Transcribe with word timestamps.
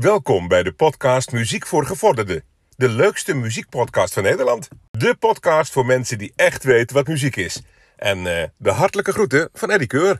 Welkom 0.00 0.48
bij 0.48 0.62
de 0.62 0.72
podcast 0.72 1.32
Muziek 1.32 1.66
voor 1.66 1.86
Gevorderden. 1.86 2.44
De 2.76 2.88
leukste 2.88 3.34
muziekpodcast 3.34 4.14
van 4.14 4.22
Nederland. 4.22 4.68
De 4.90 5.16
podcast 5.18 5.72
voor 5.72 5.86
mensen 5.86 6.18
die 6.18 6.32
echt 6.36 6.64
weten 6.64 6.96
wat 6.96 7.06
muziek 7.06 7.36
is. 7.36 7.62
En 7.96 8.26
eh, 8.26 8.48
de 8.56 8.70
hartelijke 8.70 9.12
groeten 9.12 9.48
van 9.52 9.70
Eddie 9.70 9.86
Keur. 9.88 10.18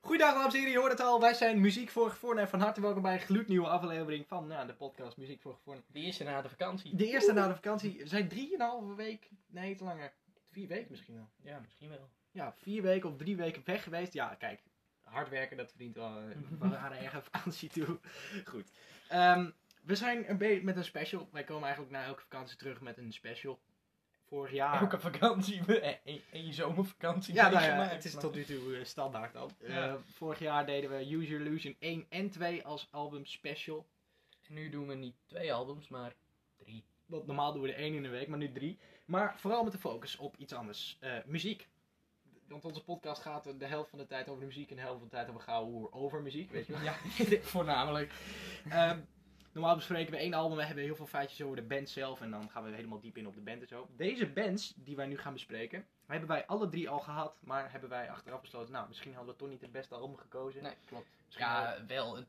Goedendag 0.00 0.34
dames 0.34 0.52
en 0.52 0.58
heren, 0.58 0.72
je 0.72 0.78
hoort 0.78 0.92
het 0.92 1.00
al. 1.00 1.20
Wij 1.20 1.34
zijn 1.34 1.60
Muziek 1.60 1.90
voor 1.90 2.10
Gevorderden 2.10 2.44
en 2.44 2.50
van 2.50 2.60
harte 2.60 2.80
welkom 2.80 3.02
bij 3.02 3.12
een 3.14 3.20
gloednieuwe 3.20 3.68
aflevering 3.68 4.24
van 4.28 4.46
ja, 4.48 4.64
de 4.64 4.74
podcast 4.74 5.16
Muziek 5.16 5.40
voor 5.42 5.54
Gevorderden. 5.54 5.92
De 5.92 6.00
eerste 6.00 6.24
na 6.24 6.42
de 6.42 6.48
vakantie. 6.48 6.96
De 6.96 7.06
eerste 7.06 7.32
na 7.32 7.48
de 7.48 7.54
vakantie. 7.54 7.98
We 7.98 8.08
zijn 8.08 8.28
drieënhalve 8.28 8.94
week, 8.94 9.28
nee 9.50 9.74
te 9.76 9.84
langer, 9.84 10.12
vier 10.50 10.68
weken 10.68 10.86
misschien 10.90 11.14
wel. 11.14 11.28
Ja, 11.52 11.58
misschien 11.62 11.88
wel. 11.88 12.08
Ja, 12.30 12.54
vier 12.62 12.82
weken 12.82 13.10
of 13.10 13.16
drie 13.16 13.36
weken 13.36 13.62
weg 13.64 13.82
geweest. 13.82 14.12
Ja, 14.12 14.36
kijk, 14.38 14.60
hard 15.02 15.28
werken, 15.28 15.56
dat 15.56 15.68
verdient 15.70 15.94
wel. 15.94 16.16
eh, 16.16 16.36
We 16.60 16.68
waren 16.68 16.98
erg 17.02 17.14
aan 17.14 17.22
vakantie 17.32 17.68
toe. 17.68 17.98
Goed. 18.44 18.68
Ehm, 19.12 19.50
we 19.82 19.94
zijn 19.94 20.30
een 20.30 20.38
beetje 20.38 20.64
met 20.64 20.76
een 20.76 20.84
special. 20.84 21.28
Wij 21.32 21.44
komen 21.44 21.62
eigenlijk 21.64 21.92
na 21.92 22.04
elke 22.04 22.22
vakantie 22.22 22.56
terug 22.56 22.80
met 22.80 22.98
een 22.98 23.12
special. 23.12 23.60
Vorig 24.28 24.52
jaar. 24.52 24.80
Elke 24.80 25.00
vakantie 25.00 25.80
en, 25.80 25.98
en 26.32 26.46
je 26.46 26.52
zomervakantie. 26.52 27.34
Ja, 27.34 27.48
nou 27.50 27.64
ja, 27.64 27.82
het 27.82 28.04
is 28.04 28.12
maar- 28.12 28.22
tot 28.22 28.34
nu 28.34 28.44
toe 28.44 28.76
eh, 28.76 28.84
standaard 28.84 29.32
dan. 29.32 29.50
Ja. 29.58 29.88
Eh, 29.88 29.94
vorig 30.14 30.38
jaar 30.38 30.66
deden 30.66 30.90
we 30.90 30.96
Use 30.96 31.26
Your 31.28 31.46
Illusion 31.46 31.76
1 31.78 32.06
en 32.08 32.30
2 32.30 32.64
als 32.64 32.88
album 32.90 33.26
special. 33.26 33.86
En 34.48 34.54
nu 34.54 34.68
doen 34.70 34.86
we 34.86 34.94
niet 34.94 35.14
twee 35.26 35.52
albums, 35.52 35.88
maar 35.88 36.12
drie. 36.56 36.84
Want 37.06 37.26
normaal 37.26 37.52
doen 37.52 37.62
we 37.62 37.72
er 37.72 37.78
één 37.78 37.94
in 37.94 38.02
de 38.02 38.08
week, 38.08 38.28
maar 38.28 38.38
nu 38.38 38.52
drie. 38.52 38.78
Maar 39.04 39.34
vooral 39.38 39.62
met 39.64 39.72
de 39.72 39.78
focus 39.78 40.16
op 40.16 40.36
iets 40.36 40.52
anders. 40.52 40.96
Eh, 41.00 41.12
muziek. 41.26 41.68
Want 42.48 42.64
onze 42.64 42.84
podcast 42.84 43.22
gaat 43.22 43.44
de 43.58 43.66
helft 43.66 43.90
van 43.90 43.98
de 43.98 44.06
tijd 44.06 44.28
over 44.28 44.40
de 44.40 44.46
muziek 44.46 44.70
en 44.70 44.76
de 44.76 44.82
helft 44.82 44.98
van 44.98 45.08
de 45.08 45.14
tijd 45.14 45.28
over 45.28 45.40
gouden 45.40 45.72
hoer 45.74 45.92
over 45.92 46.22
muziek, 46.22 46.50
weet 46.50 46.66
je 46.66 46.72
wel. 46.72 46.82
Ja, 46.82 46.94
voornamelijk. 47.42 48.12
Ehm, 48.68 48.98
normaal 49.52 49.74
bespreken 49.74 50.12
we 50.12 50.18
één 50.18 50.34
album, 50.34 50.56
we 50.56 50.64
hebben 50.64 50.84
heel 50.84 50.96
veel 50.96 51.06
feitjes 51.06 51.42
over 51.42 51.56
de 51.56 51.62
band 51.62 51.90
zelf 51.90 52.20
en 52.20 52.30
dan 52.30 52.50
gaan 52.50 52.64
we 52.64 52.70
helemaal 52.74 53.00
diep 53.00 53.16
in 53.16 53.26
op 53.26 53.34
de 53.34 53.40
band 53.40 53.60
en 53.62 53.68
zo. 53.68 53.88
Deze 53.96 54.26
bands 54.26 54.72
die 54.76 54.96
wij 54.96 55.06
nu 55.06 55.18
gaan 55.18 55.32
bespreken, 55.32 55.86
hebben 56.06 56.28
wij 56.28 56.46
alle 56.46 56.68
drie 56.68 56.88
al 56.88 57.00
gehad, 57.00 57.34
maar 57.40 57.72
hebben 57.72 57.88
wij 57.90 58.10
achteraf 58.10 58.40
besloten, 58.40 58.72
nou 58.72 58.88
misschien 58.88 59.14
hadden 59.14 59.32
we 59.32 59.38
toch 59.40 59.48
niet 59.48 59.60
het 59.60 59.72
beste 59.72 59.94
album 59.94 60.16
gekozen. 60.16 60.62
Nee, 60.62 60.74
klopt. 60.86 61.06
Misschien 61.26 61.46
Ja, 61.46 61.76
wel. 61.86 62.16
Het, 62.16 62.26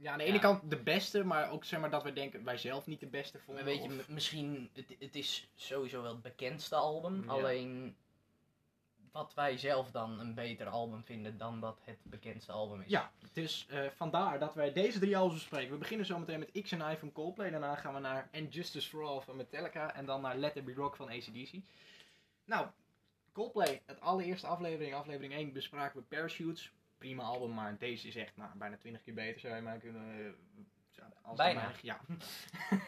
Ja, 0.00 0.12
aan 0.12 0.18
de 0.18 0.24
Ja. 0.24 0.30
ene 0.30 0.38
kant 0.38 0.70
de 0.70 0.82
beste, 0.82 1.24
maar 1.24 1.50
ook 1.50 1.64
zeg 1.64 1.80
maar 1.80 1.90
dat 1.90 2.02
we 2.02 2.12
denken 2.12 2.44
wij 2.44 2.56
zelf 2.58 2.86
niet 2.86 3.00
de 3.00 3.06
beste 3.06 3.38
vonden. 3.38 3.64
weet 3.64 3.82
je, 3.84 3.88
of- 3.98 4.08
misschien, 4.08 4.70
het, 4.72 4.96
het 4.98 5.14
is 5.14 5.48
sowieso 5.54 6.02
wel 6.02 6.12
het 6.12 6.22
bekendste 6.22 6.74
album. 6.76 7.22
Ja. 7.24 7.30
Alleen 7.30 7.96
wat 9.12 9.34
wij 9.34 9.56
zelf 9.58 9.90
dan 9.90 10.20
een 10.20 10.34
beter 10.34 10.66
album 10.66 11.04
vinden 11.04 11.38
dan 11.38 11.60
dat 11.60 11.78
het 11.84 11.98
bekendste 12.02 12.52
album 12.52 12.80
is. 12.80 12.90
Ja, 12.90 13.10
dus 13.32 13.66
eh, 13.68 13.86
vandaar 13.94 14.38
dat 14.38 14.54
wij 14.54 14.72
deze 14.72 14.98
drie 14.98 15.16
albums 15.16 15.38
bespreken. 15.38 15.72
We 15.72 15.78
beginnen 15.78 16.06
zo 16.06 16.18
meteen 16.18 16.38
met 16.38 16.62
X 16.62 16.72
and 16.72 16.92
I 16.92 16.96
van 16.98 17.12
Coldplay. 17.12 17.50
Daarna 17.50 17.74
gaan 17.74 17.94
we 17.94 18.00
naar 18.00 18.28
And 18.32 18.54
Justice 18.54 18.88
for 18.88 19.04
All 19.04 19.20
van 19.20 19.36
Metallica. 19.36 19.94
En 19.94 20.06
dan 20.06 20.20
naar 20.20 20.36
Let 20.36 20.56
It 20.56 20.64
Be 20.64 20.74
Rock 20.74 20.96
van 20.96 21.08
ACDC. 21.08 21.52
Nou, 22.44 22.66
Coldplay, 23.32 23.82
het 23.86 24.00
allereerste 24.00 24.46
aflevering, 24.46 24.94
aflevering 24.94 25.32
1, 25.32 25.52
bespraken 25.52 26.00
we 26.00 26.06
Parachutes. 26.16 26.72
Prima 26.98 27.22
album, 27.22 27.54
maar 27.54 27.78
deze 27.78 28.08
is 28.08 28.16
echt 28.16 28.36
nou, 28.36 28.50
bijna 28.54 28.76
20 28.76 29.02
keer 29.02 29.14
beter 29.14 29.40
zou 29.40 29.54
je 29.54 29.62
maar 29.62 29.78
kunnen... 29.78 30.36
als 31.22 31.36
Bijna. 31.36 31.72
Ja. 31.82 32.00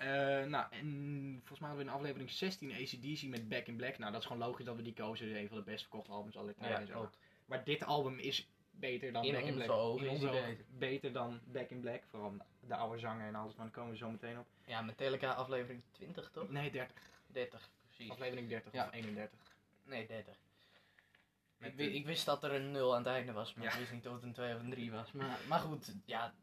Eh, 0.01 0.47
nou, 0.47 0.67
en 0.71 1.35
volgens 1.39 1.59
mij 1.61 1.69
hadden 1.69 1.77
we 1.87 1.93
in 1.93 1.97
aflevering 1.99 2.31
16 2.31 2.73
ACDC 2.73 3.23
met 3.23 3.49
Back 3.49 3.67
in 3.67 3.77
Black. 3.77 3.99
Nou, 3.99 4.13
dat 4.13 4.21
is 4.21 4.27
gewoon 4.27 4.47
logisch 4.47 4.65
dat 4.65 4.77
we 4.77 4.83
die 4.83 4.93
kozen. 4.93 5.37
Een 5.37 5.49
van 5.49 5.57
de 5.57 5.63
best 5.63 5.81
verkochte 5.83 6.11
albums 6.13 6.37
aller 6.37 6.55
tijden. 6.55 6.87
ja. 6.87 7.11
Maar 7.47 7.65
dit 7.65 7.85
album 7.85 8.19
is 8.19 8.49
beter 8.71 9.13
dan 9.13 9.25
In 9.25 9.33
Back 9.33 9.43
in 9.45 9.55
Black. 9.55 9.71
ogen 9.71 10.07
in 10.07 10.13
onze 10.13 10.29
ogen 10.29 10.59
beter 10.79 11.13
dan 11.13 11.41
Back 11.45 11.71
in 11.71 11.81
Black. 11.81 12.03
Vooral 12.11 12.35
de 12.61 12.75
oude 12.77 12.99
zanger 12.99 13.27
en 13.27 13.35
alles, 13.35 13.55
maar 13.55 13.65
daar 13.67 13.75
komen 13.75 13.91
we 13.93 13.97
zo 13.99 14.11
meteen 14.11 14.39
op. 14.39 14.47
Ja, 14.67 14.83
Metallica 14.83 15.33
aflevering 15.33 15.83
20 15.93 16.31
toch? 16.31 16.51
Nee, 16.51 16.71
30. 16.71 16.97
30, 17.27 17.69
precies. 17.87 18.11
Aflevering 18.11 18.49
30 18.49 18.73
Ja. 18.73 18.85
of 18.87 18.93
31. 18.93 19.39
Nee, 19.85 20.07
30. 20.07 20.35
Met 21.57 21.79
Ik, 21.79 22.07
wist 22.07 22.25
dat 22.27 22.45
er 22.45 22.53
een 22.55 22.71
0 22.71 22.93
aan 22.97 23.03
het 23.03 23.13
einde 23.13 23.33
was, 23.33 23.55
maar 23.55 23.65
Ja. 23.65 23.73
ik 23.73 23.79
wist 23.79 23.93
niet 23.93 24.07
of 24.09 24.15
het 24.15 24.23
een 24.23 24.33
2 24.33 24.55
of 24.55 24.61
een 24.61 24.71
3 24.71 24.91
was. 24.93 25.13
Maar, 25.13 25.39
maar 25.49 25.59
goed, 25.61 25.95
ja, 26.05 26.35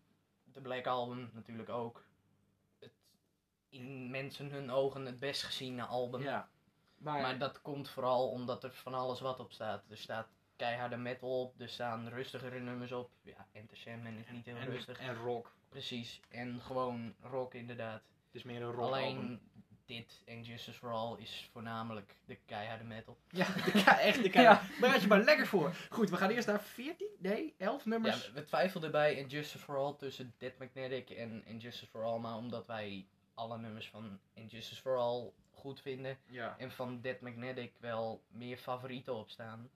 de 0.57 0.63
Black 0.63 0.87
Album 0.87 1.29
natuurlijk 1.33 1.69
ook. 1.69 2.03
Het, 2.79 2.91
in 3.69 4.09
mensen 4.09 4.51
hun 4.51 4.71
ogen 4.71 5.05
het 5.05 5.19
best 5.19 5.43
geziene 5.43 5.83
album. 5.83 6.21
Ja. 6.21 6.49
Maar, 6.97 7.21
Maar 7.21 7.37
dat 7.37 7.61
komt 7.61 7.89
vooral 7.89 8.29
omdat 8.29 8.63
er 8.63 8.73
van 8.73 8.93
alles 8.93 9.19
wat 9.19 9.39
op 9.39 9.51
staat. 9.51 9.83
Er 9.89 9.97
staat 9.97 10.27
keiharde 10.55 10.97
metal 10.97 11.41
op, 11.41 11.61
er 11.61 11.69
staan 11.69 12.07
rustigere 12.07 12.59
nummers 12.59 12.91
op. 12.91 13.09
Ja, 13.21 13.47
Enter 13.51 13.77
Sandman 13.77 14.17
is 14.17 14.29
niet 14.29 14.45
heel 14.45 14.55
en, 14.55 14.65
rustig. 14.65 14.99
en 14.99 15.15
rock. 15.15 15.55
Precies, 15.69 16.21
en 16.29 16.61
gewoon 16.61 17.15
rock 17.21 17.53
inderdaad. 17.53 18.01
Het 18.25 18.35
is 18.35 18.43
meer 18.43 18.61
een 18.61 18.71
rock 18.71 18.85
Alleen 18.85 19.17
album. 19.17 19.41
Dit 19.87 20.21
en 20.25 20.43
Justice 20.43 20.77
for 20.77 20.91
All 20.91 21.17
is 21.17 21.49
voornamelijk 21.51 22.15
de 22.25 22.37
keiharde 22.45 22.83
metal. 22.83 23.17
Ja, 23.29 23.45
de 23.53 23.71
echt 23.81 24.23
de 24.23 24.29
ja. 24.41 24.61
Daar 24.81 24.91
had 24.91 25.01
je 25.01 25.07
maar 25.07 25.23
lekker 25.23 25.47
voor. 25.47 25.75
Goed, 25.89 26.09
we 26.09 26.17
gaan 26.17 26.29
eerst 26.29 26.47
naar 26.47 26.61
14? 26.61 27.07
Nee, 27.19 27.53
11 27.57 27.83
Ja, 27.83 27.89
nummers. 27.89 28.27
we- 28.27 28.33
we 28.33 28.43
twijfelden 28.45 28.91
bij 28.91 29.13
Injustice 29.15 29.63
for 29.63 29.77
All 29.77 29.95
tussen 29.97 30.33
Dead 30.37 30.57
Magnetic 30.57 31.09
en 31.09 31.45
Injustice 31.45 31.89
for 31.89 32.03
All, 32.03 32.19
maar 32.19 32.35
omdat 32.35 32.65
wij 32.65 33.05
alle 33.33 33.57
nummers 33.57 33.89
van 33.89 34.19
Injustice 34.33 34.81
for 34.81 34.97
All 34.97 35.31
goed 35.51 35.81
vinden 35.81 36.17
Ja. 36.25 36.55
en 36.57 36.71
van 36.71 37.01
Dead 37.01 37.19
Magnetic 37.19 37.71
wel 37.79 38.21
meer 38.27 38.57
favorieten 38.57 39.15
op 39.15 39.29
staan, 39.29 39.69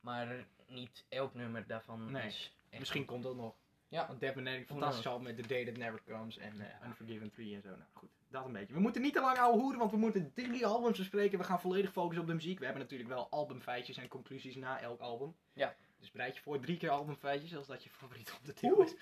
maar 0.00 0.46
niet 0.66 1.04
elk 1.08 1.34
nummer 1.34 1.66
daarvan 1.66 2.10
Nee, 2.10 2.26
is 2.26 2.52
echt 2.70 2.78
Misschien 2.78 3.00
goed. 3.02 3.10
komt 3.10 3.22
dat 3.22 3.36
nog. 3.36 3.54
Ja. 3.92 4.06
Want 4.06 4.20
Dead 4.20 4.34
Magnetic, 4.34 4.66
fantastisch 4.66 5.06
album 5.06 5.22
met 5.22 5.36
The 5.36 5.48
Day 5.48 5.64
That 5.64 5.76
Never 5.76 6.02
Comes 6.08 6.38
en 6.38 6.60
eh, 6.60 6.86
Unforgiven 6.86 7.30
3 7.30 7.54
en 7.54 7.62
zo. 7.62 7.68
Nou 7.68 7.80
goed, 7.92 8.08
dat 8.30 8.44
een 8.44 8.52
beetje. 8.52 8.74
We 8.74 8.80
moeten 8.80 9.02
niet 9.02 9.12
te 9.12 9.20
lang 9.20 9.38
ouwe 9.38 9.58
hoeren, 9.60 9.78
want 9.78 9.90
we 9.90 9.96
moeten 9.96 10.32
drie 10.34 10.66
albums 10.66 10.98
bespreken. 10.98 11.38
We 11.38 11.44
gaan 11.44 11.60
volledig 11.60 11.92
focussen 11.92 12.20
op 12.20 12.28
de 12.28 12.34
muziek. 12.34 12.58
We 12.58 12.64
hebben 12.64 12.82
natuurlijk 12.82 13.10
wel 13.10 13.26
albumfeitjes 13.30 13.96
en 13.96 14.08
conclusies 14.08 14.56
na 14.56 14.80
elk 14.80 15.00
album. 15.00 15.34
Ja. 15.52 15.74
Dus 15.98 16.10
bereid 16.10 16.36
je 16.36 16.42
voor 16.42 16.60
drie 16.60 16.76
keer 16.76 16.90
albumfeitjes, 16.90 17.56
als 17.56 17.66
dat 17.66 17.84
je 17.84 17.90
favoriet 17.90 18.32
op 18.38 18.44
de 18.44 18.52
titel 18.52 18.82
is. 18.82 18.94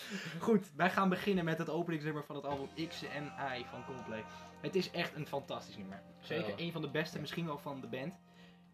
goed, 0.46 0.72
wij 0.76 0.90
gaan 0.90 1.08
beginnen 1.08 1.44
met 1.44 1.58
het 1.58 1.68
openingsnummer 1.68 2.24
van 2.24 2.36
het 2.36 2.44
album 2.44 2.88
X 2.88 3.02
en 3.02 3.24
I 3.58 3.64
van 3.64 3.84
Coldplay. 3.84 4.24
Het 4.60 4.74
is 4.74 4.90
echt 4.90 5.14
een 5.14 5.26
fantastisch 5.26 5.76
nummer. 5.76 6.02
Zeker 6.20 6.54
een 6.56 6.72
van 6.72 6.82
de 6.82 6.90
beste, 6.90 7.20
misschien 7.20 7.46
wel 7.46 7.58
van 7.58 7.80
de 7.80 7.86
band. 7.86 8.14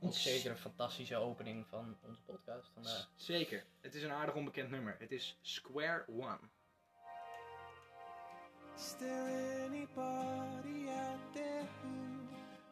Ook 0.04 0.10
Ons- 0.10 0.22
zeker 0.22 0.50
een 0.50 0.56
fantastische 0.56 1.16
opening 1.16 1.66
van 1.66 1.96
onze 2.02 2.22
podcast 2.22 2.70
vandaag. 2.74 3.10
Zeker. 3.16 3.64
Het 3.80 3.94
is 3.94 4.02
een 4.02 4.10
aardig 4.10 4.34
onbekend 4.34 4.70
nummer. 4.70 4.96
Het 4.98 5.12
is 5.12 5.38
Square 5.40 6.04
One. 6.08 6.38
Is 8.76 8.94
there 8.98 9.64
anybody 9.64 10.88
out 10.88 11.32
there 11.32 11.64
who 11.82 12.26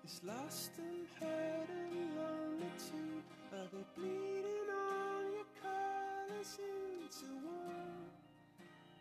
is 0.04 0.20
lost 0.22 0.70
and 0.78 1.08
hurt 1.18 1.68
and 1.70 2.14
lonely 2.16 2.70
too? 2.76 3.22
Are 3.52 3.68
they 3.70 3.84
bleeding 3.94 4.68
all 4.70 5.22
your 5.32 5.46
colors 5.62 6.58
into 6.58 7.26
one? 7.44 8.10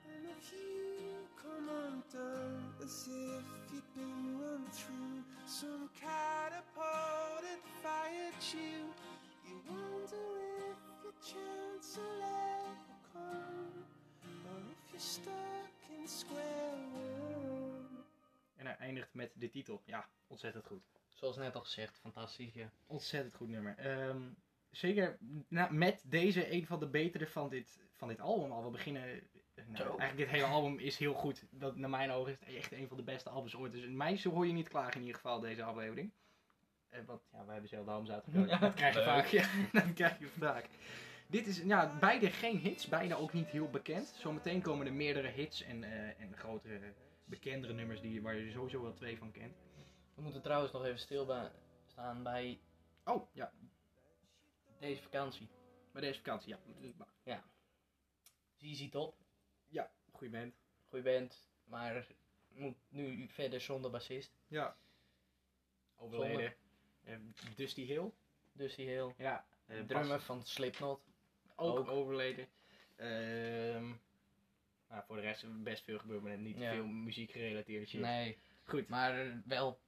And 0.06 0.26
if 0.38 0.52
you 0.52 1.11
come 1.52 1.70
undone 1.88 2.64
as 2.84 3.08
if 3.08 3.44
you'd 3.72 3.94
been 3.96 4.40
run 4.40 4.64
through 4.72 5.24
some 5.46 5.90
catapult 6.00 7.42
that 7.42 7.62
fired 7.84 8.40
you, 8.54 8.88
you 9.48 9.56
wonder 9.68 10.26
if 10.70 10.78
your 11.04 11.14
chance 11.22 11.98
will 11.98 12.24
ever 12.24 12.98
come. 13.14 13.86
Or 14.48 14.60
if 14.72 14.92
you're 14.92 15.00
stuck 15.00 16.00
in 16.00 16.08
square 16.08 16.78
one. 16.94 18.04
En 18.56 18.66
hij 18.66 18.76
eindigt 18.78 19.14
met 19.14 19.32
de 19.36 19.50
titel. 19.50 19.82
Ja, 19.86 20.10
ontzettend 20.28 20.66
goed. 20.66 20.84
Zoals 21.10 21.38
net 21.38 21.56
al 21.56 21.62
gezegd, 21.62 21.98
fantastisch. 22.00 22.54
Ja. 22.54 22.72
Ontzettend 22.88 23.34
goed 23.36 23.50
nummer. 23.50 23.78
Ehm, 23.78 24.22
zeker 24.70 25.18
na- 25.48 25.72
met 25.72 26.04
deze 26.06 26.52
een 26.54 26.66
van 26.66 26.80
de 26.80 26.88
betere 26.90 27.28
van 27.28 27.50
dit, 27.50 27.80
van 27.92 28.08
dit 28.08 28.20
album 28.20 28.52
al. 28.52 28.64
We 28.64 28.70
beginnen... 28.70 29.30
Nou, 29.56 29.88
eigenlijk 30.00 30.18
dit 30.18 30.28
hele 30.30 30.46
album 30.46 30.80
is 30.80 30.98
heel 30.98 31.14
goed. 31.14 31.46
Dat, 31.50 31.76
naar 31.76 31.90
mijn 31.90 32.12
ogen 32.12 32.32
is 32.32 32.38
het 32.40 32.56
echt 32.56 32.72
een 32.72 32.88
van 32.88 32.98
de 32.98 33.04
beste 33.04 33.30
albums 33.30 33.56
ooit. 33.56 33.72
Dus 33.72 33.86
mij 33.88 34.18
zo 34.18 34.30
hoor 34.30 34.48
je 34.48 34.54
niet 34.54 34.70
klagen 34.70 34.94
in 34.94 35.00
ieder 35.00 35.16
geval 35.16 35.40
deze 35.40 35.64
aflevering. 35.64 36.12
Eh, 36.90 37.00
want 37.06 37.22
ja, 37.32 37.44
wij 37.44 37.52
hebben 37.52 37.70
zelf 37.70 37.88
albums 37.88 38.10
uitgekozen. 38.10 38.48
Ja, 38.48 38.58
dat 38.58 38.74
krijg 38.74 38.96
je 38.96 39.04
vaak. 39.04 39.26
Ja, 39.42 39.48
dat 39.72 39.94
krijg 39.94 40.20
je 40.20 40.28
vaak. 40.28 40.68
Dit 41.28 41.48
is 41.48 41.62
ja, 41.62 41.98
beide 42.00 42.30
geen 42.30 42.58
hits, 42.58 42.88
beide 42.88 43.16
ook 43.16 43.34
niet 43.34 43.48
heel 43.48 43.70
bekend. 43.70 44.08
Zometeen 44.08 44.62
komen 44.62 44.86
er 44.86 44.94
meerdere 44.94 45.28
hits 45.28 45.62
en, 45.64 45.84
eh, 45.84 46.22
en 46.22 46.38
grotere, 46.38 46.94
bekendere 47.26 47.74
nummers 47.74 48.02
die, 48.02 48.22
waar 48.22 48.36
je 48.36 48.52
sowieso 48.52 48.82
wel 48.82 48.94
twee 48.94 49.18
van 49.18 49.32
kent. 49.32 49.58
We 50.16 50.22
moeten 50.22 50.42
trouwens 50.42 50.72
nog 50.72 50.86
even 50.86 51.00
stilstaan 51.00 52.24
bij 52.24 52.60
Oh, 53.06 53.28
ja, 53.34 53.52
deze 54.80 55.02
vakantie. 55.02 55.50
bij 55.92 56.02
deze 56.02 56.18
vakantie, 56.18 56.56
ja. 57.24 57.44
ZZ 58.58 58.90
Top, 58.90 59.16
Goeie 60.12 60.30
band. 60.34 60.54
goeie 60.90 61.04
band, 61.04 61.50
maar 61.64 62.08
moet 62.54 62.76
nu 62.90 63.28
verder 63.30 63.62
zonder 63.62 63.92
bassist. 63.92 64.32
Ja. 64.48 64.76
Overleden. 65.96 66.54
Eh, 67.04 67.16
Dusty 67.56 67.86
Hill. 67.86 68.12
Dusty 68.52 68.84
Hill, 68.84 69.14
Ja. 69.18 69.46
Eh, 69.66 69.80
drummer 69.80 70.08
Bas- 70.18 70.24
van 70.24 70.44
Slipknot. 70.46 71.02
ook, 71.56 71.78
ook. 71.80 71.88
overleden. 71.88 72.48
Ehm, 72.96 73.92
Nou, 74.90 75.04
voor 75.06 75.16
de 75.16 75.22
rest 75.22 75.44
is 75.44 75.50
best 75.64 75.84
veel 75.84 76.00
gebeurd, 76.00 76.22
maar 76.22 76.38
niet 76.38 76.58
Ja. 76.58 76.72
veel 76.74 76.86
muziek 76.86 77.32
gerelateerde 77.32 77.86
shit. 77.86 78.02
Nee, 78.02 78.38
Goed. 78.64 78.88
maar 78.88 79.42
wel 79.46 79.80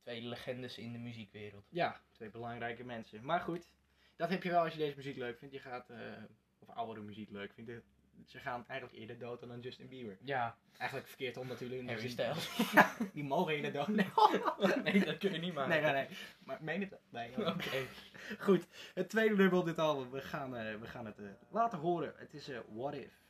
twee 0.00 0.22
legendes 0.22 0.78
in 0.78 0.92
de 0.92 0.98
muziekwereld. 0.98 1.64
Ja, 1.68 2.00
twee 2.12 2.30
belangrijke 2.30 2.84
mensen. 2.84 3.24
Maar 3.24 3.40
goed, 3.40 3.72
dat 4.16 4.28
heb 4.30 4.42
je 4.42 4.50
wel 4.50 4.62
als 4.62 4.72
je 4.72 4.78
deze 4.78 4.96
muziek 4.96 5.16
leuk 5.16 5.38
vindt. 5.38 5.54
Je 5.54 5.60
gaat, 5.60 5.90
eh, 5.90 6.22
of 6.58 6.68
oudere 6.68 7.06
muziek 7.06 7.30
leuk 7.30 7.52
vindt. 7.52 7.70
Ze 8.26 8.38
gaan 8.38 8.64
eigenlijk 8.68 9.00
eerder 9.00 9.18
dood 9.18 9.40
dan 9.40 9.50
een 9.50 9.60
Justin 9.60 9.88
Bieber. 9.88 10.16
Ja, 10.20 10.56
Eigenlijk 10.82 11.10
verkeerd 11.10 11.36
om 11.36 11.46
natuurlijk. 11.46 11.88
Harry 11.88 12.08
Styles. 12.08 12.50
Ja, 12.72 12.94
die 13.14 13.24
mogen 13.24 13.54
eerder 13.54 13.72
dood. 13.72 13.88
Nee, 13.88 14.06
nee, 14.92 15.04
dat 15.04 15.18
kun 15.18 15.32
je 15.32 15.38
niet 15.38 15.54
maken. 15.54 15.70
nee, 15.70 15.80
nee. 15.80 15.92
nee. 15.92 16.08
Maar 16.44 16.58
meen 16.60 16.80
het? 16.80 16.98
Nee. 17.08 17.46
Oké. 17.46 17.86
Goed, 18.38 18.66
het 18.94 19.08
tweede 19.08 19.36
nummer 19.36 19.58
op 19.58 19.64
dit 19.64 19.78
album. 19.78 20.10
We 20.10 20.20
gaan, 20.20 20.56
eh, 20.56 20.74
we 20.80 20.86
gaan 20.86 21.06
het 21.06 21.18
eh, 21.18 21.24
laten 21.50 21.78
horen. 21.78 22.12
Het 22.16 22.34
is 22.34 22.48
eh, 22.48 22.58
What 22.68 22.94
If. 22.94 23.21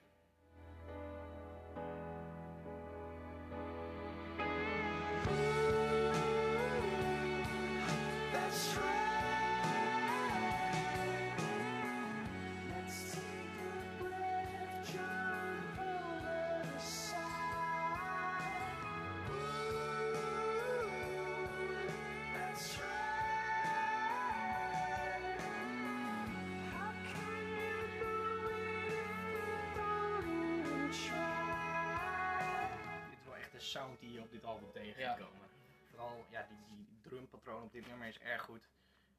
Op 37.60 37.72
dit 37.72 37.87
nummer 37.87 38.08
is 38.08 38.19
erg 38.19 38.43
goed. 38.43 38.69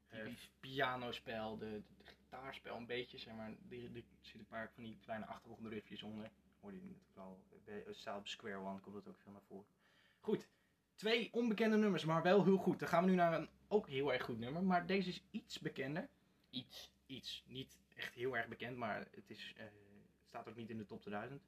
Eh, 0.08 0.18
Typisch. 0.24 0.50
pianospel, 0.60 1.56
de, 1.58 1.82
de, 1.98 2.04
gitaarspel 2.04 2.76
een 2.76 2.86
beetje, 2.86 3.18
zeg 3.18 3.34
maar. 3.34 3.48
Er 3.48 3.56
zitten 3.68 4.04
een 4.40 4.46
paar 4.46 4.70
van 4.74 4.82
die 4.82 4.98
kleine 5.00 5.26
achtergrondriffjes 5.26 6.02
onder. 6.02 6.30
Hoor 6.60 6.72
je 6.72 6.78
natuurlijk 6.80 7.14
wel. 7.14 7.42
Bij 7.64 7.84
South 7.90 8.28
Square 8.28 8.56
One 8.56 8.80
komt 8.80 8.94
dat 8.94 9.08
ook 9.08 9.18
veel 9.18 9.32
naar 9.32 9.42
voren. 9.42 9.66
Goed. 10.20 10.48
Twee 10.94 11.28
onbekende 11.32 11.76
nummers, 11.76 12.04
maar 12.04 12.22
wel 12.22 12.44
heel 12.44 12.56
goed. 12.56 12.78
Dan 12.78 12.88
gaan 12.88 13.04
we 13.04 13.10
nu 13.10 13.16
naar 13.16 13.32
een 13.34 13.48
ook 13.68 13.88
heel 13.88 14.12
erg 14.12 14.22
goed 14.24 14.38
nummer. 14.38 14.62
Maar 14.62 14.86
deze 14.86 15.08
is 15.08 15.22
iets 15.30 15.58
bekender. 15.58 16.08
Iets. 16.50 16.92
Iets. 17.06 17.44
Niet 17.46 17.78
echt 17.94 18.14
heel 18.14 18.36
erg 18.36 18.48
bekend, 18.48 18.76
maar 18.76 19.06
het 19.10 19.30
is, 19.30 19.52
eh, 19.56 19.64
staat 20.28 20.48
ook 20.48 20.56
niet 20.56 20.70
in 20.70 20.78
de 20.78 20.84
top 20.86 21.00
2000. 21.00 21.42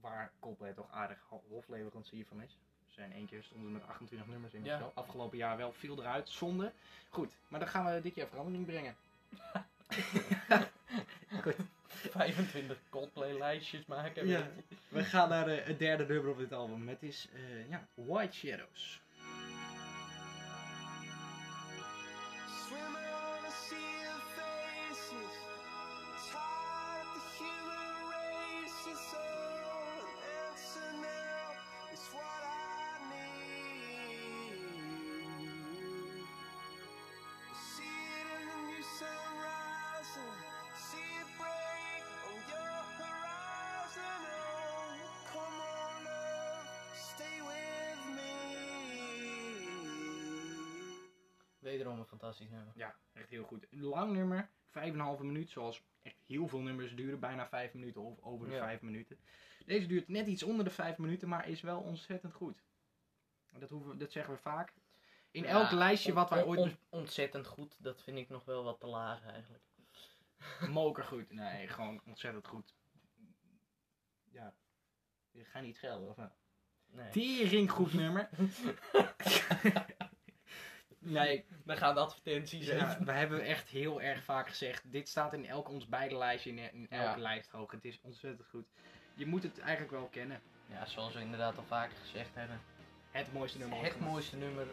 Waar 0.00 0.32
Coldplay 0.38 0.72
toch 0.74 0.90
aardig 0.90 1.20
ho- 1.28 1.44
hofleverancier 1.48 2.26
van 2.26 2.42
is. 2.42 2.58
Zijn 3.00 3.12
één 3.12 3.26
keer 3.26 3.42
stonden 3.42 3.72
met 3.72 3.86
28 3.86 4.28
nummers 4.28 4.52
in. 4.54 4.60
of 4.60 4.66
Ja. 4.66 4.78
zo. 4.78 4.90
Afgelopen 4.94 5.38
jaar 5.38 5.56
wel 5.56 5.72
viel 5.72 5.98
eruit. 6.00 6.28
Zonde. 6.28 6.72
Goed, 7.08 7.36
maar 7.48 7.60
dan 7.60 7.68
gaan 7.68 7.94
we 7.94 8.00
dit 8.00 8.14
jaar 8.14 8.26
verandering 8.28 8.66
brengen. 8.66 8.96
Goed. 11.42 11.54
25 11.86 12.78
Coldplay 12.90 13.38
lijstjes 13.38 13.86
maken. 13.86 14.26
Ja. 14.26 14.48
We 14.88 15.04
gaan 15.04 15.28
naar 15.28 15.44
de, 15.44 15.62
het 15.64 15.78
derde 15.78 16.06
nummer 16.06 16.30
op 16.30 16.38
dit 16.38 16.52
album. 16.52 16.88
Het 16.88 17.02
is 17.02 17.28
eh, 17.34 17.68
ja, 17.70 17.86
White 17.94 18.36
Shadows. 18.36 19.00
Wederom 51.70 51.98
een 51.98 52.06
fantastisch 52.06 52.48
nummer. 52.50 52.72
Ja, 52.76 52.94
echt 53.12 53.28
heel 53.30 53.44
goed. 53.44 53.66
Een 53.70 53.82
lang 53.82 54.12
nummer, 54.12 54.48
5,5 54.66 55.20
minuut, 55.20 55.50
zoals 55.50 55.82
echt 56.02 56.16
heel 56.26 56.48
veel 56.48 56.60
nummers 56.60 56.94
duren. 56.96 57.20
Bijna 57.20 57.48
5 57.48 57.74
minuten 57.74 58.02
of 58.02 58.20
over 58.20 58.46
de 58.48 58.52
Ja. 58.54 58.60
5 58.64 58.80
minuten. 58.80 59.18
Deze 59.66 59.86
duurt 59.86 60.08
net 60.08 60.26
iets 60.26 60.42
onder 60.42 60.64
de 60.64 60.70
5 60.70 60.98
minuten, 60.98 61.28
maar 61.28 61.48
is 61.48 61.60
wel 61.60 61.80
ontzettend 61.80 62.32
goed. 62.32 62.62
Dat, 63.58 63.70
hoeven, 63.70 63.98
dat 63.98 64.12
zeggen 64.12 64.34
we 64.34 64.40
vaak. 64.40 64.72
In 65.30 65.42
Ja, 65.42 65.48
elk 65.48 65.70
lijstje 65.70 66.12
wat 66.12 66.30
wij 66.30 66.44
ooit 66.44 66.58
on- 66.60 66.76
ontzettend 66.88 67.46
goed, 67.46 67.76
dat 67.78 68.02
vind 68.02 68.18
ik 68.18 68.28
nog 68.28 68.44
wel 68.44 68.64
wat 68.64 68.80
te 68.80 68.86
laag 68.86 69.24
eigenlijk. 69.26 69.64
Moker 70.70 71.04
goed. 71.04 71.30
Nee, 71.32 71.68
gewoon 71.68 72.00
ontzettend 72.06 72.46
goed. 72.46 72.74
Ja. 74.30 74.54
Je 75.30 75.44
gaat 75.44 75.62
niet 75.62 75.76
schelden, 75.76 76.08
of 76.08 76.16
nou? 76.16 76.30
Nee. 76.86 77.10
Tering 77.10 77.70
goed 77.70 77.92
nummer. 77.92 78.28
nee, 81.00 81.44
Dan 81.64 81.76
gaan 81.76 81.94
de 81.94 82.00
advertenties 82.00 82.66
ja, 82.66 82.98
we 83.04 83.12
hebben 83.12 83.40
echt 83.40 83.68
heel 83.68 84.02
erg 84.02 84.24
vaak 84.24 84.48
gezegd. 84.48 84.92
Dit 84.92 85.08
staat 85.08 85.32
in 85.32 85.46
elk 85.46 85.68
ons 85.68 85.88
beide 85.88 86.16
lijstje, 86.16 86.50
in, 86.50 86.58
in 86.72 86.86
elke 86.90 87.18
Ja. 87.18 87.22
lijst 87.22 87.50
hoog. 87.50 87.70
Het 87.70 87.84
is 87.84 88.00
ontzettend 88.02 88.48
goed. 88.48 88.66
Je 89.14 89.26
moet 89.26 89.42
het 89.42 89.58
eigenlijk 89.60 89.90
wel 89.90 90.08
kennen. 90.08 90.40
Ja, 90.66 90.86
zoals 90.86 91.14
we 91.14 91.20
inderdaad 91.20 91.56
al 91.56 91.64
vaker 91.64 91.96
gezegd 91.96 92.34
hebben. 92.34 92.60
Het 93.10 93.32
mooiste 93.32 93.58
nummer. 93.58 93.82
Het 93.82 94.00
mooiste 94.00 94.36
nummer, 94.36 94.66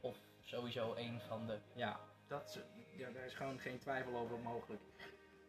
of 0.00 0.16
sowieso 0.40 0.94
een 0.94 1.20
van 1.28 1.46
de. 1.46 1.58
Ja, 1.74 2.00
dat 2.26 2.58
ja, 2.96 3.10
daar 3.10 3.24
is 3.24 3.34
gewoon 3.34 3.58
geen 3.58 3.78
twijfel 3.78 4.16
over 4.16 4.38
mogelijk. 4.38 4.80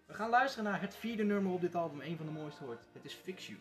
We 0.05 0.13
gaan 0.13 0.29
luisteren 0.29 0.71
naar 0.71 0.81
het 0.81 0.95
vierde 0.95 1.23
nummer 1.23 1.51
op 1.53 1.61
dit 1.61 1.75
album. 1.75 2.01
Een 2.01 2.17
van 2.17 2.25
de 2.25 2.31
mooiste 2.31 2.63
hoort. 2.63 2.85
Het 2.93 3.05
is 3.05 3.13
Fix 3.13 3.47
You. 3.47 3.59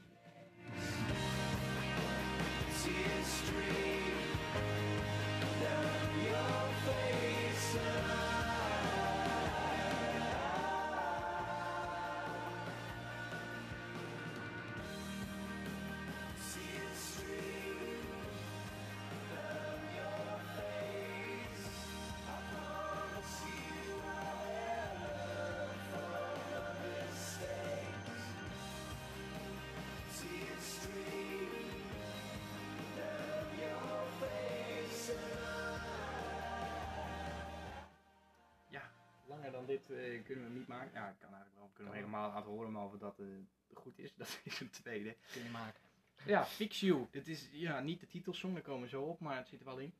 Dit 39.66 39.90
eh, 39.90 40.24
kunnen 40.24 40.44
we 40.44 40.50
hem 40.50 40.52
niet 40.52 40.66
maken. 40.66 40.90
Ja, 40.94 41.08
ik 41.08 41.18
kan 41.18 41.34
eigenlijk 41.34 41.56
wel. 41.56 41.66
We 41.66 41.72
kunnen 41.72 41.92
hem 41.92 42.02
helemaal 42.02 42.30
laten 42.32 42.50
horen, 42.50 42.72
maar 42.72 42.84
of 42.84 42.98
dat 42.98 43.18
eh, 43.18 43.26
goed 43.74 43.98
is, 43.98 44.14
dat 44.22 44.40
is 44.44 44.60
een 44.60 44.70
tweede. 44.70 45.16
Kun 45.32 45.42
je 45.42 45.50
maken. 45.50 45.80
Ja, 46.26 46.44
Fix 46.44 46.80
You. 46.80 47.06
Dit 47.10 47.28
is 47.28 47.48
ja, 47.52 47.80
niet 47.80 48.00
de 48.00 48.06
titelsong, 48.06 48.52
daar 48.52 48.62
komen 48.62 48.82
we 48.82 48.88
zo 48.88 49.02
op, 49.02 49.20
maar 49.20 49.36
het 49.36 49.48
zit 49.48 49.60
er 49.60 49.66
wel 49.66 49.78
in. 49.78 49.94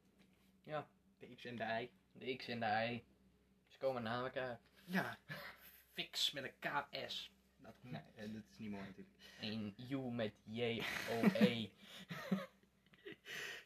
Ja. 0.63 0.89
De 1.19 1.35
X 1.35 1.45
en 1.45 1.57
de 1.57 1.65
Y. 1.65 1.91
De 2.13 2.37
X 2.37 2.49
en 2.49 2.61
de 2.61 2.67
Y. 2.67 3.03
Ze 3.67 3.79
komen 3.79 4.03
na 4.03 4.25
elkaar. 4.25 4.61
Ja, 4.85 5.19
Fix 5.95 6.33
met 6.33 6.45
een 6.45 6.53
KS. 6.59 7.33
Dat, 7.57 7.75
nee, 7.81 8.03
eh, 8.15 8.33
dat 8.33 8.43
is 8.51 8.59
niet 8.59 8.71
mooi 8.71 8.85
natuurlijk. 8.85 9.17
Een 9.41 9.75
U 9.91 9.97
met 9.97 10.33
J-O-E. 10.45 11.69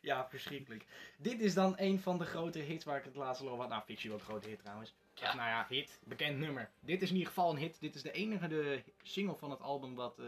Ja, 0.06 0.28
verschrikkelijk. 0.28 0.84
Dit 1.16 1.40
is 1.40 1.54
dan 1.54 1.74
een 1.76 2.00
van 2.00 2.18
de 2.18 2.24
grote 2.24 2.58
hits 2.58 2.84
waar 2.84 2.98
ik 2.98 3.04
het 3.04 3.16
laatst 3.16 3.42
al 3.42 3.48
over 3.48 3.60
had. 3.60 3.68
Nou, 3.68 3.82
You 4.00 4.14
ook 4.14 4.20
een 4.20 4.26
grote 4.26 4.48
hit 4.48 4.58
trouwens. 4.58 4.94
Ja. 5.14 5.34
Nou 5.34 5.48
ja, 5.48 5.66
hit. 5.68 6.00
Bekend 6.04 6.38
nummer. 6.38 6.70
Dit 6.80 7.02
is 7.02 7.08
in 7.08 7.14
ieder 7.14 7.28
geval 7.28 7.50
een 7.50 7.56
hit. 7.56 7.80
Dit 7.80 7.94
is 7.94 8.02
de 8.02 8.12
enige 8.12 8.48
de 8.48 8.82
single 9.02 9.36
van 9.36 9.50
het 9.50 9.60
album 9.60 9.94
wat 9.94 10.18
eh, 10.18 10.26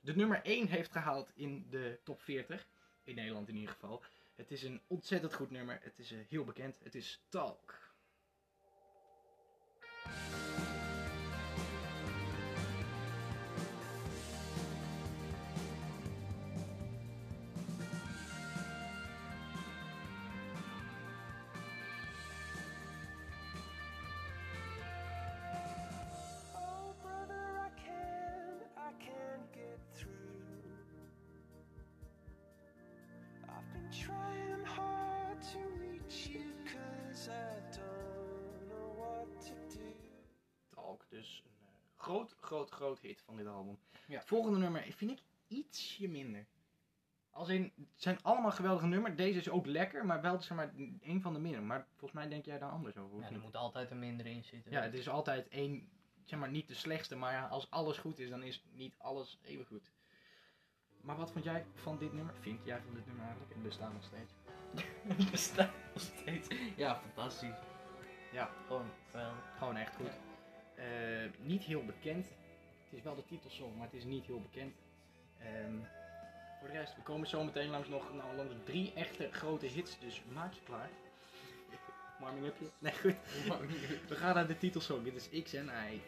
de 0.00 0.16
nummer 0.16 0.40
1 0.42 0.66
heeft 0.66 0.92
gehaald 0.92 1.32
in 1.34 1.66
de 1.70 1.98
top 2.02 2.20
40. 2.20 2.66
In 3.04 3.14
Nederland 3.14 3.48
in 3.48 3.56
ieder 3.56 3.72
geval. 3.72 4.02
Het 4.34 4.50
is 4.50 4.62
een 4.62 4.80
ontzettend 4.86 5.34
goed 5.34 5.50
nummer. 5.50 5.78
Het 5.82 5.98
is 5.98 6.12
eh, 6.12 6.18
heel 6.28 6.44
bekend. 6.44 6.76
Het 6.82 6.94
is 6.94 7.20
Talk. 7.28 7.82
Groot, 42.70 43.00
hit 43.00 43.22
van 43.22 43.36
dit 43.36 43.46
album. 43.46 43.78
Ja. 44.06 44.18
Het 44.18 44.26
volgende 44.26 44.58
nummer 44.58 44.82
vind 44.90 45.10
ik 45.10 45.22
ietsje 45.48 46.08
minder. 46.08 46.46
Als 47.30 47.48
in, 47.48 47.62
het 47.62 47.86
zijn 48.02 48.18
allemaal 48.22 48.50
geweldige 48.50 48.86
nummers. 48.86 49.16
Deze 49.16 49.38
is 49.38 49.48
ook 49.48 49.66
lekker, 49.66 50.06
maar 50.06 50.20
wel 50.20 50.40
zeg 50.40 50.56
maar, 50.56 50.72
een 51.00 51.20
van 51.20 51.32
de 51.32 51.38
minder. 51.38 51.62
Maar 51.62 51.86
volgens 51.88 52.12
mij 52.12 52.28
denk 52.28 52.44
jij 52.44 52.58
daar 52.58 52.70
anders 52.70 52.96
over. 52.96 53.20
Ja, 53.20 53.30
er 53.30 53.40
moet 53.40 53.56
altijd 53.56 53.90
een 53.90 53.98
minder 53.98 54.26
in 54.26 54.44
zitten. 54.44 54.72
Ja, 54.72 54.82
het 54.82 54.94
is 54.94 55.08
altijd 55.08 55.48
één, 55.48 55.88
zeg 56.22 56.38
maar 56.38 56.50
niet 56.50 56.68
de 56.68 56.74
slechtste, 56.74 57.16
maar 57.16 57.32
ja, 57.32 57.46
als 57.46 57.70
alles 57.70 57.98
goed 57.98 58.18
is, 58.18 58.30
dan 58.30 58.42
is 58.42 58.64
niet 58.72 58.94
alles 58.98 59.38
even 59.42 59.64
goed. 59.64 59.92
Maar 61.00 61.16
wat 61.16 61.32
vond 61.32 61.44
jij 61.44 61.66
van 61.74 61.98
dit 61.98 62.12
nummer? 62.12 62.34
Vind 62.40 62.64
jij 62.64 62.80
van 62.80 62.94
dit 62.94 63.06
nummer 63.06 63.24
eigenlijk? 63.24 63.54
Het 63.54 63.62
bestaat 63.62 63.92
nog 63.92 64.04
steeds. 64.04 64.32
Het 65.16 65.30
bestaat 65.30 65.72
nog 65.92 66.02
steeds. 66.02 66.48
Ja, 66.76 66.96
fantastisch. 67.00 67.58
Ja. 68.32 68.50
Gewoon. 68.66 68.90
Gewoon 69.58 69.76
echt 69.76 69.94
goed. 69.94 70.20
Eh, 70.74 71.30
niet 71.40 71.62
heel 71.62 71.84
bekend. 71.84 72.26
Het 72.94 73.02
is 73.02 73.08
wel 73.08 73.22
de 73.22 73.28
titelsong, 73.28 73.76
maar 73.76 73.86
het 73.86 73.94
is 73.94 74.04
niet 74.04 74.26
heel 74.26 74.40
bekend. 74.40 74.74
Ehm, 75.38 75.74
voor 76.58 76.68
de 76.68 76.74
rest, 76.74 76.96
we 76.96 77.02
komen 77.02 77.28
zo 77.28 77.44
meteen 77.44 77.70
langs 77.70 77.88
nog 77.88 78.14
nou, 78.14 78.36
langs 78.36 78.54
drie 78.64 78.92
echte 78.94 79.28
grote 79.32 79.66
hits, 79.66 79.98
dus 79.98 80.22
maak 80.32 80.52
je 80.52 80.60
klaar. 80.64 80.88
Warming 82.20 82.46
upje? 82.46 82.66
Nee, 82.78 82.92
goed. 82.92 83.16
We 84.08 84.14
gaan 84.14 84.34
naar 84.34 84.46
de 84.46 84.58
titelsong. 84.58 85.04
Dit 85.04 85.14
is 85.14 85.42
X 85.42 85.52
en 85.52 85.66
Y. 85.66 86.00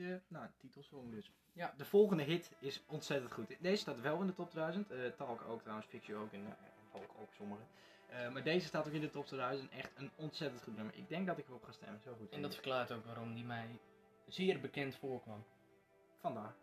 De 0.00 0.20
nou, 0.28 0.46
titelsong 0.56 1.10
dus. 1.10 1.30
Ja, 1.52 1.74
de 1.76 1.84
volgende 1.84 2.22
hit 2.22 2.52
is 2.58 2.82
ontzettend 2.86 3.32
goed. 3.32 3.56
Deze 3.60 3.80
staat 3.80 4.00
wel 4.00 4.20
in 4.20 4.26
de 4.26 4.34
top 4.34 4.52
1000. 4.52 4.90
eh 4.90 4.98
Talk 5.16 5.42
ook 5.48 5.60
trouwens, 5.60 5.88
Picture 5.88 6.18
ook 6.18 6.32
en 6.32 6.40
uh, 6.40 6.48
ook, 6.92 7.14
ook 7.20 7.32
sommige. 7.32 7.62
Eh, 8.08 8.32
maar 8.32 8.42
deze 8.42 8.66
staat 8.66 8.86
ook 8.86 8.92
in 8.92 9.00
de 9.00 9.10
top 9.10 9.26
2000. 9.26 9.70
Echt 9.70 9.90
een 9.96 10.10
ontzettend 10.16 10.62
goed 10.62 10.76
nummer. 10.76 10.94
Ik 10.94 11.08
denk 11.08 11.26
dat 11.26 11.38
ik 11.38 11.48
erop 11.48 11.64
ga 11.64 11.72
stemmen. 11.72 12.00
Zo 12.04 12.14
goed. 12.18 12.30
En 12.30 12.42
dat 12.42 12.54
verklaart 12.54 12.92
ook 12.92 13.04
waarom 13.04 13.34
die 13.34 13.44
mij 13.44 13.78
zeer 14.28 14.60
bekend 14.60 14.96
voorkwam. 14.96 15.44
Vandaar. 16.20 16.54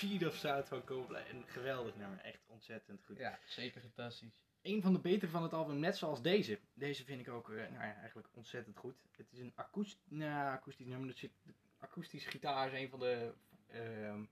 Speed 0.00 0.26
of 0.26 0.34
Sound 0.34 0.68
van 0.68 0.84
Coldplay. 0.84 1.30
Een 1.30 1.44
geweldig 1.46 1.96
nummer. 1.96 2.20
Echt 2.20 2.40
ontzettend 2.46 3.04
goed. 3.04 3.18
Ja, 3.18 3.38
zeker 3.44 3.80
fantastisch. 3.80 4.28
Een 4.62 4.82
van 4.82 4.92
de 4.92 4.98
betere 4.98 5.30
van 5.30 5.42
het 5.42 5.52
album, 5.52 5.78
net 5.78 5.96
zoals 5.96 6.22
deze. 6.22 6.58
Deze 6.74 7.04
vind 7.04 7.20
ik 7.20 7.28
ook 7.28 7.50
eh, 7.50 7.56
nou 7.56 7.72
ja, 7.72 7.94
eigenlijk 7.94 8.28
ontzettend 8.34 8.76
goed. 8.76 8.94
Het 9.16 9.32
is 9.32 9.38
een 9.38 9.52
akoest, 9.54 9.98
nou, 10.08 10.50
akoestisch 10.50 10.86
nummer. 10.86 11.08
Er 11.08 11.14
zit, 11.18 11.30
akoestisch 11.78 12.26
gitaar 12.26 12.72
is 12.72 12.80
een 12.80 12.88
van 12.88 12.98
de 12.98 13.32
ehm, 13.66 14.24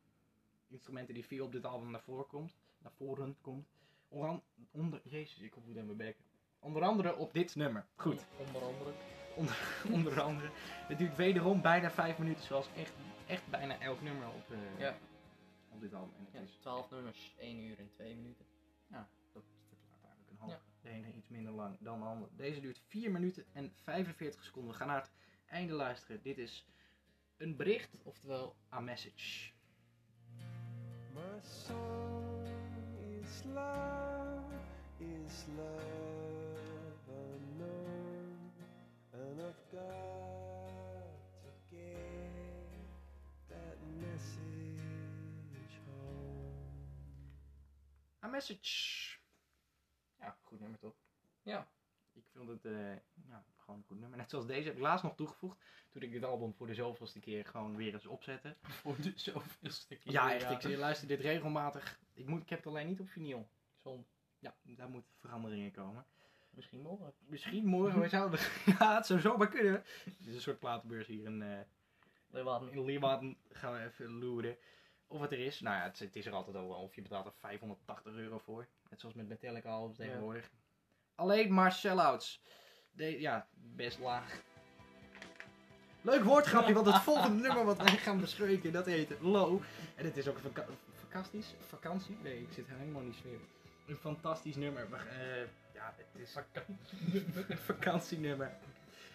instrumenten 0.69 1.15
die 1.15 1.25
veel 1.25 1.45
op 1.45 1.53
dit 1.53 1.65
album 1.65 1.91
naar 1.91 2.03
voren 2.03 2.27
komt. 2.27 2.57
Naar 2.79 2.93
voren 2.93 3.37
komt. 3.41 3.69
Onder, 4.09 4.41
onder 4.71 5.01
Jezus, 5.05 5.39
ik 5.39 5.51
kom 5.51 5.65
goed 5.65 5.79
aan 5.79 5.87
mijn 5.87 5.97
bek. 5.97 6.17
Onder 6.59 6.83
andere 6.83 7.17
op 7.17 7.33
dit 7.33 7.57
nummer. 7.57 7.87
Goed. 7.95 8.27
Onder 8.47 8.63
andere. 8.63 8.93
Onder, 9.37 9.57
onder 9.97 10.21
andere. 10.21 10.51
Het 10.89 10.99
duurt 10.99 11.17
wederom 11.17 11.63
bijna 11.63 11.91
vijf 11.91 12.19
minuten, 12.19 12.45
zoals 12.45 12.69
echt, 12.77 12.93
echt 13.27 13.47
bijna 13.51 13.81
elk 13.81 14.03
nummer 14.03 14.29
op, 14.29 14.51
eh, 14.51 14.81
Ja. 14.81 14.99
Op 15.78 15.85
dit 15.90 15.94
album. 15.94 16.14
En 16.18 16.25
het 16.25 16.35
Ja, 16.35 16.40
is 16.40 16.56
12 16.61 16.90
nummers, 16.90 17.35
1 17.38 17.58
uur 17.58 17.78
en 17.78 17.90
2 17.90 18.14
minuten. 18.16 18.47
dat 19.32 19.44
verklaart 19.68 20.02
eigenlijk 20.02 20.30
een 20.30 20.37
half. 20.37 20.50
Ja. 20.50 20.61
De 20.80 20.88
ene 20.88 21.12
iets 21.12 21.28
minder 21.28 21.52
lang 21.52 21.76
dan 21.80 21.99
de 21.99 22.04
andere. 22.04 22.30
Deze 22.37 22.61
duurt 22.61 22.78
4 22.87 23.11
minuten 23.11 23.44
en 23.52 23.73
45 23.75 24.44
seconden. 24.44 24.70
We 24.73 24.76
gaan 24.78 24.87
naar 24.87 25.00
het 25.00 25.11
einde 25.47 25.73
luisteren. 25.73 26.23
Dit 26.23 26.38
is 26.38 26.66
een 27.37 27.56
bericht, 27.56 27.97
oftewel 28.02 28.56
a 28.73 28.80
message. 28.80 29.52
My 31.14 31.40
song 31.42 32.47
is 33.23 33.44
love, 33.44 34.54
is 34.99 35.44
love 35.56 36.18
A 48.28 48.30
message. 48.30 49.16
Ja, 50.18 50.37
goed 50.42 50.61
nummer 50.61 50.78
toch? 50.78 50.94
Ja. 51.42 51.68
Ik 52.12 52.25
vind 52.32 52.49
het 52.49 52.64
eh, 52.64 52.94
ja, 53.28 53.44
gewoon 53.56 53.78
een 53.78 53.87
goed 53.87 54.00
nummer. 54.00 54.18
Net 54.18 54.30
zoals 54.30 54.47
deze 54.47 54.66
heb 54.66 54.76
ik 54.76 54.82
laatst 54.82 55.04
nog 55.04 55.16
toegevoegd. 55.16 55.58
Toen 55.90 56.02
ik 56.02 56.12
dit 56.12 56.25
album 56.25 56.54
voor 56.54 56.66
de 56.66 56.75
zoveelste 56.75 57.20
keer 57.20 57.44
gewoon 57.44 57.76
weer 57.76 57.92
eens 57.92 58.06
opzette. 58.06 58.56
Voor 58.82 58.97
de 59.00 59.12
zoveelste 59.14 59.97
keer. 59.97 60.12
Ja, 60.12 60.35
echt. 60.35 60.64
Ik 60.64 60.76
luister 60.76 61.08
dit 61.08 61.20
regelmatig. 61.20 62.00
Ik, 62.14 62.26
moet, 62.26 62.42
ik 62.42 62.49
heb 62.49 62.58
het 62.58 62.68
alleen 62.68 62.87
niet 62.87 63.00
op 63.00 63.08
vinyl. 63.08 63.49
Zonde. 63.82 64.04
Ja, 64.38 64.54
daar 64.62 64.88
moeten 64.88 65.11
veranderingen 65.18 65.73
komen. 65.73 66.06
Misschien 66.50 66.80
morgen. 66.80 67.14
Misschien 67.18 67.66
morgen, 67.66 68.00
we 68.00 68.08
zouden... 68.08 68.40
ja, 68.78 68.97
het 68.97 69.06
zou 69.06 69.20
zomaar 69.20 69.49
kunnen. 69.49 69.73
Het 70.04 70.26
is 70.26 70.35
een 70.35 70.40
soort 70.40 70.58
platenbeurs 70.58 71.06
hier 71.06 71.25
in, 71.25 71.42
eh 71.42 71.61
Leeuwarden. 72.30 72.73
in 72.73 72.85
Leeuwarden. 72.85 73.37
Gaan 73.49 73.73
we 73.73 73.85
even 73.85 74.11
loeren. 74.11 74.56
Of 75.09 75.21
het 75.21 75.33
er 75.33 75.38
is. 75.38 75.61
Nou 75.61 75.77
ja, 75.77 75.83
het, 75.83 75.99
het 75.99 76.17
is 76.17 76.27
er 76.27 76.33
altijd 76.33 76.57
al. 76.57 76.69
Of 76.69 76.95
je 76.95 77.03
betaalt 77.03 77.27
er 77.27 77.33
580 77.33 78.15
euro 78.15 78.38
voor. 78.38 78.69
Net 78.91 79.00
zoals 79.00 79.15
met 79.15 79.29
Metallica 79.29 79.71
al 79.71 79.93
tegenwoordig. 79.93 80.50
Alleen 81.15 81.55
maar 81.55 81.73
sell-outs. 81.73 82.43
De, 82.91 83.21
ja, 83.21 83.49
best 83.53 83.99
laag. 83.99 84.43
Leuk 86.00 86.25
woordgrapje, 86.25 86.75
want 86.75 86.87
het 86.87 87.03
volgende 87.03 87.43
nummer 87.43 87.65
wat 87.65 87.77
wij 87.77 87.97
gaan 87.97 88.21
bespreken, 88.21 88.73
dat 88.73 88.87
heet 88.87 89.21
Low. 89.21 89.62
En 89.95 90.05
het 90.05 90.17
is 90.17 90.29
ook 90.29 90.37
een 90.37 90.65
vakanties, 90.93 91.55
vakantie. 91.67 92.19
Nee, 92.23 92.41
ik 92.41 92.53
zit 92.53 92.67
helemaal 92.69 93.03
niet 93.03 93.15
sfeer. 93.15 93.38
Een 93.87 93.97
fantastisch 93.97 94.57
nummer. 94.57 94.88
Maar, 94.88 95.07
eh, 95.07 95.43
ja, 95.75 95.95
het 95.97 96.21
is 96.23 96.35
een 97.49 97.59
vakantienummer. 97.59 98.59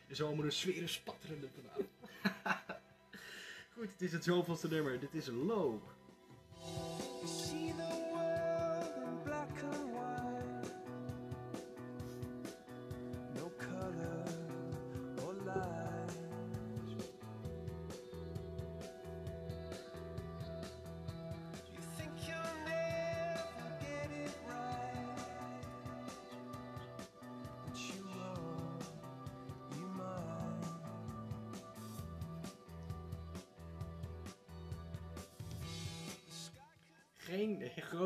Zomer 0.10 0.46
een 0.46 0.52
sfeer 0.52 0.90
spatterende 0.90 1.48
vanavond. 1.50 1.90
Het 3.92 4.02
is 4.02 4.12
het 4.12 4.24
zoveelste 4.24 4.68
nummer. 4.68 5.00
Dit 5.00 5.14
is 5.14 5.28
see 7.26 7.74
the 7.78 7.84
in 9.06 9.24
black 9.24 9.93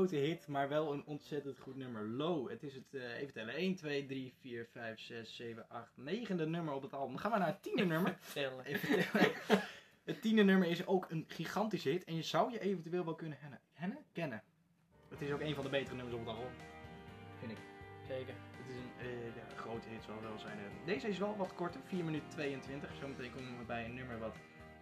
grote 0.08 0.26
hit, 0.26 0.48
maar 0.48 0.70
wel 0.70 0.94
een 0.94 1.06
ontzettend 1.06 1.58
goed 1.60 1.76
nummer. 1.76 2.08
Low. 2.08 2.50
Het 2.50 2.64
is 2.64 2.74
het, 2.74 2.94
eh, 2.94 3.18
even 3.20 3.34
tellen. 3.34 3.56
1, 3.56 3.76
2, 3.76 4.06
3, 4.06 4.34
4, 4.40 4.68
5, 4.72 5.00
6, 5.00 5.36
7, 5.36 5.70
8, 5.70 5.92
negende 5.98 6.46
nummer 6.46 6.74
op 6.74 6.82
het 6.82 6.94
album. 6.94 7.12
Dan 7.12 7.20
gaan 7.20 7.32
we 7.32 7.38
naar 7.38 7.48
het 7.48 7.64
tiende 7.64 7.86
nummer. 7.94 8.18
Tellen. 8.34 8.66
Even 8.66 9.10
tellen. 9.12 9.32
Het 10.04 10.22
tiende 10.22 10.44
nummer 10.44 10.68
is 10.68 10.86
ook 10.86 11.06
een 11.10 11.26
gigantische 11.28 11.90
hit. 11.90 12.04
En 12.04 12.16
je 12.16 12.22
zou 12.24 12.52
je 12.52 12.60
eventueel 12.60 13.06
wel 13.06 13.16
kunnen 13.16 13.38
hennen, 13.42 13.60
hennen? 13.74 13.98
kennen. 14.12 14.44
Het 15.10 15.22
is 15.22 15.32
ook 15.32 15.42
een 15.42 15.56
van 15.56 15.64
de 15.64 15.70
betere 15.70 15.96
nummers 15.96 16.16
op 16.16 16.26
het 16.26 16.36
album. 16.36 16.52
vind 17.40 17.52
ik. 17.52 17.58
Zeker. 18.08 18.34
Het 18.52 18.70
is 18.70 18.76
een 18.76 18.92
eh, 19.00 19.36
ja, 19.36 19.56
grote 19.56 19.88
hit, 19.90 20.04
zal 20.04 20.22
wel 20.22 20.40
zijn. 20.40 20.58
Eh, 20.58 20.86
Deze 20.86 21.08
is 21.08 21.18
wel 21.18 21.38
wat 21.38 21.54
korter, 21.54 21.82
4 21.84 22.04
minuten 22.04 22.30
22. 22.30 22.90
Zometeen 23.00 23.32
komen 23.32 23.58
we 23.58 23.64
bij 23.66 23.86
een 23.86 23.94
nummer 23.94 24.20
wat 24.20 24.36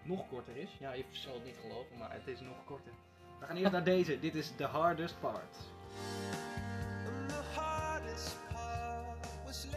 nog 0.04 0.28
korter 0.28 0.56
is. 0.58 0.70
Ja, 0.80 0.94
je 0.94 1.04
zal 1.12 1.34
het 1.34 1.44
niet 1.46 1.58
geloven, 1.62 1.98
maar 1.98 2.12
het 2.14 2.28
is 2.28 2.40
nog 2.40 2.64
korter. 2.66 2.94
We 3.46 3.52
gaan 3.52 3.60
eerst 3.60 3.72
naar 3.72 3.84
deze. 3.84 4.20
Dit 4.20 4.36
is 4.36 4.52
The 4.56 4.64
Hardest 4.64 5.20
Part. 5.20 5.56
And 7.08 7.30
the 7.30 7.60
hardest 7.60 8.36
part 8.54 9.28
was 9.46 9.68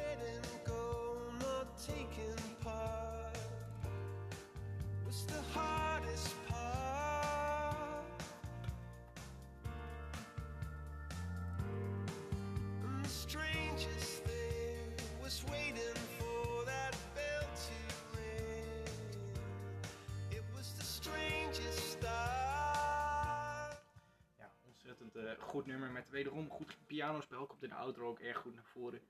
goed 25.58 25.66
nummer 25.66 25.90
met 25.90 26.10
wederom 26.10 26.50
goed 26.50 26.76
pianospel. 26.86 27.46
Komt 27.46 27.62
in 27.62 27.68
de 27.68 27.74
outro 27.74 28.08
ook 28.08 28.18
erg 28.18 28.36
goed 28.36 28.54
naar 28.54 28.64
voren. 28.64 29.00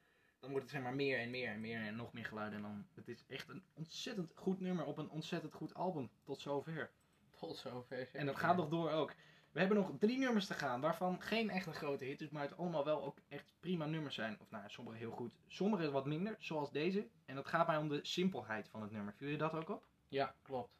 Dan 0.41 0.51
wordt 0.51 0.65
het 0.65 0.75
zeg 0.75 0.83
maar 0.83 0.95
meer 0.95 1.19
en 1.19 1.31
meer 1.31 1.49
en 1.49 1.61
meer 1.61 1.81
en 1.81 1.97
nog 1.97 2.13
meer 2.13 2.25
geluiden. 2.25 2.57
En 2.59 2.63
dan, 2.63 2.87
het 2.95 3.09
is 3.09 3.25
echt 3.27 3.49
een 3.49 3.63
ontzettend 3.75 4.33
goed 4.35 4.61
nummer 4.61 4.85
op 4.85 4.99
een 4.99 5.11
ontzettend 5.11 5.55
goed 5.55 5.75
album. 5.75 6.11
Tot 6.25 6.41
zover. 6.41 6.91
Tot 7.39 7.57
zover. 7.57 8.09
En 8.13 8.27
dat 8.27 8.37
gaat 8.37 8.57
nog 8.57 8.69
door 8.69 8.91
ook. 8.91 9.15
We 9.53 9.61
hebben 9.61 9.77
nog 9.77 9.93
drie 9.99 10.19
nummers 10.19 10.47
te 10.47 10.55
gaan, 10.55 10.81
waarvan 10.81 11.23
geen 11.23 11.51
echt 11.51 11.67
een 11.67 11.75
grote 11.75 12.05
hit 12.05 12.21
is, 12.21 12.29
maar 12.29 12.43
het 12.43 12.57
allemaal 12.57 12.85
wel 12.85 13.05
ook 13.05 13.19
echt 13.29 13.53
prima 13.61 13.87
nummers 13.87 14.15
zijn. 14.15 14.37
Of 14.41 14.51
nou, 14.51 14.65
sommige 14.67 14.97
heel 14.97 15.11
goed, 15.11 15.35
sommige 15.47 15.91
wat 15.91 16.07
minder, 16.07 16.37
zoals 16.39 16.71
deze. 16.71 17.09
En 17.25 17.37
het 17.37 17.47
gaat 17.47 17.67
mij 17.67 17.77
om 17.77 17.89
de 17.89 18.01
simpelheid 18.03 18.69
van 18.69 18.83
het 18.83 18.91
nummer. 18.91 19.15
Viel 19.15 19.29
je 19.29 19.39
dat 19.39 19.55
ook 19.55 19.69
op? 19.69 19.87
Ja, 20.09 20.35
klopt. 20.43 20.78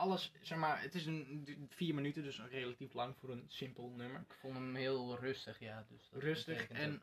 Alles, 0.00 0.32
zeg 0.42 0.58
maar, 0.58 0.82
het 0.82 0.94
is 0.94 1.06
een 1.06 1.66
vier 1.70 1.94
minuten, 1.94 2.22
dus 2.22 2.40
relatief 2.40 2.92
lang 2.92 3.16
voor 3.16 3.30
een 3.30 3.44
simpel 3.48 3.90
nummer. 3.90 4.20
Ik 4.20 4.34
vond 4.34 4.54
hem 4.54 4.74
heel 4.74 5.18
rustig, 5.18 5.58
ja. 5.58 5.86
Dus 5.88 6.08
dat 6.10 6.22
Rustig 6.22 6.68
en- 6.68 7.02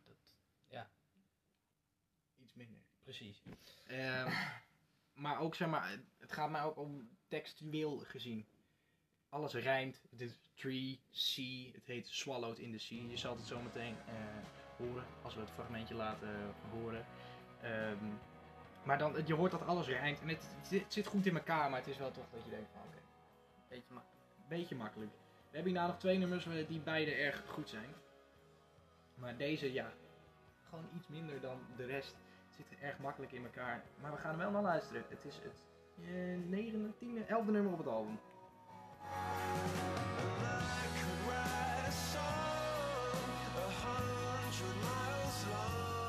dat- 0.70 0.88
Iets 2.38 2.54
minder. 2.54 2.80
precies. 3.04 3.42
Ehm, 3.88 4.32
maar 5.24 5.40
ook, 5.40 5.56
zeg 5.56 5.68
maar, 5.68 6.00
het 6.18 6.32
gaat 6.32 6.50
mij 6.50 6.62
ook 6.64 6.78
om 6.78 7.10
textueel 7.28 7.98
gezien. 7.98 8.46
Alles 9.30 9.54
rijmt. 9.54 10.02
Het 10.10 10.22
is 10.22 10.40
tree, 10.54 11.00
sea. 11.10 11.72
Het 11.72 11.86
heet 11.86 12.08
Swallowed 12.08 12.60
in 12.60 12.72
the 12.72 12.78
Sea. 12.78 13.02
Je 13.10 13.18
zal 13.18 13.36
het 13.36 13.46
zo 13.46 13.62
meteen 13.62 13.96
eh, 14.08 14.14
horen 14.78 15.06
als 15.24 15.34
we 15.36 15.40
het 15.42 15.50
fragmentje 15.52 15.94
laten 15.96 16.54
horen. 16.70 17.06
Ehm, 17.62 18.06
maar 18.88 18.98
dan, 18.98 19.16
je 19.26 19.34
hoort 19.34 19.52
dat 19.52 19.66
alles 19.66 19.88
rijmt. 19.88 20.22
En 20.22 20.28
het, 20.28 20.48
het 20.70 20.94
zit- 20.94 21.08
goed 21.08 21.26
in 21.26 21.36
elkaar, 21.38 21.70
maar 21.70 21.80
het 21.80 21.88
is 21.88 21.98
wel 21.98 22.12
toch 22.12 22.26
dat 22.32 22.44
je 22.44 22.50
denkt 22.50 22.70
van 22.72 22.82
oké, 22.82 22.98
Beetje 23.68 23.94
makkelijk. 23.94 24.48
beetje 24.48 24.76
makkelijk. 24.76 25.12
We 25.50 25.56
hebben 25.56 25.72
hierna 25.72 25.88
nog 25.88 25.98
twee 25.98 26.18
nummers 26.18 26.46
eh, 26.46 26.68
die 26.68 26.80
beide 26.80 27.12
erg 27.14 27.44
goed 27.48 27.70
zijn. 27.70 27.90
Maar 29.16 29.38
deze, 29.38 29.74
ja, 29.74 29.92
gewoon 30.70 30.86
iets 30.96 31.08
minder 31.08 31.42
dan 31.42 31.60
de 31.76 31.86
rest. 31.86 32.16
Het 32.58 32.66
zit 32.70 32.80
erg 32.80 32.98
makkelijk 33.00 33.32
in 33.32 33.44
elkaar. 33.44 33.84
Maar 34.02 34.12
we 34.12 34.18
gaan 34.18 34.32
er 34.32 34.38
wel 34.38 34.52
naar 34.52 34.62
luisteren. 34.62 35.04
Het 35.10 35.26
is 35.26 35.36
het 35.44 35.64
eh, 35.98 36.38
negende, 36.50 36.98
tiende, 36.98 37.24
elfde 37.24 37.52
nummer 37.52 37.72
op 37.72 37.78
het 37.78 37.88
album. 37.88 38.20
Write 41.28 41.88
a 41.88 41.92
song 41.92 42.46
a 43.58 43.68
hundred 43.82 44.76
miles 44.82 45.46
long. 45.50 46.07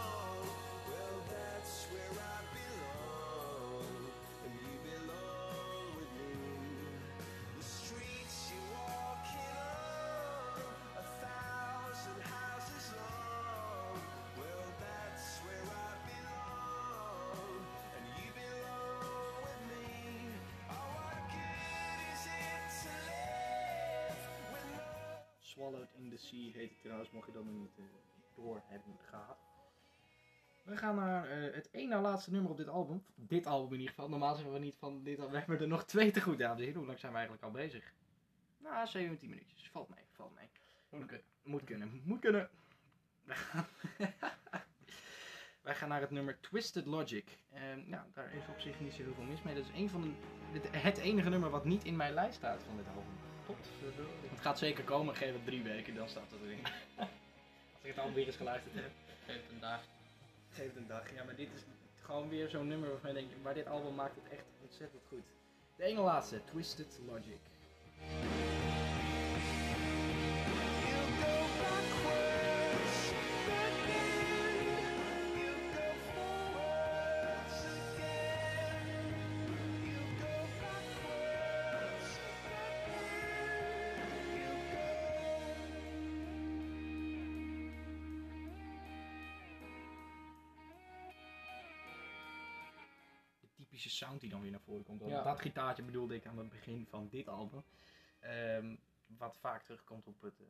Swallowed 25.68 25.94
in 25.98 26.10
the 26.10 26.16
Sea 26.16 26.52
heet 26.52 26.70
het 26.70 26.80
trouwens, 26.80 27.10
mocht 27.10 27.26
je 27.26 27.32
dat 27.32 27.44
nog 27.44 27.54
niet 27.54 27.78
eh, 27.78 27.84
door 28.34 28.62
hebben 28.64 28.98
gehad. 29.08 29.38
We 30.62 30.76
gaan 30.76 30.94
naar 30.94 31.30
eh, 31.30 31.54
het 31.54 31.70
één 31.70 31.88
na 31.88 32.00
laatste 32.00 32.30
nummer 32.30 32.50
op 32.50 32.56
dit 32.56 32.68
album. 32.68 33.04
Dit 33.14 33.46
album 33.46 33.72
in 33.72 33.78
ieder 33.78 33.94
geval. 33.94 34.08
Normaal 34.08 34.34
zeggen 34.34 34.52
we 34.52 34.58
niet 34.58 34.76
van 34.78 35.02
dit 35.02 35.18
album. 35.18 35.32
We 35.32 35.38
hebben 35.38 35.60
er 35.60 35.68
nog 35.68 35.84
twee 35.84 36.10
te 36.10 36.20
goed, 36.20 36.38
dames 36.38 36.58
en 36.58 36.62
heren. 36.62 36.78
Hoe 36.78 36.86
lang 36.86 36.98
zijn 36.98 37.12
we 37.12 37.18
eigenlijk 37.18 37.46
al 37.46 37.52
bezig? 37.52 37.92
Nou, 38.58 38.86
17 38.86 39.28
minuutjes. 39.28 39.68
Valt 39.70 39.88
mee, 39.88 40.04
valt 40.12 40.34
mee. 40.34 40.48
Moet 40.90 41.06
kunnen. 41.06 41.26
Moet 41.42 41.64
kunnen, 41.64 42.02
moet 42.04 42.20
kunnen. 42.20 42.50
Wij 43.24 43.36
gaan, 43.50 43.66
Wij 45.60 45.74
gaan 45.74 45.88
naar 45.88 46.00
het 46.00 46.10
nummer 46.10 46.40
Twisted 46.40 46.86
Logic. 46.86 47.38
En 47.52 47.88
nou, 47.88 48.02
daar 48.14 48.34
is 48.34 48.48
op 48.48 48.60
zich 48.60 48.80
niet 48.80 48.92
zo 48.92 49.02
heel 49.02 49.14
veel 49.14 49.24
mis 49.24 49.42
mee. 49.42 49.54
Dat 49.54 49.64
is 49.64 49.80
een 49.80 49.88
van 49.88 50.16
de, 50.52 50.78
het 50.78 50.98
enige 50.98 51.28
nummer 51.28 51.50
wat 51.50 51.64
niet 51.64 51.84
in 51.84 51.96
mijn 51.96 52.14
lijst 52.14 52.36
staat 52.36 52.62
van 52.62 52.76
dit 52.76 52.86
album. 52.86 53.27
Het 54.30 54.40
gaat 54.40 54.58
zeker 54.58 54.84
komen, 54.84 55.16
geef 55.16 55.32
het 55.32 55.44
drie 55.44 55.62
weken, 55.62 55.94
dan 55.94 56.08
staat 56.08 56.30
het 56.30 56.40
erin. 56.42 56.64
Als 57.74 57.82
ik 57.82 57.88
het 57.90 57.98
album 57.98 58.14
weer 58.14 58.26
eens 58.26 58.36
geluisterd 58.36 58.74
heb. 58.74 58.90
Geef 59.26 59.36
het 59.42 59.50
een 59.52 59.60
dag. 59.60 59.80
Geef 60.50 60.66
het 60.66 60.76
een 60.76 60.86
dag. 60.86 61.14
Ja, 61.14 61.24
maar 61.24 61.36
dit 61.36 61.48
is 61.54 61.60
gewoon 62.02 62.28
weer 62.28 62.48
zo'n 62.48 62.66
nummer 62.66 62.88
waarvan 62.90 63.10
je 63.10 63.16
denkt, 63.16 63.42
maar 63.42 63.54
dit 63.54 63.66
album 63.66 63.94
maakt 63.94 64.14
het 64.14 64.32
echt 64.32 64.44
ontzettend 64.62 65.02
goed. 65.08 65.24
De 65.76 65.84
ene 65.84 66.00
laatste, 66.00 66.44
Twisted 66.44 66.98
Logic. 67.06 67.40
Typische 93.78 94.04
sound 94.04 94.20
die 94.20 94.30
dan 94.30 94.40
weer 94.40 94.50
naar 94.50 94.60
voren 94.60 94.84
komt. 94.84 95.02
Ja. 95.06 95.22
Dat 95.22 95.40
gitaartje 95.40 95.82
bedoelde 95.82 96.14
ik 96.14 96.26
aan 96.26 96.38
het 96.38 96.48
begin 96.48 96.86
van 96.86 97.08
dit 97.08 97.28
album. 97.28 97.62
Ehm, 98.20 98.74
wat 99.06 99.36
vaak 99.40 99.62
terugkomt 99.62 100.06
op 100.06 100.20
het, 100.20 100.40
eh, 100.40 100.46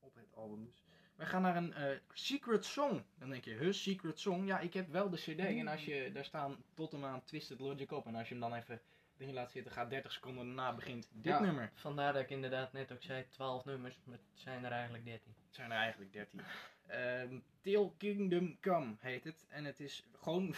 op 0.00 0.14
het 0.14 0.34
album. 0.34 0.64
Dus. 0.64 0.84
We 1.14 1.26
gaan 1.26 1.42
naar 1.42 1.56
een 1.56 1.74
eh, 1.74 1.98
secret 2.12 2.64
song. 2.64 3.02
Dan 3.18 3.30
denk 3.30 3.44
je, 3.44 3.54
huh, 3.54 3.72
secret 3.72 4.18
song? 4.18 4.46
Ja, 4.46 4.58
ik 4.58 4.74
heb 4.74 4.88
wel 4.88 5.10
de 5.10 5.16
cd. 5.16 5.38
En 5.38 5.68
als 5.68 5.84
je, 5.84 6.10
daar 6.12 6.24
staan 6.24 6.64
tot 6.74 6.92
en 6.92 7.04
aan 7.04 7.24
Twisted 7.24 7.60
Logic 7.60 7.90
op. 7.90 8.06
En 8.06 8.14
als 8.14 8.28
je 8.28 8.34
hem 8.34 8.42
dan 8.42 8.54
even 8.54 8.80
erin 9.16 9.34
laat 9.34 9.50
zitten, 9.50 9.72
gaat 9.72 9.90
30 9.90 10.12
seconden 10.12 10.46
daarna 10.46 10.74
begint 10.74 11.08
dit 11.12 11.24
Ja. 11.24 11.40
nummer. 11.40 11.70
Vandaar 11.74 12.12
dat 12.12 12.22
ik 12.22 12.30
inderdaad 12.30 12.72
net 12.72 12.92
ook 12.92 13.02
zei 13.02 13.28
12 13.28 13.64
nummers, 13.64 13.98
maar 14.04 14.18
het 14.18 14.40
zijn 14.40 14.64
er 14.64 14.72
eigenlijk 14.72 15.04
13. 15.04 15.34
Het 15.46 15.54
zijn 15.54 15.70
er 15.70 15.76
eigenlijk 15.76 16.12
13. 16.12 16.40
Ehm 16.86 17.38
Till 17.60 17.94
Kingdom 17.96 18.60
Come 18.60 18.94
heet 18.98 19.24
het. 19.24 19.46
En 19.48 19.64
het 19.64 19.80
is 19.80 20.06
gewoon 20.12 20.54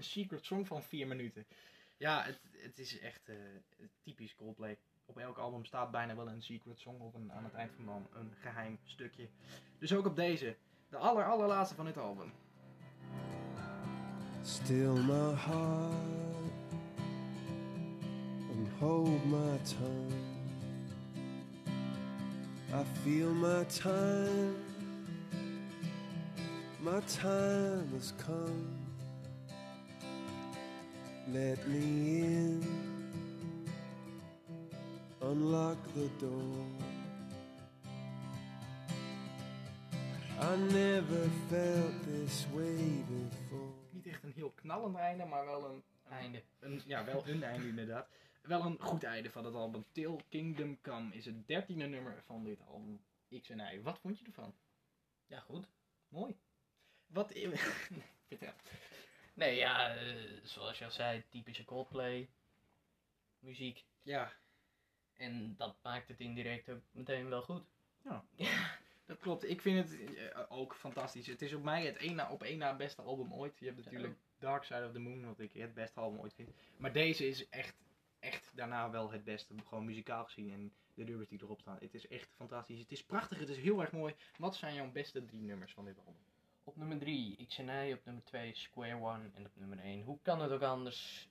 een 0.00 0.06
secret 0.06 0.44
song 0.44 0.64
van 0.64 0.82
4 0.82 1.06
minuten. 1.06 1.46
Ja, 1.96 2.22
het, 2.22 2.40
het 2.56 2.78
is 2.78 2.98
echt 2.98 3.28
eh, 3.28 3.36
typisch 4.02 4.34
Coldplay. 4.34 4.78
Op 5.06 5.18
elk 5.18 5.38
album 5.38 5.64
staat 5.64 5.90
bijna 5.90 6.16
wel 6.16 6.28
een 6.28 6.42
secret 6.42 6.78
song 6.78 7.00
of 7.00 7.14
een, 7.14 7.32
aan 7.32 7.44
het 7.44 7.54
eind 7.54 7.72
van 7.76 7.86
dan 7.86 8.06
een 8.14 8.32
geheim 8.40 8.78
stukje. 8.84 9.28
Dus 9.78 9.94
ook 9.94 10.06
op 10.06 10.16
deze. 10.16 10.56
De 10.88 10.96
aller 10.96 11.24
allerlaatste 11.24 11.74
van 11.74 11.84
dit 11.84 11.96
album. 11.96 12.32
Still 14.42 14.92
my 14.92 15.34
heart 15.34 16.72
and 18.50 18.68
hold 18.78 19.24
my 19.24 19.58
tongue. 19.62 20.28
I 22.72 22.84
feel 23.02 23.34
my 23.34 23.64
time, 23.64 24.54
my 26.80 27.00
time 27.00 27.88
has 27.92 28.12
come. 28.26 28.79
Let 31.32 31.68
me 31.68 31.78
in, 31.78 32.62
unlock 35.20 35.78
the 35.94 36.08
door. 36.18 36.66
I 40.40 40.56
never 40.56 41.28
felt 41.48 41.92
this 42.04 42.46
way 42.52 43.04
before. 43.06 43.72
Niet 43.90 44.06
echt 44.06 44.22
een 44.22 44.32
heel 44.32 44.50
knallend 44.50 44.96
einde, 44.96 45.24
maar 45.24 45.44
wel 45.44 45.64
een, 45.64 45.82
Einde. 46.08 46.42
Een, 46.58 46.82
ja, 46.86 47.04
wel 47.04 47.26
een 47.26 47.42
einde 47.42 47.68
inderdaad. 47.68 48.08
Wel 48.42 48.64
een 48.64 48.76
goed 48.80 49.04
einde 49.04 49.30
van 49.30 49.44
het 49.44 49.54
album. 49.54 49.84
Till 49.92 50.20
Kingdom 50.28 50.80
Come 50.80 51.14
is 51.14 51.24
het 51.24 51.46
dertiende 51.46 51.86
nummer 51.86 52.22
van 52.26 52.44
dit 52.44 52.60
album. 52.66 53.00
X 53.42 53.50
en 53.50 53.58
Y. 53.58 53.82
Wat 53.82 53.98
vond 53.98 54.18
je 54.18 54.24
ervan? 54.24 54.54
Ja, 55.26 55.40
goed. 55.40 55.66
Mooi. 56.08 56.36
Wat... 57.06 57.32
Vertel. 58.28 58.52
Nee, 59.40 59.56
ja, 59.56 59.96
eh, 59.96 60.14
zoals 60.42 60.78
je 60.78 60.84
al 60.84 60.90
zei, 60.90 61.24
typische 61.28 61.64
Coldplay. 61.64 62.28
Muziek. 63.38 63.84
Ja, 64.02 64.32
En 65.16 65.54
dat 65.56 65.76
maakt 65.82 66.08
het 66.08 66.20
indirect 66.20 66.68
ook 66.68 66.82
meteen 66.90 67.28
wel 67.28 67.42
goed. 67.42 67.62
dat 69.06 69.18
klopt. 69.18 69.50
Ik 69.50 69.60
vind 69.60 69.88
het 69.88 70.14
eh, 70.14 70.40
ook 70.48 70.74
fantastisch. 70.74 71.26
Het 71.26 71.42
is 71.42 71.52
op 71.52 71.62
mij 71.62 71.86
het 71.86 71.96
één 71.96 72.14
na, 72.14 72.30
op 72.30 72.42
één 72.42 72.58
na 72.58 72.76
beste 72.76 73.02
album 73.02 73.32
ooit. 73.32 73.58
Je 73.58 73.66
hebt 73.66 73.84
natuurlijk 73.84 74.16
Dark 74.38 74.64
Side 74.64 74.86
of 74.86 74.92
the 74.92 74.98
Moon, 74.98 75.26
wat 75.26 75.40
ik 75.40 75.52
het 75.52 75.74
beste 75.74 76.00
album 76.00 76.20
ooit 76.20 76.34
vind. 76.34 76.50
Maar 76.76 76.92
deze 76.92 77.28
is 77.28 77.48
echt, 77.48 77.76
echt 78.18 78.50
daarna 78.54 78.90
wel 78.90 79.10
het 79.10 79.24
beste. 79.24 79.54
Gewoon 79.64 79.84
muzikaal 79.84 80.24
gezien 80.24 80.52
en 80.52 80.72
de 80.94 81.04
nummers 81.04 81.28
die 81.28 81.42
erop 81.42 81.60
staan. 81.60 81.76
Het 81.80 81.94
is 81.94 82.08
echt 82.08 82.34
fantastisch. 82.34 82.78
Het 82.78 82.92
is 82.92 83.04
prachtig, 83.04 83.38
het 83.38 83.48
is 83.48 83.58
heel 83.58 83.80
erg 83.80 83.92
mooi. 83.92 84.14
Wat 84.36 84.56
zijn 84.56 84.74
jouw 84.74 84.90
beste 84.90 85.24
drie 85.24 85.42
nummers 85.42 85.72
van 85.72 85.84
dit 85.84 85.98
album? 85.98 86.29
Op 86.70 86.76
nummer 86.76 86.98
3 86.98 87.46
XNI, 87.46 87.92
op 87.92 88.04
nummer 88.04 88.24
2 88.24 88.54
Square 88.54 88.94
One 88.94 89.30
en 89.34 89.46
op 89.46 89.56
nummer 89.56 89.78
1, 89.78 90.02
hoe 90.02 90.18
kan 90.22 90.40
het 90.40 90.50
ook 90.50 90.62
anders? 90.62 91.28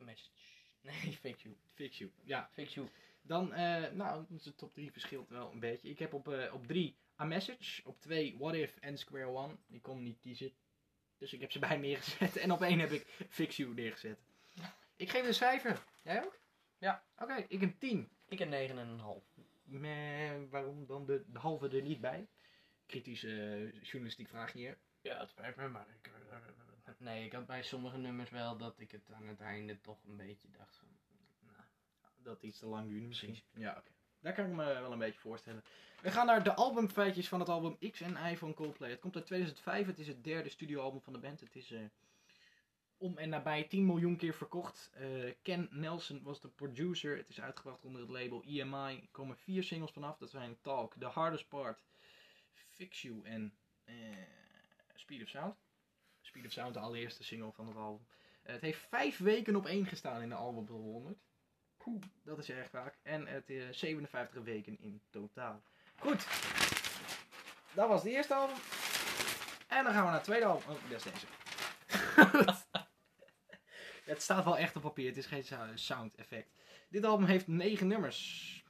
A 0.00 0.04
message. 0.04 0.30
Nee, 0.80 1.12
Fix 1.20 1.42
You. 1.42 1.56
Fix 1.74 1.98
You. 1.98 2.10
Ja, 2.24 2.48
Fix 2.52 2.74
You. 2.74 2.88
Dan, 3.22 3.52
eh, 3.52 3.92
nou, 3.92 4.24
de 4.28 4.54
top 4.54 4.74
3 4.74 4.92
verschilt 4.92 5.28
wel 5.28 5.52
een 5.52 5.60
beetje. 5.60 5.88
Ik 5.88 5.98
heb 5.98 6.12
op, 6.12 6.28
eh, 6.28 6.54
op 6.54 6.66
3 6.66 6.96
A 7.18 7.24
Message, 7.24 7.82
op 7.84 8.00
2 8.00 8.36
What 8.38 8.54
If 8.54 8.76
en 8.76 8.98
Square 8.98 9.26
One. 9.26 9.56
Ik 9.68 9.82
kon 9.82 10.02
niet 10.02 10.20
kiezen. 10.20 10.52
Dus 11.18 11.32
ik 11.32 11.40
heb 11.40 11.52
ze 11.52 11.58
bij 11.68 11.76
neergezet. 11.76 12.36
En 12.36 12.52
op 12.52 12.62
1 12.62 12.78
heb 12.78 12.90
ik 12.90 13.06
Fix 13.28 13.56
You 13.56 13.74
neergezet. 13.74 14.18
Ik 14.96 15.10
geef 15.10 15.26
een 15.26 15.34
cijfer. 15.34 15.84
Jij 16.02 16.24
ook? 16.24 16.38
Ja. 16.78 17.04
Oké, 17.18 17.44
ik 17.48 17.62
een 17.62 17.78
10. 17.78 18.08
Ik 18.28 18.40
een 18.40 18.50
9,5. 18.50 19.44
Meh, 19.62 20.50
waarom 20.50 20.86
dan 20.86 21.06
de, 21.06 21.24
de 21.26 21.38
halve 21.38 21.68
er 21.68 21.82
niet 21.82 22.00
bij? 22.00 22.26
Kritische 22.92 23.70
journalistiek 23.82 24.28
vraag 24.28 24.52
hier. 24.52 24.78
Ja, 25.00 25.18
het 25.18 25.28
spijt 25.28 25.56
me, 25.56 25.68
maar 25.68 25.86
ik... 26.02 26.06
eh, 26.06 26.92
Nee, 26.98 27.24
ik 27.24 27.32
had 27.32 27.46
bij 27.46 27.62
sommige 27.62 27.96
nummers 27.98 28.30
wel 28.30 28.56
dat 28.56 28.80
ik 28.80 28.90
het 28.90 29.12
aan 29.12 29.26
het 29.26 29.40
einde 29.40 29.80
toch 29.80 30.04
een 30.04 30.16
beetje 30.16 30.48
dacht 30.50 30.76
van... 30.76 30.88
Nou, 31.40 31.62
Dat 32.16 32.42
iets 32.42 32.58
te 32.58 32.66
lang 32.66 32.88
duurde 32.88 33.06
misschien. 33.06 33.38
Ja, 33.54 33.76
oké. 33.78 33.90
Daar 34.20 34.32
kan 34.32 34.44
ik 34.44 34.50
me 34.50 34.64
wel 34.64 34.92
een 34.92 34.98
beetje 34.98 35.20
voorstellen. 35.20 35.64
We 36.02 36.10
gaan 36.10 36.26
naar 36.26 36.42
de 36.44 36.54
albumfeitjes 36.54 37.28
van 37.28 37.40
het 37.40 37.48
album 37.48 37.90
X 37.90 38.00
en 38.00 38.32
Y 38.32 38.36
van 38.36 38.54
Coldplay. 38.54 38.90
Het 38.90 39.00
komt 39.00 39.16
uit 39.16 39.26
2005. 39.26 39.86
Het 39.86 39.98
is 39.98 40.06
het 40.06 40.24
derde 40.24 40.48
studioalbum 40.48 41.00
van 41.02 41.12
de 41.12 41.18
band. 41.18 41.40
Het 41.40 41.56
is 41.56 41.70
eh, 41.70 41.80
om 42.96 43.18
en 43.18 43.28
nabij 43.28 43.64
10 43.64 43.86
miljoen 43.86 44.16
keer 44.16 44.34
verkocht. 44.34 44.90
Eh, 44.94 45.34
Ken 45.42 45.68
Nelson 45.70 46.22
was 46.22 46.40
de 46.40 46.48
producer. 46.48 47.16
Het 47.16 47.28
is 47.28 47.40
uitgebracht 47.40 47.84
onder 47.84 48.00
het 48.00 48.10
label 48.10 48.42
EMI. 48.42 49.00
Er 49.00 49.08
komen 49.10 49.36
vier 49.36 49.62
singles 49.62 49.90
vanaf. 49.92 50.18
Dat 50.18 50.30
zijn 50.30 50.56
Talk, 50.60 50.94
The 50.98 51.06
Hardest 51.06 51.48
Part, 51.48 51.82
Fix 52.82 53.02
You 53.02 53.20
en 53.24 53.54
eh, 53.84 53.94
Speed 54.94 55.22
of 55.22 55.28
Sound. 55.28 55.54
Speed 56.20 56.46
of 56.46 56.52
Sound, 56.52 56.74
de 56.74 56.80
allereerste 56.80 57.24
single 57.24 57.52
van 57.52 57.66
het 57.66 57.76
album. 57.76 58.06
Eh, 58.42 58.52
het 58.52 58.62
heeft 58.62 58.80
vijf 58.88 59.18
weken 59.18 59.56
op 59.56 59.66
één 59.66 59.86
gestaan 59.86 60.22
in 60.22 60.28
de 60.28 60.34
album 60.34 60.66
100. 60.66 61.18
Poeh, 61.76 62.02
dat 62.22 62.38
is 62.38 62.50
erg 62.50 62.70
vaak. 62.70 62.98
En 63.02 63.26
het 63.26 63.50
is 63.50 63.78
57 63.78 64.42
weken 64.42 64.78
in 64.80 65.02
totaal. 65.10 65.62
Goed. 65.96 66.26
Dat 67.74 67.88
was 67.88 68.02
het 68.02 68.12
eerste 68.12 68.34
album. 68.34 68.56
En 69.68 69.84
dan 69.84 69.92
gaan 69.92 70.02
we 70.02 70.08
naar 70.08 70.14
het 70.14 70.24
tweede 70.24 70.46
album. 70.46 70.70
Oh, 70.70 70.90
dat 70.90 71.06
is 71.06 71.12
deze. 71.12 71.26
Het 74.12 74.22
staat 74.22 74.44
wel 74.44 74.58
echt 74.58 74.76
op 74.76 74.82
papier. 74.82 75.06
Het 75.08 75.16
is 75.16 75.26
geen 75.26 75.44
sou- 75.44 75.76
sound 75.76 76.14
effect. 76.14 76.50
Dit 76.88 77.04
album 77.04 77.26
heeft 77.26 77.46
negen 77.46 77.86
nummers. 77.86 78.64